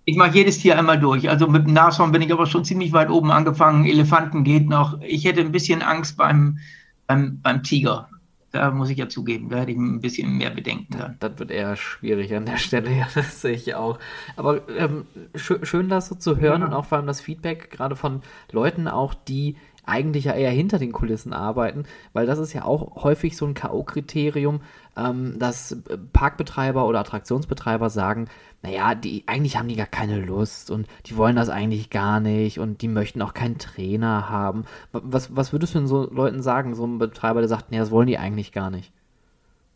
Ich 0.04 0.16
mache 0.16 0.34
jedes 0.34 0.58
Tier 0.58 0.76
einmal 0.76 0.98
durch. 0.98 1.30
Also 1.30 1.46
mit 1.46 1.66
dem 1.66 1.72
Nashorn 1.72 2.10
bin 2.10 2.22
ich 2.22 2.32
aber 2.32 2.46
schon 2.46 2.64
ziemlich 2.64 2.92
weit 2.92 3.08
oben 3.08 3.30
angefangen. 3.30 3.86
Elefanten 3.86 4.42
geht 4.42 4.68
noch. 4.68 5.00
Ich 5.00 5.24
hätte 5.24 5.40
ein 5.40 5.52
bisschen 5.52 5.82
Angst 5.82 6.16
beim, 6.16 6.58
beim, 7.06 7.40
beim 7.40 7.62
Tiger. 7.62 8.08
Da 8.52 8.70
muss 8.70 8.90
ich 8.90 8.98
ja 8.98 9.08
zugeben, 9.08 9.48
da 9.48 9.60
hätte 9.60 9.72
ich 9.72 9.78
ein 9.78 10.00
bisschen 10.00 10.36
mehr 10.36 10.50
Bedenken 10.50 10.98
dann. 10.98 11.16
Das 11.20 11.38
wird 11.38 11.50
eher 11.50 11.74
schwierig 11.76 12.34
an 12.34 12.44
der 12.44 12.58
Stelle, 12.58 12.90
ja, 12.96 13.08
das 13.14 13.40
sehe 13.40 13.52
ich 13.52 13.74
auch. 13.74 13.98
Aber 14.36 14.68
ähm, 14.68 15.06
schön, 15.34 15.64
schön, 15.64 15.88
das 15.88 16.08
so 16.08 16.14
zu 16.14 16.38
hören 16.38 16.60
ja. 16.60 16.66
und 16.66 16.74
auch 16.74 16.84
vor 16.84 16.98
allem 16.98 17.06
das 17.06 17.20
Feedback 17.20 17.70
gerade 17.70 17.96
von 17.96 18.22
Leuten 18.50 18.88
auch, 18.88 19.14
die 19.14 19.56
eigentlich 19.84 20.24
ja 20.24 20.32
eher 20.32 20.50
hinter 20.50 20.78
den 20.78 20.92
Kulissen 20.92 21.32
arbeiten, 21.32 21.84
weil 22.12 22.26
das 22.26 22.38
ist 22.38 22.52
ja 22.52 22.64
auch 22.64 23.02
häufig 23.02 23.36
so 23.36 23.46
ein 23.46 23.54
K.O.-Kriterium, 23.54 24.60
ähm, 24.96 25.38
dass 25.38 25.76
Parkbetreiber 26.12 26.86
oder 26.86 27.00
Attraktionsbetreiber 27.00 27.90
sagen, 27.90 28.28
naja, 28.62 28.94
die, 28.94 29.24
eigentlich 29.26 29.56
haben 29.56 29.68
die 29.68 29.76
gar 29.76 29.86
keine 29.86 30.20
Lust 30.20 30.70
und 30.70 30.86
die 31.06 31.16
wollen 31.16 31.34
das 31.34 31.48
eigentlich 31.48 31.90
gar 31.90 32.20
nicht 32.20 32.60
und 32.60 32.80
die 32.80 32.88
möchten 32.88 33.20
auch 33.22 33.34
keinen 33.34 33.58
Trainer 33.58 34.28
haben. 34.28 34.64
Was, 34.92 35.34
was 35.34 35.52
würdest 35.52 35.74
du 35.74 35.78
denn 35.78 35.88
so 35.88 36.08
Leuten 36.12 36.42
sagen, 36.42 36.74
so 36.74 36.86
ein 36.86 36.98
Betreiber, 36.98 37.40
der 37.40 37.48
sagt, 37.48 37.70
nee, 37.70 37.78
das 37.78 37.90
wollen 37.90 38.06
die 38.06 38.18
eigentlich 38.18 38.52
gar 38.52 38.70
nicht? 38.70 38.92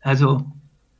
Also, 0.01 0.45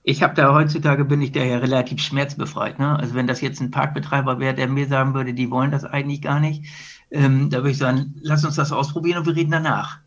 ich 0.04 0.24
habe 0.24 0.36
da 0.36 0.54
heutzutage 0.54 1.04
bin 1.04 1.22
ich 1.22 1.34
da 1.34 1.42
ja 1.42 1.58
relativ 1.58 2.02
schmerzbefreit. 2.02 2.80
Ne? 2.80 2.98
Also 2.98 3.14
wenn 3.14 3.28
das 3.28 3.42
jetzt 3.42 3.60
ein 3.60 3.72
Parkbetreiber 3.72 4.40
wäre, 4.40 4.54
der 4.54 4.70
mir 4.70 4.88
sagen 4.88 5.14
würde, 5.14 5.34
die 5.34 5.52
wollen 5.52 5.70
das 5.70 5.84
eigentlich 5.84 6.22
gar 6.22 6.40
nicht, 6.40 6.64
ähm, 7.12 7.50
da 7.50 7.58
würde 7.58 7.72
ich 7.72 7.78
sagen, 7.78 8.16
lass 8.22 8.46
uns 8.46 8.56
das 8.56 8.72
ausprobieren 8.72 9.20
und 9.20 9.26
wir 9.26 9.36
reden 9.36 9.52
danach. 9.52 10.00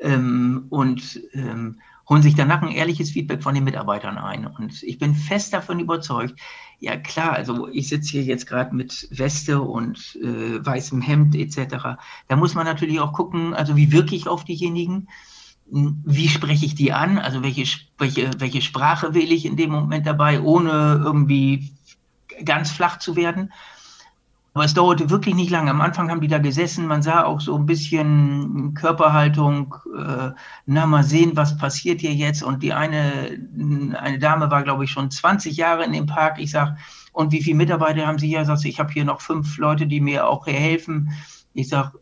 Ähm, 0.00 0.66
und 0.68 1.20
ähm, 1.32 1.78
holen 2.08 2.22
sich 2.22 2.34
danach 2.34 2.62
ein 2.62 2.70
ehrliches 2.70 3.10
Feedback 3.10 3.42
von 3.42 3.54
den 3.54 3.64
Mitarbeitern 3.64 4.16
ein. 4.16 4.46
Und 4.46 4.82
ich 4.82 4.98
bin 4.98 5.14
fest 5.14 5.52
davon 5.52 5.78
überzeugt, 5.78 6.38
ja 6.80 6.96
klar, 6.96 7.32
also 7.32 7.68
ich 7.68 7.88
sitze 7.88 8.12
hier 8.12 8.22
jetzt 8.22 8.46
gerade 8.46 8.74
mit 8.74 9.08
Weste 9.10 9.60
und 9.60 10.16
äh, 10.22 10.64
weißem 10.64 11.02
Hemd 11.02 11.34
etc. 11.34 11.98
Da 12.28 12.36
muss 12.36 12.54
man 12.54 12.64
natürlich 12.64 13.00
auch 13.00 13.12
gucken, 13.12 13.52
also 13.52 13.76
wie 13.76 13.92
wirke 13.92 14.14
ich 14.14 14.26
auf 14.26 14.44
diejenigen, 14.44 15.08
wie 15.70 16.28
spreche 16.28 16.64
ich 16.64 16.74
die 16.74 16.92
an, 16.92 17.18
also 17.18 17.42
welche, 17.42 17.64
welche, 17.98 18.30
welche 18.38 18.62
Sprache 18.62 19.12
wähle 19.12 19.34
ich 19.34 19.44
in 19.44 19.56
dem 19.56 19.70
Moment 19.70 20.06
dabei, 20.06 20.40
ohne 20.40 21.02
irgendwie 21.04 21.72
ganz 22.44 22.70
flach 22.70 22.98
zu 22.98 23.16
werden. 23.16 23.52
Aber 24.54 24.64
es 24.64 24.74
dauerte 24.74 25.10
wirklich 25.10 25.34
nicht 25.34 25.50
lange. 25.50 25.70
Am 25.70 25.80
Anfang 25.80 26.10
haben 26.10 26.20
die 26.20 26.28
da 26.28 26.38
gesessen, 26.38 26.86
man 26.86 27.02
sah 27.02 27.24
auch 27.24 27.40
so 27.40 27.56
ein 27.56 27.66
bisschen 27.66 28.74
Körperhaltung, 28.74 29.74
äh, 29.96 30.30
na 30.66 30.86
mal 30.86 31.04
sehen, 31.04 31.32
was 31.34 31.56
passiert 31.58 32.00
hier 32.00 32.14
jetzt. 32.14 32.42
Und 32.42 32.62
die 32.62 32.72
eine, 32.72 33.38
eine 34.00 34.18
Dame 34.18 34.50
war, 34.50 34.62
glaube 34.62 34.84
ich, 34.84 34.90
schon 34.90 35.10
20 35.10 35.56
Jahre 35.56 35.84
in 35.84 35.92
dem 35.92 36.06
Park. 36.06 36.40
Ich 36.40 36.50
sage, 36.50 36.76
und 37.12 37.32
wie 37.32 37.42
viele 37.42 37.56
Mitarbeiter 37.56 38.06
haben 38.06 38.18
Sie 38.18 38.28
hier? 38.28 38.44
Sagt 38.44 38.64
ich 38.64 38.80
habe 38.80 38.92
hier 38.92 39.04
noch 39.04 39.20
fünf 39.20 39.58
Leute, 39.58 39.86
die 39.86 40.00
mir 40.00 40.26
auch 40.26 40.46
helfen. 40.46 41.10
Ich 41.52 41.68
sage, 41.68 41.98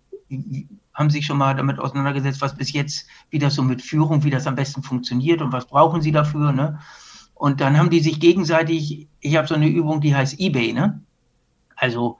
haben 0.94 1.10
Sie 1.10 1.18
sich 1.18 1.26
schon 1.26 1.38
mal 1.38 1.54
damit 1.54 1.78
auseinandergesetzt, 1.78 2.40
was 2.40 2.56
bis 2.56 2.72
jetzt, 2.72 3.06
wie 3.30 3.38
das 3.38 3.54
so 3.54 3.62
mit 3.62 3.82
Führung, 3.82 4.24
wie 4.24 4.30
das 4.30 4.46
am 4.46 4.54
besten 4.54 4.82
funktioniert 4.82 5.42
und 5.42 5.52
was 5.52 5.66
brauchen 5.66 6.00
Sie 6.00 6.12
dafür? 6.12 6.52
Ne? 6.52 6.78
Und 7.34 7.60
dann 7.60 7.78
haben 7.78 7.90
die 7.90 8.00
sich 8.00 8.18
gegenseitig, 8.18 9.08
ich 9.20 9.36
habe 9.36 9.46
so 9.46 9.54
eine 9.54 9.68
Übung, 9.68 10.00
die 10.00 10.14
heißt 10.14 10.40
eBay, 10.40 10.72
ne? 10.72 11.02
Also 11.76 12.18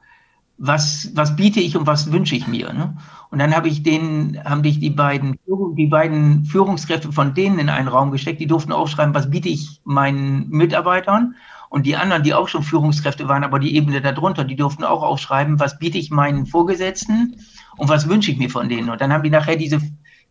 was, 0.59 1.11
was 1.15 1.37
biete 1.37 1.61
ich 1.61 1.77
und 1.77 1.87
was 1.87 2.13
wünsche 2.13 2.35
ich 2.35 2.47
mir. 2.47 2.73
Ne? 2.73 2.97
Und 3.31 3.39
dann 3.39 3.55
habe 3.55 3.69
ich 3.69 3.83
den, 3.83 4.41
haben 4.45 4.63
dich 4.63 4.81
die 4.81 4.91
beiden, 4.91 5.39
die 5.77 5.87
beiden 5.87 6.45
Führungskräfte 6.45 7.13
von 7.13 7.35
denen 7.35 7.59
in 7.59 7.69
einen 7.69 7.89
Raum 7.89 8.11
gesteckt, 8.11 8.41
die 8.41 8.47
durften 8.47 8.73
aufschreiben, 8.73 9.15
was 9.15 9.31
biete 9.31 9.49
ich 9.49 9.81
meinen 9.85 10.49
Mitarbeitern. 10.49 11.35
Und 11.69 11.85
die 11.85 11.97
anderen, 11.97 12.23
die 12.23 12.33
auch 12.33 12.49
schon 12.49 12.63
Führungskräfte 12.63 13.29
waren, 13.29 13.45
aber 13.45 13.59
die 13.59 13.75
Ebene 13.75 14.01
darunter, 14.01 14.45
die 14.45 14.57
durften 14.57 14.85
auch 14.85 15.03
aufschreiben, 15.03 15.59
was 15.59 15.79
biete 15.79 15.99
ich 15.99 16.11
meinen 16.11 16.47
Vorgesetzten 16.47 17.37
und 17.77 17.89
was 17.89 18.09
wünsche 18.09 18.31
ich 18.31 18.39
mir 18.39 18.49
von 18.49 18.69
denen. 18.69 18.89
Und 18.89 19.01
dann 19.01 19.13
haben 19.13 19.25
die 19.25 19.31
nachher 19.31 19.57
diese 19.57 19.81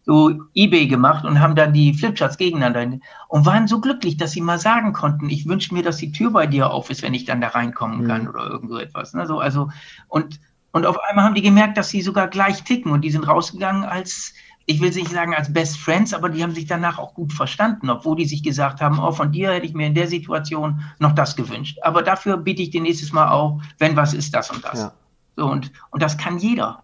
so 0.06 0.39
eBay 0.53 0.88
gemacht 0.88 1.26
und 1.26 1.39
haben 1.39 1.56
dann 1.56 1.74
die 1.74 1.93
Flipcharts 1.93 2.38
gegeneinander 2.38 2.99
und 3.28 3.45
waren 3.45 3.68
so 3.68 3.82
glücklich, 3.82 4.18
dass 4.18 4.32
sie 4.32 4.41
mal 4.41 4.60
sagen 4.60 4.93
konnten, 4.93 5.30
ich 5.30 5.47
wünsche 5.47 5.74
mir, 5.74 5.82
dass 5.82 5.97
die 5.97 6.12
Tür 6.12 6.30
bei 6.32 6.45
dir 6.45 6.70
auf 6.70 6.91
ist, 6.91 7.01
wenn 7.01 7.16
ich 7.16 7.26
dann 7.26 7.41
da 7.41 7.49
reinkommen 7.49 8.08
kann 8.08 8.24
mhm. 8.24 8.30
oder 8.30 8.45
irgend 8.45 8.70
so 8.70 8.78
etwas. 8.78 9.14
Ne? 9.16 9.26
So, 9.26 9.39
also, 9.39 9.70
und, 10.08 10.39
und 10.72 10.86
auf 10.86 10.99
einmal 11.10 11.26
haben 11.26 11.34
die 11.34 11.41
gemerkt, 11.41 11.78
dass 11.78 11.89
sie 11.89 12.01
sogar 12.01 12.28
gleich 12.28 12.64
ticken 12.64 12.91
und 12.91 13.01
die 13.01 13.10
sind 13.10 13.28
rausgegangen 13.28 13.84
als, 13.84 14.34
ich 14.68 14.80
will 14.80 14.91
nicht 14.91 15.10
sagen 15.10 15.34
als 15.34 15.51
Best 15.51 15.78
Friends, 15.78 16.14
aber 16.14 16.30
die 16.30 16.43
haben 16.43 16.53
sich 16.53 16.68
danach 16.68 16.99
auch 16.99 17.16
gut 17.16 17.34
verstanden, 17.34 17.89
obwohl 17.89 18.16
die 18.16 18.26
sich 18.26 18.43
gesagt 18.43 18.82
haben, 18.82 18.99
oh, 18.99 19.12
von 19.12 19.32
dir 19.32 19.53
hätte 19.53 19.66
ich 19.66 19.74
mir 19.74 19.88
in 19.88 19.95
der 19.95 20.08
Situation 20.08 20.84
noch 20.99 21.14
das 21.14 21.36
gewünscht. 21.36 21.80
Aber 21.82 22.03
dafür 22.03 22.38
biete 22.38 22.62
ich 22.62 22.70
dir 22.70 22.82
nächstes 22.82 23.12
Mal 23.12 23.32
auch, 23.32 23.60
wenn 23.80 23.95
was 23.95 24.14
ist, 24.14 24.36
das 24.36 24.51
und 24.51 24.64
das. 24.64 24.82
Ja. 24.82 24.93
So, 25.36 25.47
und, 25.47 25.72
und 25.89 26.03
das 26.03 26.16
kann 26.18 26.38
jeder. 26.38 26.84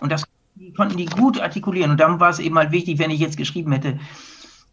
Und 0.00 0.10
das 0.10 0.24
die 0.58 0.72
konnten 0.72 0.96
die 0.96 1.06
gut 1.06 1.40
artikulieren. 1.40 1.90
Und 1.90 2.00
dann 2.00 2.20
war 2.20 2.30
es 2.30 2.38
eben 2.38 2.56
halt 2.56 2.72
wichtig, 2.72 2.98
wenn 2.98 3.10
ich 3.10 3.20
jetzt 3.20 3.36
geschrieben 3.36 3.72
hätte, 3.72 3.98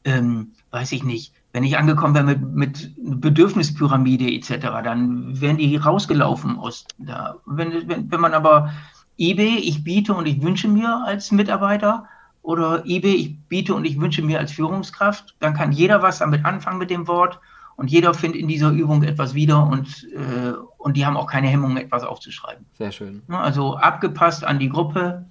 ähm, 0.04 0.52
weiß 0.72 0.92
ich 0.92 1.04
nicht, 1.04 1.34
wenn 1.54 1.64
ich 1.64 1.78
angekommen 1.78 2.14
wäre 2.14 2.26
mit, 2.26 2.54
mit 2.54 3.22
Bedürfnispyramide 3.22 4.32
etc., 4.32 4.68
dann 4.84 5.40
wären 5.40 5.58
die 5.58 5.76
rausgelaufen 5.78 6.58
aus 6.58 6.86
da. 6.98 7.38
Wenn, 7.46 7.88
wenn, 7.88 8.12
wenn 8.12 8.20
man 8.20 8.34
aber 8.34 8.74
eBay, 9.18 9.58
ich 9.60 9.84
biete 9.84 10.14
und 10.14 10.26
ich 10.28 10.42
wünsche 10.42 10.68
mir 10.68 11.04
als 11.06 11.32
Mitarbeiter 11.32 12.06
oder 12.42 12.86
IB, 12.86 13.06
ich 13.06 13.40
biete 13.48 13.74
und 13.74 13.86
ich 13.86 14.00
wünsche 14.00 14.22
mir 14.22 14.40
als 14.40 14.52
Führungskraft, 14.52 15.36
dann 15.40 15.54
kann 15.54 15.72
jeder 15.72 16.02
was 16.02 16.20
damit 16.20 16.46
anfangen 16.46 16.78
mit 16.78 16.90
dem 16.90 17.08
Wort 17.08 17.40
und 17.78 17.90
jeder 17.90 18.14
findet 18.14 18.42
in 18.42 18.48
dieser 18.48 18.72
Übung 18.72 19.04
etwas 19.04 19.34
wieder 19.34 19.66
und, 19.66 20.08
äh, 20.14 20.54
und 20.78 20.98
die 20.98 21.06
haben 21.06 21.18
auch 21.18 21.28
keine 21.28 21.48
Hemmung, 21.48 21.78
etwas 21.78 22.04
aufzuschreiben. 22.04 22.66
Sehr 22.78 22.92
schön. 22.92 23.22
Also 23.30 23.78
abgepasst 23.78 24.44
an 24.44 24.60
die 24.60 24.70
Gruppe 24.70 25.26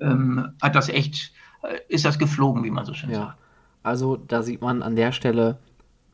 ähm, 0.00 0.52
hat 0.60 0.74
das 0.74 0.88
echt, 0.88 1.32
äh, 1.62 1.78
ist 1.88 2.04
das 2.04 2.18
geflogen, 2.18 2.64
wie 2.64 2.70
man 2.70 2.84
so 2.84 2.94
schön 2.94 3.10
ja. 3.10 3.18
sagt. 3.18 3.38
Also 3.82 4.16
da 4.16 4.42
sieht 4.42 4.60
man 4.60 4.82
an 4.82 4.96
der 4.96 5.12
Stelle, 5.12 5.58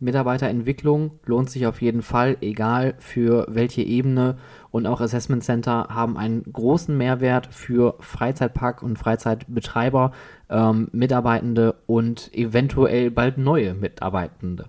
Mitarbeiterentwicklung 0.00 1.12
lohnt 1.24 1.50
sich 1.50 1.66
auf 1.66 1.80
jeden 1.80 2.02
Fall, 2.02 2.36
egal 2.40 2.94
für 2.98 3.46
welche 3.48 3.82
Ebene. 3.82 4.36
Und 4.70 4.86
auch 4.86 5.00
Assessment 5.00 5.44
Center 5.44 5.86
haben 5.88 6.16
einen 6.16 6.42
großen 6.52 6.96
Mehrwert 6.96 7.46
für 7.46 7.94
Freizeitpark 8.00 8.82
und 8.82 8.98
Freizeitbetreiber, 8.98 10.12
ähm, 10.50 10.88
Mitarbeitende 10.92 11.76
und 11.86 12.30
eventuell 12.34 13.10
bald 13.10 13.38
neue 13.38 13.74
Mitarbeitende. 13.74 14.66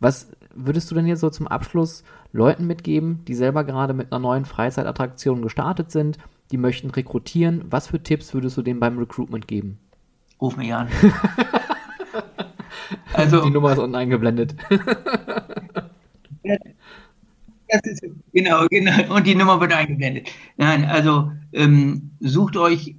Was 0.00 0.30
würdest 0.54 0.90
du 0.90 0.94
denn 0.94 1.06
jetzt 1.06 1.20
so 1.20 1.30
zum 1.30 1.48
Abschluss 1.48 2.02
Leuten 2.32 2.66
mitgeben, 2.66 3.24
die 3.26 3.34
selber 3.34 3.64
gerade 3.64 3.92
mit 3.92 4.10
einer 4.10 4.20
neuen 4.20 4.46
Freizeitattraktion 4.46 5.42
gestartet 5.42 5.90
sind, 5.90 6.18
die 6.52 6.58
möchten 6.58 6.90
rekrutieren? 6.90 7.64
Was 7.70 7.88
für 7.88 8.02
Tipps 8.02 8.34
würdest 8.34 8.56
du 8.56 8.62
denen 8.62 8.80
beim 8.80 8.98
Recruitment 8.98 9.48
geben? 9.48 9.78
Ruf 10.40 10.56
mich 10.56 10.72
an. 10.72 10.88
Also, 13.14 13.42
die 13.42 13.50
Nummer 13.50 13.72
ist 13.72 13.78
unten 13.78 13.94
eingeblendet. 13.94 14.54
Ist, 17.84 18.04
genau, 18.32 18.66
genau. 18.68 19.14
Und 19.14 19.26
die 19.26 19.34
Nummer 19.34 19.60
wird 19.60 19.72
eingeblendet. 19.72 20.28
Nein, 20.56 20.84
also 20.84 21.32
ähm, 21.52 22.10
sucht 22.20 22.56
euch, 22.56 22.94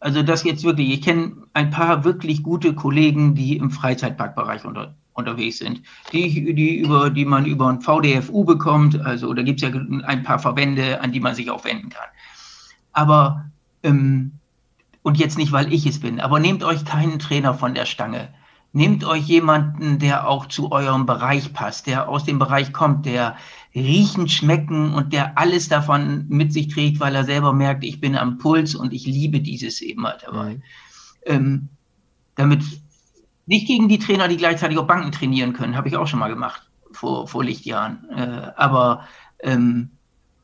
also 0.00 0.22
das 0.22 0.44
jetzt 0.44 0.64
wirklich, 0.64 0.90
ich 0.90 1.02
kenne 1.02 1.32
ein 1.54 1.70
paar 1.70 2.04
wirklich 2.04 2.42
gute 2.42 2.74
Kollegen, 2.74 3.34
die 3.34 3.56
im 3.56 3.70
Freizeitparkbereich 3.70 4.64
unter, 4.64 4.94
unterwegs 5.14 5.58
sind, 5.58 5.82
die, 6.12 6.54
die, 6.54 6.76
über, 6.76 7.10
die 7.10 7.24
man 7.24 7.46
über 7.46 7.68
ein 7.68 7.80
VDFU 7.80 8.44
bekommt, 8.44 9.00
also 9.00 9.32
da 9.32 9.42
gibt 9.42 9.62
es 9.62 9.68
ja 9.68 9.74
ein 10.04 10.22
paar 10.22 10.38
Verbände, 10.38 11.00
an 11.00 11.12
die 11.12 11.20
man 11.20 11.34
sich 11.34 11.50
auch 11.50 11.64
wenden 11.64 11.88
kann. 11.88 12.08
Aber, 12.92 13.46
ähm, 13.82 14.32
und 15.02 15.18
jetzt 15.18 15.38
nicht, 15.38 15.52
weil 15.52 15.72
ich 15.72 15.86
es 15.86 16.00
bin, 16.00 16.20
aber 16.20 16.40
nehmt 16.40 16.62
euch 16.62 16.84
keinen 16.84 17.18
Trainer 17.18 17.54
von 17.54 17.74
der 17.74 17.86
Stange 17.86 18.28
Nehmt 18.74 19.02
euch 19.04 19.24
jemanden, 19.24 19.98
der 19.98 20.28
auch 20.28 20.46
zu 20.46 20.70
eurem 20.70 21.06
Bereich 21.06 21.54
passt, 21.54 21.86
der 21.86 22.08
aus 22.08 22.24
dem 22.24 22.38
Bereich 22.38 22.72
kommt, 22.72 23.06
der 23.06 23.36
riechen, 23.74 24.28
schmecken 24.28 24.92
und 24.92 25.14
der 25.14 25.38
alles 25.38 25.68
davon 25.68 26.26
mit 26.28 26.52
sich 26.52 26.68
trägt, 26.68 27.00
weil 27.00 27.14
er 27.14 27.24
selber 27.24 27.54
merkt, 27.54 27.82
ich 27.82 27.98
bin 27.98 28.14
am 28.14 28.36
Puls 28.36 28.74
und 28.74 28.92
ich 28.92 29.06
liebe 29.06 29.40
dieses 29.40 29.80
eben 29.80 30.06
halt 30.06 30.22
dabei. 30.26 30.54
Mhm. 30.54 30.62
Ähm, 31.24 31.68
damit 32.34 32.62
nicht 33.46 33.66
gegen 33.66 33.88
die 33.88 33.98
Trainer, 33.98 34.28
die 34.28 34.36
gleichzeitig 34.36 34.76
auch 34.76 34.86
Banken 34.86 35.12
trainieren 35.12 35.54
können, 35.54 35.74
habe 35.74 35.88
ich 35.88 35.96
auch 35.96 36.06
schon 36.06 36.20
mal 36.20 36.28
gemacht 36.28 36.68
vor, 36.92 37.26
vor 37.26 37.42
Lichtjahren. 37.42 38.06
Äh, 38.10 38.52
aber 38.54 39.08
ähm, 39.40 39.90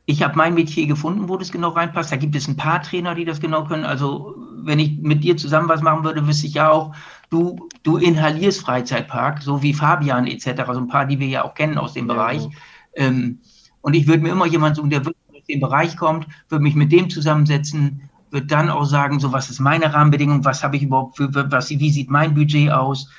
ich 0.05 0.21
habe 0.21 0.37
mein 0.37 0.53
Metier 0.53 0.85
gefunden, 0.85 1.29
wo 1.29 1.37
das 1.37 1.51
genau 1.51 1.69
reinpasst. 1.69 2.11
Da 2.11 2.15
gibt 2.15 2.35
es 2.35 2.47
ein 2.47 2.57
paar 2.57 2.81
Trainer, 2.83 3.15
die 3.15 3.25
das 3.25 3.39
genau 3.39 3.63
können. 3.63 3.85
Also 3.85 4.35
wenn 4.63 4.79
ich 4.79 4.99
mit 4.99 5.23
dir 5.23 5.35
zusammen 5.35 5.67
was 5.67 5.81
machen 5.81 6.03
würde, 6.03 6.27
wüsste 6.27 6.47
ich 6.47 6.53
ja 6.53 6.69
auch, 6.69 6.95
du, 7.29 7.67
du 7.83 7.97
inhalierst 7.97 8.61
Freizeitpark, 8.61 9.41
so 9.41 9.63
wie 9.63 9.73
Fabian 9.73 10.27
etc., 10.27 10.63
so 10.73 10.79
ein 10.79 10.87
paar, 10.87 11.05
die 11.05 11.19
wir 11.19 11.27
ja 11.27 11.43
auch 11.43 11.55
kennen 11.55 11.77
aus 11.77 11.93
dem 11.93 12.07
ja, 12.07 12.13
Bereich. 12.13 12.47
Ähm, 12.95 13.39
und 13.81 13.95
ich 13.95 14.07
würde 14.07 14.23
mir 14.23 14.29
immer 14.29 14.45
jemanden 14.45 14.75
suchen, 14.75 14.89
der 14.91 15.05
wirklich 15.05 15.35
aus 15.35 15.45
dem 15.47 15.59
Bereich 15.59 15.97
kommt, 15.97 16.27
würde 16.49 16.63
mich 16.63 16.75
mit 16.75 16.91
dem 16.91 17.09
zusammensetzen, 17.09 18.09
würde 18.29 18.47
dann 18.47 18.69
auch 18.69 18.85
sagen, 18.85 19.19
so 19.19 19.33
was 19.33 19.49
ist 19.49 19.59
meine 19.59 19.91
Rahmenbedingung, 19.91 20.45
was 20.45 20.63
habe 20.63 20.75
ich 20.75 20.83
überhaupt 20.83 21.17
für, 21.17 21.29
was, 21.51 21.69
wie 21.69 21.91
sieht 21.91 22.11
mein 22.11 22.35
Budget 22.35 22.71
aus, 22.71 23.09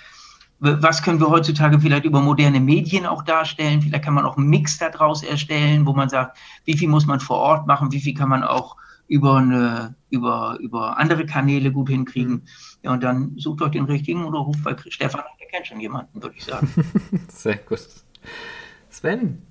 was 0.58 1.02
können 1.02 1.20
wir 1.20 1.28
heutzutage 1.28 1.78
vielleicht 1.78 2.04
über 2.04 2.20
moderne 2.20 2.60
Medien 2.60 3.06
auch 3.06 3.22
darstellen? 3.22 3.82
Vielleicht 3.82 4.04
kann 4.04 4.14
man 4.14 4.24
auch 4.24 4.36
einen 4.36 4.48
Mix 4.48 4.78
daraus 4.78 5.22
erstellen, 5.22 5.86
wo 5.86 5.92
man 5.92 6.08
sagt, 6.08 6.38
wie 6.64 6.76
viel 6.76 6.88
muss 6.88 7.06
man 7.06 7.20
vor 7.20 7.38
Ort 7.38 7.66
machen, 7.66 7.92
wie 7.92 8.00
viel 8.00 8.14
kann 8.14 8.28
man 8.28 8.42
auch 8.42 8.76
über, 9.08 9.36
eine, 9.36 9.94
über, 10.10 10.58
über 10.60 10.98
andere 10.98 11.26
Kanäle 11.26 11.70
gut 11.72 11.88
hinkriegen. 11.88 12.32
Mhm. 12.32 12.42
Ja, 12.82 12.92
und 12.92 13.02
dann 13.02 13.32
sucht 13.36 13.62
euch 13.62 13.72
den 13.72 13.84
richtigen 13.84 14.24
oder 14.24 14.38
ruft 14.38 14.64
bei 14.64 14.74
Stefan, 14.88 15.22
der 15.40 15.48
kennt 15.48 15.66
schon 15.66 15.80
jemanden, 15.80 16.22
würde 16.22 16.36
ich 16.36 16.44
sagen. 16.44 16.68
Sehr 17.28 17.56
gut. 17.56 17.86
Sven, 18.88 19.45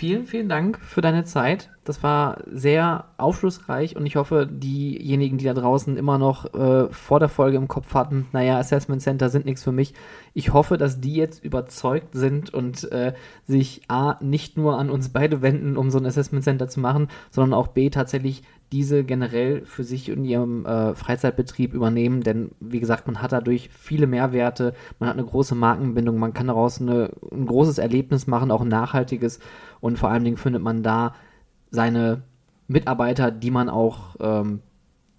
vielen, 0.00 0.24
vielen 0.24 0.48
Dank 0.48 0.78
für 0.78 1.02
deine 1.02 1.24
Zeit. 1.24 1.68
Das 1.84 2.02
war 2.02 2.38
sehr 2.50 3.08
aufschlussreich 3.18 3.96
und 3.96 4.06
ich 4.06 4.16
hoffe, 4.16 4.48
diejenigen, 4.50 5.36
die 5.36 5.44
da 5.44 5.52
draußen 5.52 5.98
immer 5.98 6.16
noch 6.16 6.54
äh, 6.54 6.88
vor 6.90 7.20
der 7.20 7.28
Folge 7.28 7.58
im 7.58 7.68
Kopf 7.68 7.92
hatten, 7.92 8.26
naja, 8.32 8.58
Assessment 8.58 9.02
Center 9.02 9.28
sind 9.28 9.44
nichts 9.44 9.62
für 9.62 9.72
mich. 9.72 9.92
Ich 10.32 10.54
hoffe, 10.54 10.78
dass 10.78 11.02
die 11.02 11.16
jetzt 11.16 11.44
überzeugt 11.44 12.14
sind 12.14 12.54
und 12.54 12.90
äh, 12.92 13.12
sich 13.46 13.82
A, 13.88 14.16
nicht 14.22 14.56
nur 14.56 14.78
an 14.78 14.88
uns 14.88 15.10
beide 15.10 15.42
wenden, 15.42 15.76
um 15.76 15.90
so 15.90 15.98
ein 15.98 16.06
Assessment 16.06 16.44
Center 16.44 16.68
zu 16.68 16.80
machen, 16.80 17.08
sondern 17.30 17.52
auch 17.52 17.66
B, 17.66 17.90
tatsächlich 17.90 18.42
diese 18.72 19.04
generell 19.04 19.64
für 19.66 19.82
sich 19.82 20.08
in 20.08 20.24
ihrem 20.24 20.64
äh, 20.64 20.94
Freizeitbetrieb 20.94 21.74
übernehmen, 21.74 22.22
denn 22.22 22.52
wie 22.60 22.80
gesagt, 22.80 23.06
man 23.06 23.20
hat 23.20 23.32
dadurch 23.32 23.68
viele 23.72 24.06
Mehrwerte, 24.06 24.74
man 24.98 25.08
hat 25.08 25.16
eine 25.16 25.26
große 25.26 25.54
Markenbindung, 25.54 26.18
man 26.18 26.34
kann 26.34 26.46
daraus 26.46 26.80
eine, 26.80 27.10
ein 27.32 27.46
großes 27.46 27.78
Erlebnis 27.78 28.26
machen, 28.26 28.50
auch 28.50 28.60
ein 28.60 28.68
nachhaltiges 28.68 29.40
und 29.80 29.98
vor 29.98 30.10
allen 30.10 30.24
Dingen 30.24 30.36
findet 30.36 30.62
man 30.62 30.82
da 30.82 31.14
seine 31.70 32.22
Mitarbeiter, 32.68 33.30
die 33.30 33.50
man 33.50 33.68
auch 33.68 34.16
ähm, 34.20 34.60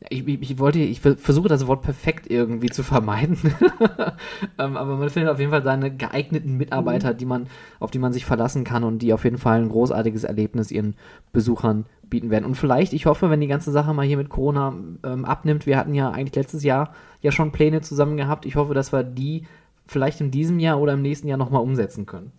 ich, 0.09 0.27
ich, 0.27 0.57
wollte, 0.57 0.79
ich 0.79 0.99
versuche 0.99 1.47
das 1.47 1.67
Wort 1.67 1.83
perfekt 1.83 2.29
irgendwie 2.29 2.69
zu 2.69 2.81
vermeiden, 2.81 3.37
ähm, 4.57 4.75
aber 4.75 4.97
man 4.97 5.09
findet 5.09 5.31
auf 5.31 5.39
jeden 5.39 5.51
Fall 5.51 5.63
seine 5.63 5.95
geeigneten 5.95 6.57
Mitarbeiter, 6.57 7.13
mhm. 7.13 7.17
die 7.17 7.25
man, 7.25 7.47
auf 7.79 7.91
die 7.91 7.99
man 7.99 8.11
sich 8.11 8.25
verlassen 8.25 8.63
kann 8.63 8.83
und 8.83 8.99
die 8.99 9.13
auf 9.13 9.23
jeden 9.23 9.37
Fall 9.37 9.61
ein 9.61 9.69
großartiges 9.69 10.23
Erlebnis 10.23 10.71
ihren 10.71 10.95
Besuchern 11.33 11.85
bieten 12.11 12.29
werden. 12.29 12.45
Und 12.45 12.53
vielleicht, 12.53 12.93
ich 12.93 13.07
hoffe, 13.07 13.31
wenn 13.31 13.41
die 13.41 13.47
ganze 13.47 13.71
Sache 13.71 13.91
mal 13.95 14.05
hier 14.05 14.17
mit 14.17 14.29
Corona 14.29 14.75
ähm, 15.03 15.25
abnimmt, 15.25 15.65
wir 15.65 15.77
hatten 15.77 15.95
ja 15.95 16.11
eigentlich 16.11 16.35
letztes 16.35 16.63
Jahr 16.63 16.93
ja 17.21 17.31
schon 17.31 17.51
Pläne 17.51 17.81
zusammen 17.81 18.17
gehabt. 18.17 18.45
Ich 18.45 18.55
hoffe, 18.55 18.75
dass 18.75 18.93
wir 18.93 19.01
die 19.03 19.47
vielleicht 19.87 20.21
in 20.21 20.29
diesem 20.29 20.59
Jahr 20.59 20.79
oder 20.79 20.93
im 20.93 21.01
nächsten 21.01 21.27
Jahr 21.27 21.39
nochmal 21.39 21.63
umsetzen 21.63 22.05
können. 22.05 22.31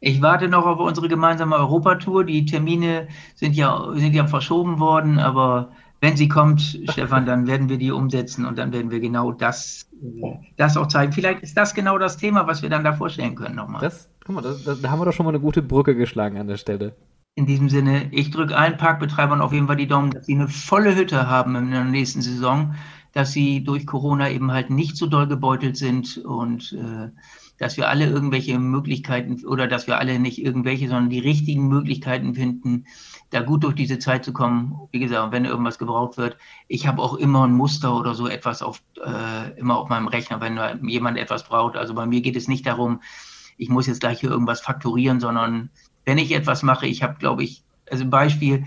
Ich 0.00 0.20
warte 0.20 0.48
noch 0.48 0.66
auf 0.66 0.80
unsere 0.80 1.08
gemeinsame 1.08 1.56
Europatour. 1.56 2.24
Die 2.24 2.44
Termine 2.44 3.08
sind 3.34 3.54
ja, 3.54 3.88
sind 3.94 4.14
ja 4.14 4.26
verschoben 4.26 4.80
worden, 4.80 5.18
aber 5.18 5.70
wenn 6.00 6.16
sie 6.16 6.28
kommt, 6.28 6.60
Stefan, 6.90 7.24
dann 7.24 7.46
werden 7.46 7.68
wir 7.68 7.78
die 7.78 7.92
umsetzen 7.92 8.44
und 8.44 8.58
dann 8.58 8.72
werden 8.72 8.90
wir 8.90 9.00
genau 9.00 9.32
das, 9.32 9.88
das 10.56 10.76
auch 10.76 10.88
zeigen. 10.88 11.12
Vielleicht 11.12 11.42
ist 11.42 11.56
das 11.56 11.72
genau 11.72 11.96
das 11.98 12.16
Thema, 12.16 12.46
was 12.46 12.62
wir 12.62 12.68
dann 12.68 12.84
da 12.84 12.92
vorstellen 12.92 13.36
können 13.36 13.54
nochmal. 13.54 13.80
Das, 13.80 14.10
guck 14.24 14.34
mal, 14.34 14.42
da 14.42 14.90
haben 14.90 15.00
wir 15.00 15.04
doch 15.04 15.12
schon 15.12 15.24
mal 15.24 15.30
eine 15.30 15.40
gute 15.40 15.62
Brücke 15.62 15.94
geschlagen 15.94 16.36
an 16.38 16.48
der 16.48 16.56
Stelle. 16.56 16.94
In 17.34 17.46
diesem 17.46 17.70
Sinne, 17.70 18.12
ich 18.12 18.30
drücke 18.30 18.56
allen 18.56 18.76
Parkbetreibern 18.76 19.40
auf 19.40 19.54
jeden 19.54 19.66
Fall 19.66 19.76
die 19.76 19.86
Daumen, 19.86 20.10
dass 20.10 20.26
sie 20.26 20.34
eine 20.34 20.48
volle 20.48 20.94
Hütte 20.94 21.28
haben 21.28 21.56
in 21.56 21.70
der 21.70 21.84
nächsten 21.84 22.20
Saison, 22.20 22.74
dass 23.12 23.32
sie 23.32 23.64
durch 23.64 23.86
Corona 23.86 24.30
eben 24.30 24.52
halt 24.52 24.68
nicht 24.68 24.98
so 24.98 25.06
doll 25.06 25.26
gebeutelt 25.26 25.78
sind 25.78 26.18
und 26.18 26.74
äh, 26.74 27.08
dass 27.56 27.78
wir 27.78 27.88
alle 27.88 28.06
irgendwelche 28.06 28.58
Möglichkeiten 28.58 29.46
oder 29.46 29.66
dass 29.66 29.86
wir 29.86 29.98
alle 29.98 30.18
nicht 30.18 30.44
irgendwelche, 30.44 30.88
sondern 30.88 31.08
die 31.08 31.20
richtigen 31.20 31.68
Möglichkeiten 31.68 32.34
finden, 32.34 32.84
da 33.30 33.40
gut 33.40 33.64
durch 33.64 33.76
diese 33.76 33.98
Zeit 33.98 34.26
zu 34.26 34.34
kommen. 34.34 34.88
Wie 34.90 34.98
gesagt, 34.98 35.32
wenn 35.32 35.46
irgendwas 35.46 35.78
gebraucht 35.78 36.18
wird, 36.18 36.36
ich 36.68 36.86
habe 36.86 37.00
auch 37.00 37.14
immer 37.14 37.46
ein 37.46 37.54
Muster 37.54 37.96
oder 37.96 38.14
so 38.14 38.28
etwas 38.28 38.60
auf, 38.60 38.82
äh, 39.02 39.58
immer 39.58 39.78
auf 39.78 39.88
meinem 39.88 40.08
Rechner, 40.08 40.42
wenn 40.42 40.86
jemand 40.86 41.16
etwas 41.16 41.44
braucht. 41.44 41.76
Also 41.78 41.94
bei 41.94 42.04
mir 42.04 42.20
geht 42.20 42.36
es 42.36 42.46
nicht 42.46 42.66
darum, 42.66 43.00
ich 43.56 43.70
muss 43.70 43.86
jetzt 43.86 44.00
gleich 44.00 44.20
hier 44.20 44.30
irgendwas 44.30 44.60
fakturieren, 44.60 45.20
sondern 45.20 45.70
wenn 46.04 46.18
ich 46.18 46.32
etwas 46.32 46.62
mache, 46.62 46.86
ich 46.86 47.02
habe, 47.02 47.14
glaube 47.18 47.44
ich, 47.44 47.62
also 47.90 48.06
Beispiel, 48.06 48.64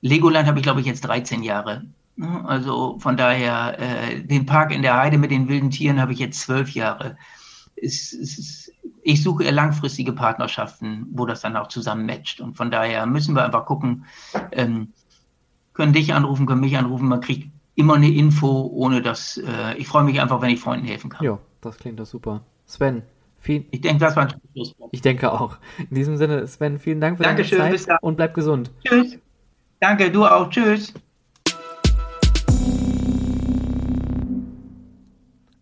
Legoland 0.00 0.46
habe 0.46 0.58
ich, 0.58 0.62
glaube 0.62 0.80
ich, 0.80 0.86
jetzt 0.86 1.02
13 1.02 1.42
Jahre. 1.42 1.84
Also 2.44 2.98
von 2.98 3.16
daher, 3.16 3.78
äh, 3.78 4.20
den 4.22 4.44
Park 4.44 4.72
in 4.72 4.82
der 4.82 4.96
Heide 4.96 5.18
mit 5.18 5.30
den 5.30 5.48
wilden 5.48 5.70
Tieren 5.70 6.00
habe 6.00 6.12
ich 6.12 6.18
jetzt 6.18 6.40
zwölf 6.40 6.70
Jahre. 6.70 7.16
Es, 7.76 8.12
es, 8.12 8.72
ich 9.02 9.22
suche 9.22 9.44
eher 9.44 9.52
langfristige 9.52 10.12
Partnerschaften, 10.12 11.06
wo 11.12 11.26
das 11.26 11.42
dann 11.42 11.56
auch 11.56 11.68
zusammen 11.68 12.06
matcht. 12.06 12.40
Und 12.40 12.56
von 12.56 12.70
daher 12.70 13.06
müssen 13.06 13.34
wir 13.34 13.44
einfach 13.44 13.66
gucken, 13.66 14.04
ähm, 14.50 14.92
können 15.74 15.92
dich 15.92 16.12
anrufen, 16.12 16.46
können 16.46 16.60
mich 16.60 16.76
anrufen. 16.76 17.06
Man 17.06 17.20
kriegt 17.20 17.48
immer 17.76 17.94
eine 17.94 18.10
Info, 18.10 18.66
ohne 18.72 19.00
dass 19.00 19.36
äh, 19.36 19.76
ich 19.76 19.86
freue 19.86 20.02
mich 20.02 20.20
einfach, 20.20 20.40
wenn 20.40 20.50
ich 20.50 20.58
Freunden 20.58 20.86
helfen 20.86 21.10
kann. 21.10 21.24
Ja, 21.24 21.38
das 21.60 21.78
klingt 21.78 22.00
doch 22.00 22.06
super. 22.06 22.40
Sven, 22.66 23.02
viel, 23.38 23.66
ich 23.70 23.80
denke, 23.80 23.98
das 24.00 24.16
war 24.16 24.24
ein 24.24 24.34
Schlusswort. 24.52 24.90
Ich 24.92 25.00
denke 25.00 25.32
auch. 25.32 25.58
In 25.78 25.94
diesem 25.94 26.16
Sinne, 26.16 26.46
Sven, 26.46 26.78
vielen 26.78 27.00
Dank 27.00 27.16
für 27.18 27.22
Dankeschön, 27.22 27.58
deine 27.58 27.76
Zeit 27.76 28.02
und 28.02 28.16
bleib 28.16 28.34
gesund. 28.34 28.70
Tschüss. 28.84 29.18
Danke, 29.80 30.10
du 30.10 30.26
auch. 30.26 30.50
Tschüss. 30.50 30.92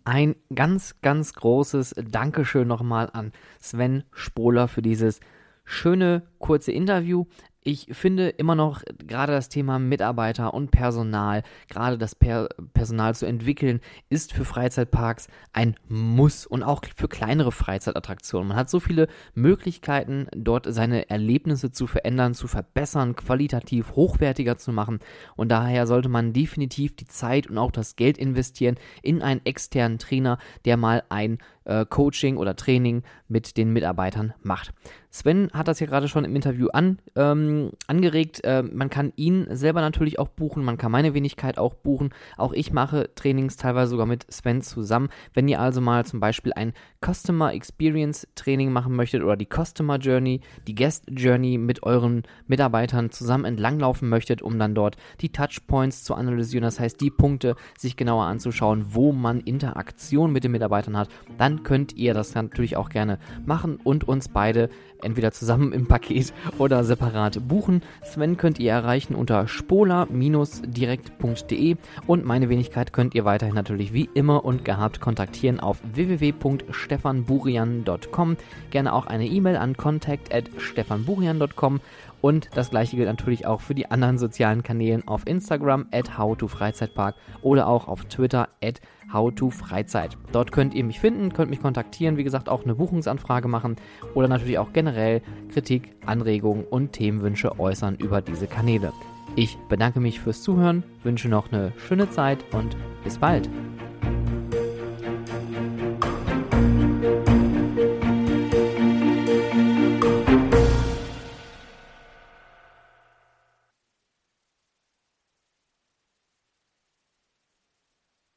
Ein 0.05 0.37
ganz, 0.55 1.01
ganz 1.03 1.33
großes 1.35 1.97
Dankeschön 2.11 2.69
nochmal 2.69 3.11
an 3.13 3.33
Sven 3.61 4.05
Spohler 4.13 4.69
für 4.69 4.81
dieses 4.81 5.21
schöne, 5.65 6.23
kurze 6.39 6.73
Interview. 6.73 7.25
Ich 7.67 7.89
finde 7.91 8.29
immer 8.29 8.55
noch 8.55 8.83
gerade 8.99 9.33
das 9.33 9.49
Thema 9.49 9.81
Mitarbeiter 9.81 10.55
und 10.55 10.71
Personal, 10.71 11.43
gerade 11.69 11.99
das 11.99 12.15
per 12.15 12.49
Personal 12.75 13.13
zu 13.17 13.27
entwickeln, 13.27 13.81
ist 14.09 14.33
für 14.33 14.45
Freizeitparks 14.45 15.27
ein 15.53 15.75
Muss 15.89 16.47
und 16.47 16.63
auch 16.63 16.83
für 16.95 17.09
kleinere 17.09 17.51
Freizeitattraktionen. 17.51 18.49
Man 18.49 18.57
hat 18.57 18.71
so 18.71 18.79
viele 18.79 19.09
Möglichkeiten, 19.35 20.29
dort 20.37 20.73
seine 20.73 21.11
Erlebnisse 21.11 21.73
zu 21.73 21.89
verändern, 21.89 22.35
zu 22.35 22.47
verbessern, 22.47 23.17
qualitativ 23.17 23.97
hochwertiger 23.97 24.57
zu 24.57 24.73
machen 24.73 25.01
und 25.35 25.49
daher 25.51 25.89
sollte 25.89 26.09
man 26.09 26.33
definitiv 26.33 26.95
die 26.95 27.07
Zeit 27.07 27.49
und 27.49 27.59
auch 27.59 27.73
das 27.73 27.97
Geld 27.97 28.17
investieren 28.17 28.77
in 29.03 29.23
einen 29.23 29.45
externen 29.45 29.99
Trainer, 29.99 30.39
der 30.65 30.77
mal 30.77 31.03
ein 31.09 31.39
äh, 31.65 31.85
Coaching 31.85 32.37
oder 32.37 32.55
Training 32.55 33.03
mit 33.27 33.57
den 33.57 33.73
Mitarbeitern 33.73 34.35
macht. 34.43 34.73
Sven 35.17 35.49
hat 35.55 35.67
das 35.67 35.81
ja 35.81 35.87
gerade 35.87 36.09
schon 36.09 36.27
im 36.27 36.37
Interview 36.37 36.69
an, 36.75 36.99
ähm, 37.15 37.71
angeregt. 37.87 38.45
Äh, 38.45 38.63
man 38.63 38.91
kann 38.91 39.15
ihn 39.17 39.47
selber 39.51 39.81
natürlich 39.81 40.19
auch 40.19 40.29
buchen, 40.29 40.63
man 40.63 40.77
kann 40.77 40.93
meine 40.93 41.15
Wenigkeit 41.15 41.57
auch 41.57 41.73
buchen. 41.73 42.11
Auch 42.37 42.53
ich 42.53 42.71
mache 42.71 43.09
Trainings 43.15 43.57
teilweise 43.57 43.93
sogar 43.93 44.05
mit 44.05 44.31
Sven 44.31 44.61
zusammen. 44.61 45.09
Wenn 45.33 45.49
ihr 45.49 45.59
also 45.59 45.81
mal 45.81 46.05
zum 46.05 46.21
Beispiel 46.21 46.53
ein 46.53 46.75
Customer 47.03 47.55
Experience 47.55 48.29
Training 48.35 48.71
machen 48.71 48.95
möchtet 48.95 49.23
oder 49.23 49.39
die 49.39 49.49
Customer 49.51 49.97
Journey, 49.97 50.43
die 50.67 50.75
Guest 50.75 51.07
Journey 51.09 51.57
mit 51.57 51.83
euren 51.83 52.25
Mitarbeitern 52.47 53.11
zusammen 53.11 53.47
entlanglaufen 53.47 54.11
möchtet, 54.11 54.43
um 54.43 54.59
dann 54.59 54.75
dort 54.75 54.99
die 55.23 55.33
Touchpoints 55.33 56.05
zu 56.05 56.15
analysieren, 56.15 56.65
das 56.65 56.79
heißt 56.79 57.01
die 57.01 57.11
Punkte 57.11 57.57
sich 57.79 57.97
genauer 57.97 58.27
anzuschauen, 58.27 58.89
wo 58.91 59.13
man 59.13 59.41
Interaktion 59.41 60.31
mit 60.31 60.45
den 60.45 60.53
Mitarbeitern 60.53 60.99
hat, 60.99 61.09
dann 61.39 61.63
könnt 61.63 61.97
ihr 61.97 62.13
das 62.13 62.35
natürlich 62.35 62.77
auch 62.77 62.91
gerne 62.91 63.19
machen 63.47 63.79
und 63.83 64.07
uns 64.07 64.29
beide 64.29 64.69
entweder 65.07 65.33
zusammen 65.33 65.73
im 65.73 65.87
Paket 65.87 66.35
oder 66.59 66.85
separat 66.85 67.49
buchen. 67.49 67.81
Sven 68.05 68.37
könnt 68.37 68.59
ihr 68.59 68.73
erreichen 68.73 69.15
unter 69.15 69.49
spola-direkt.de 69.49 71.77
und 72.07 72.25
meine 72.25 72.51
Wenigkeit 72.51 72.93
könnt 72.93 73.15
ihr 73.15 73.25
weiterhin 73.25 73.55
natürlich 73.55 73.95
wie 73.95 74.11
immer 74.13 74.45
und 74.45 74.65
gehabt 74.65 75.01
kontaktieren 75.01 75.61
auf 75.61 75.79
www.stefanburian.com. 75.95 78.37
Gerne 78.71 78.93
auch 78.93 79.07
eine 79.07 79.27
E-Mail 79.27 79.57
an 79.57 79.77
contact@stefanburian.com 79.77 81.81
und 82.21 82.49
das 82.55 82.71
gleiche 82.71 82.97
gilt 82.97 83.09
natürlich 83.09 83.47
auch 83.47 83.61
für 83.61 83.75
die 83.75 83.91
anderen 83.91 84.19
sozialen 84.19 84.63
Kanälen 84.63 85.07
auf 85.07 85.27
Instagram 85.27 85.87
at 85.93 86.19
howtofreizeitpark 86.19 87.15
oder 87.43 87.67
auch 87.69 87.89
auf 87.89 88.05
Twitter 88.07 88.49
at 88.63 88.81
howtofreizeit. 89.13 90.17
Dort 90.33 90.53
könnt 90.53 90.75
ihr 90.75 90.85
mich 90.85 91.01
finden, 91.01 91.33
könnt 91.33 91.51
mich 91.51 91.63
kontaktieren, 91.63 92.17
wie 92.17 92.25
gesagt 92.25 92.49
auch 92.49 92.65
eine 92.65 92.75
Buchungsanfrage 92.75 93.49
machen 93.49 93.77
oder 94.15 94.29
natürlich 94.29 94.59
auch 94.59 94.73
generell 94.73 95.23
Kritik, 95.53 95.95
Anregungen 96.05 96.65
und 96.65 96.93
Themenwünsche 96.93 97.59
äußern 97.59 97.97
über 97.97 98.21
diese 98.21 98.47
Kanäle. 98.47 98.93
Ich 99.35 99.59
bedanke 99.69 100.01
mich 100.01 100.21
fürs 100.21 100.43
Zuhören, 100.43 100.83
wünsche 101.03 101.29
noch 101.29 101.53
eine 101.53 101.73
schöne 101.77 102.09
Zeit 102.11 102.39
und 102.53 102.77
bis 103.05 103.19
bald. 103.19 103.49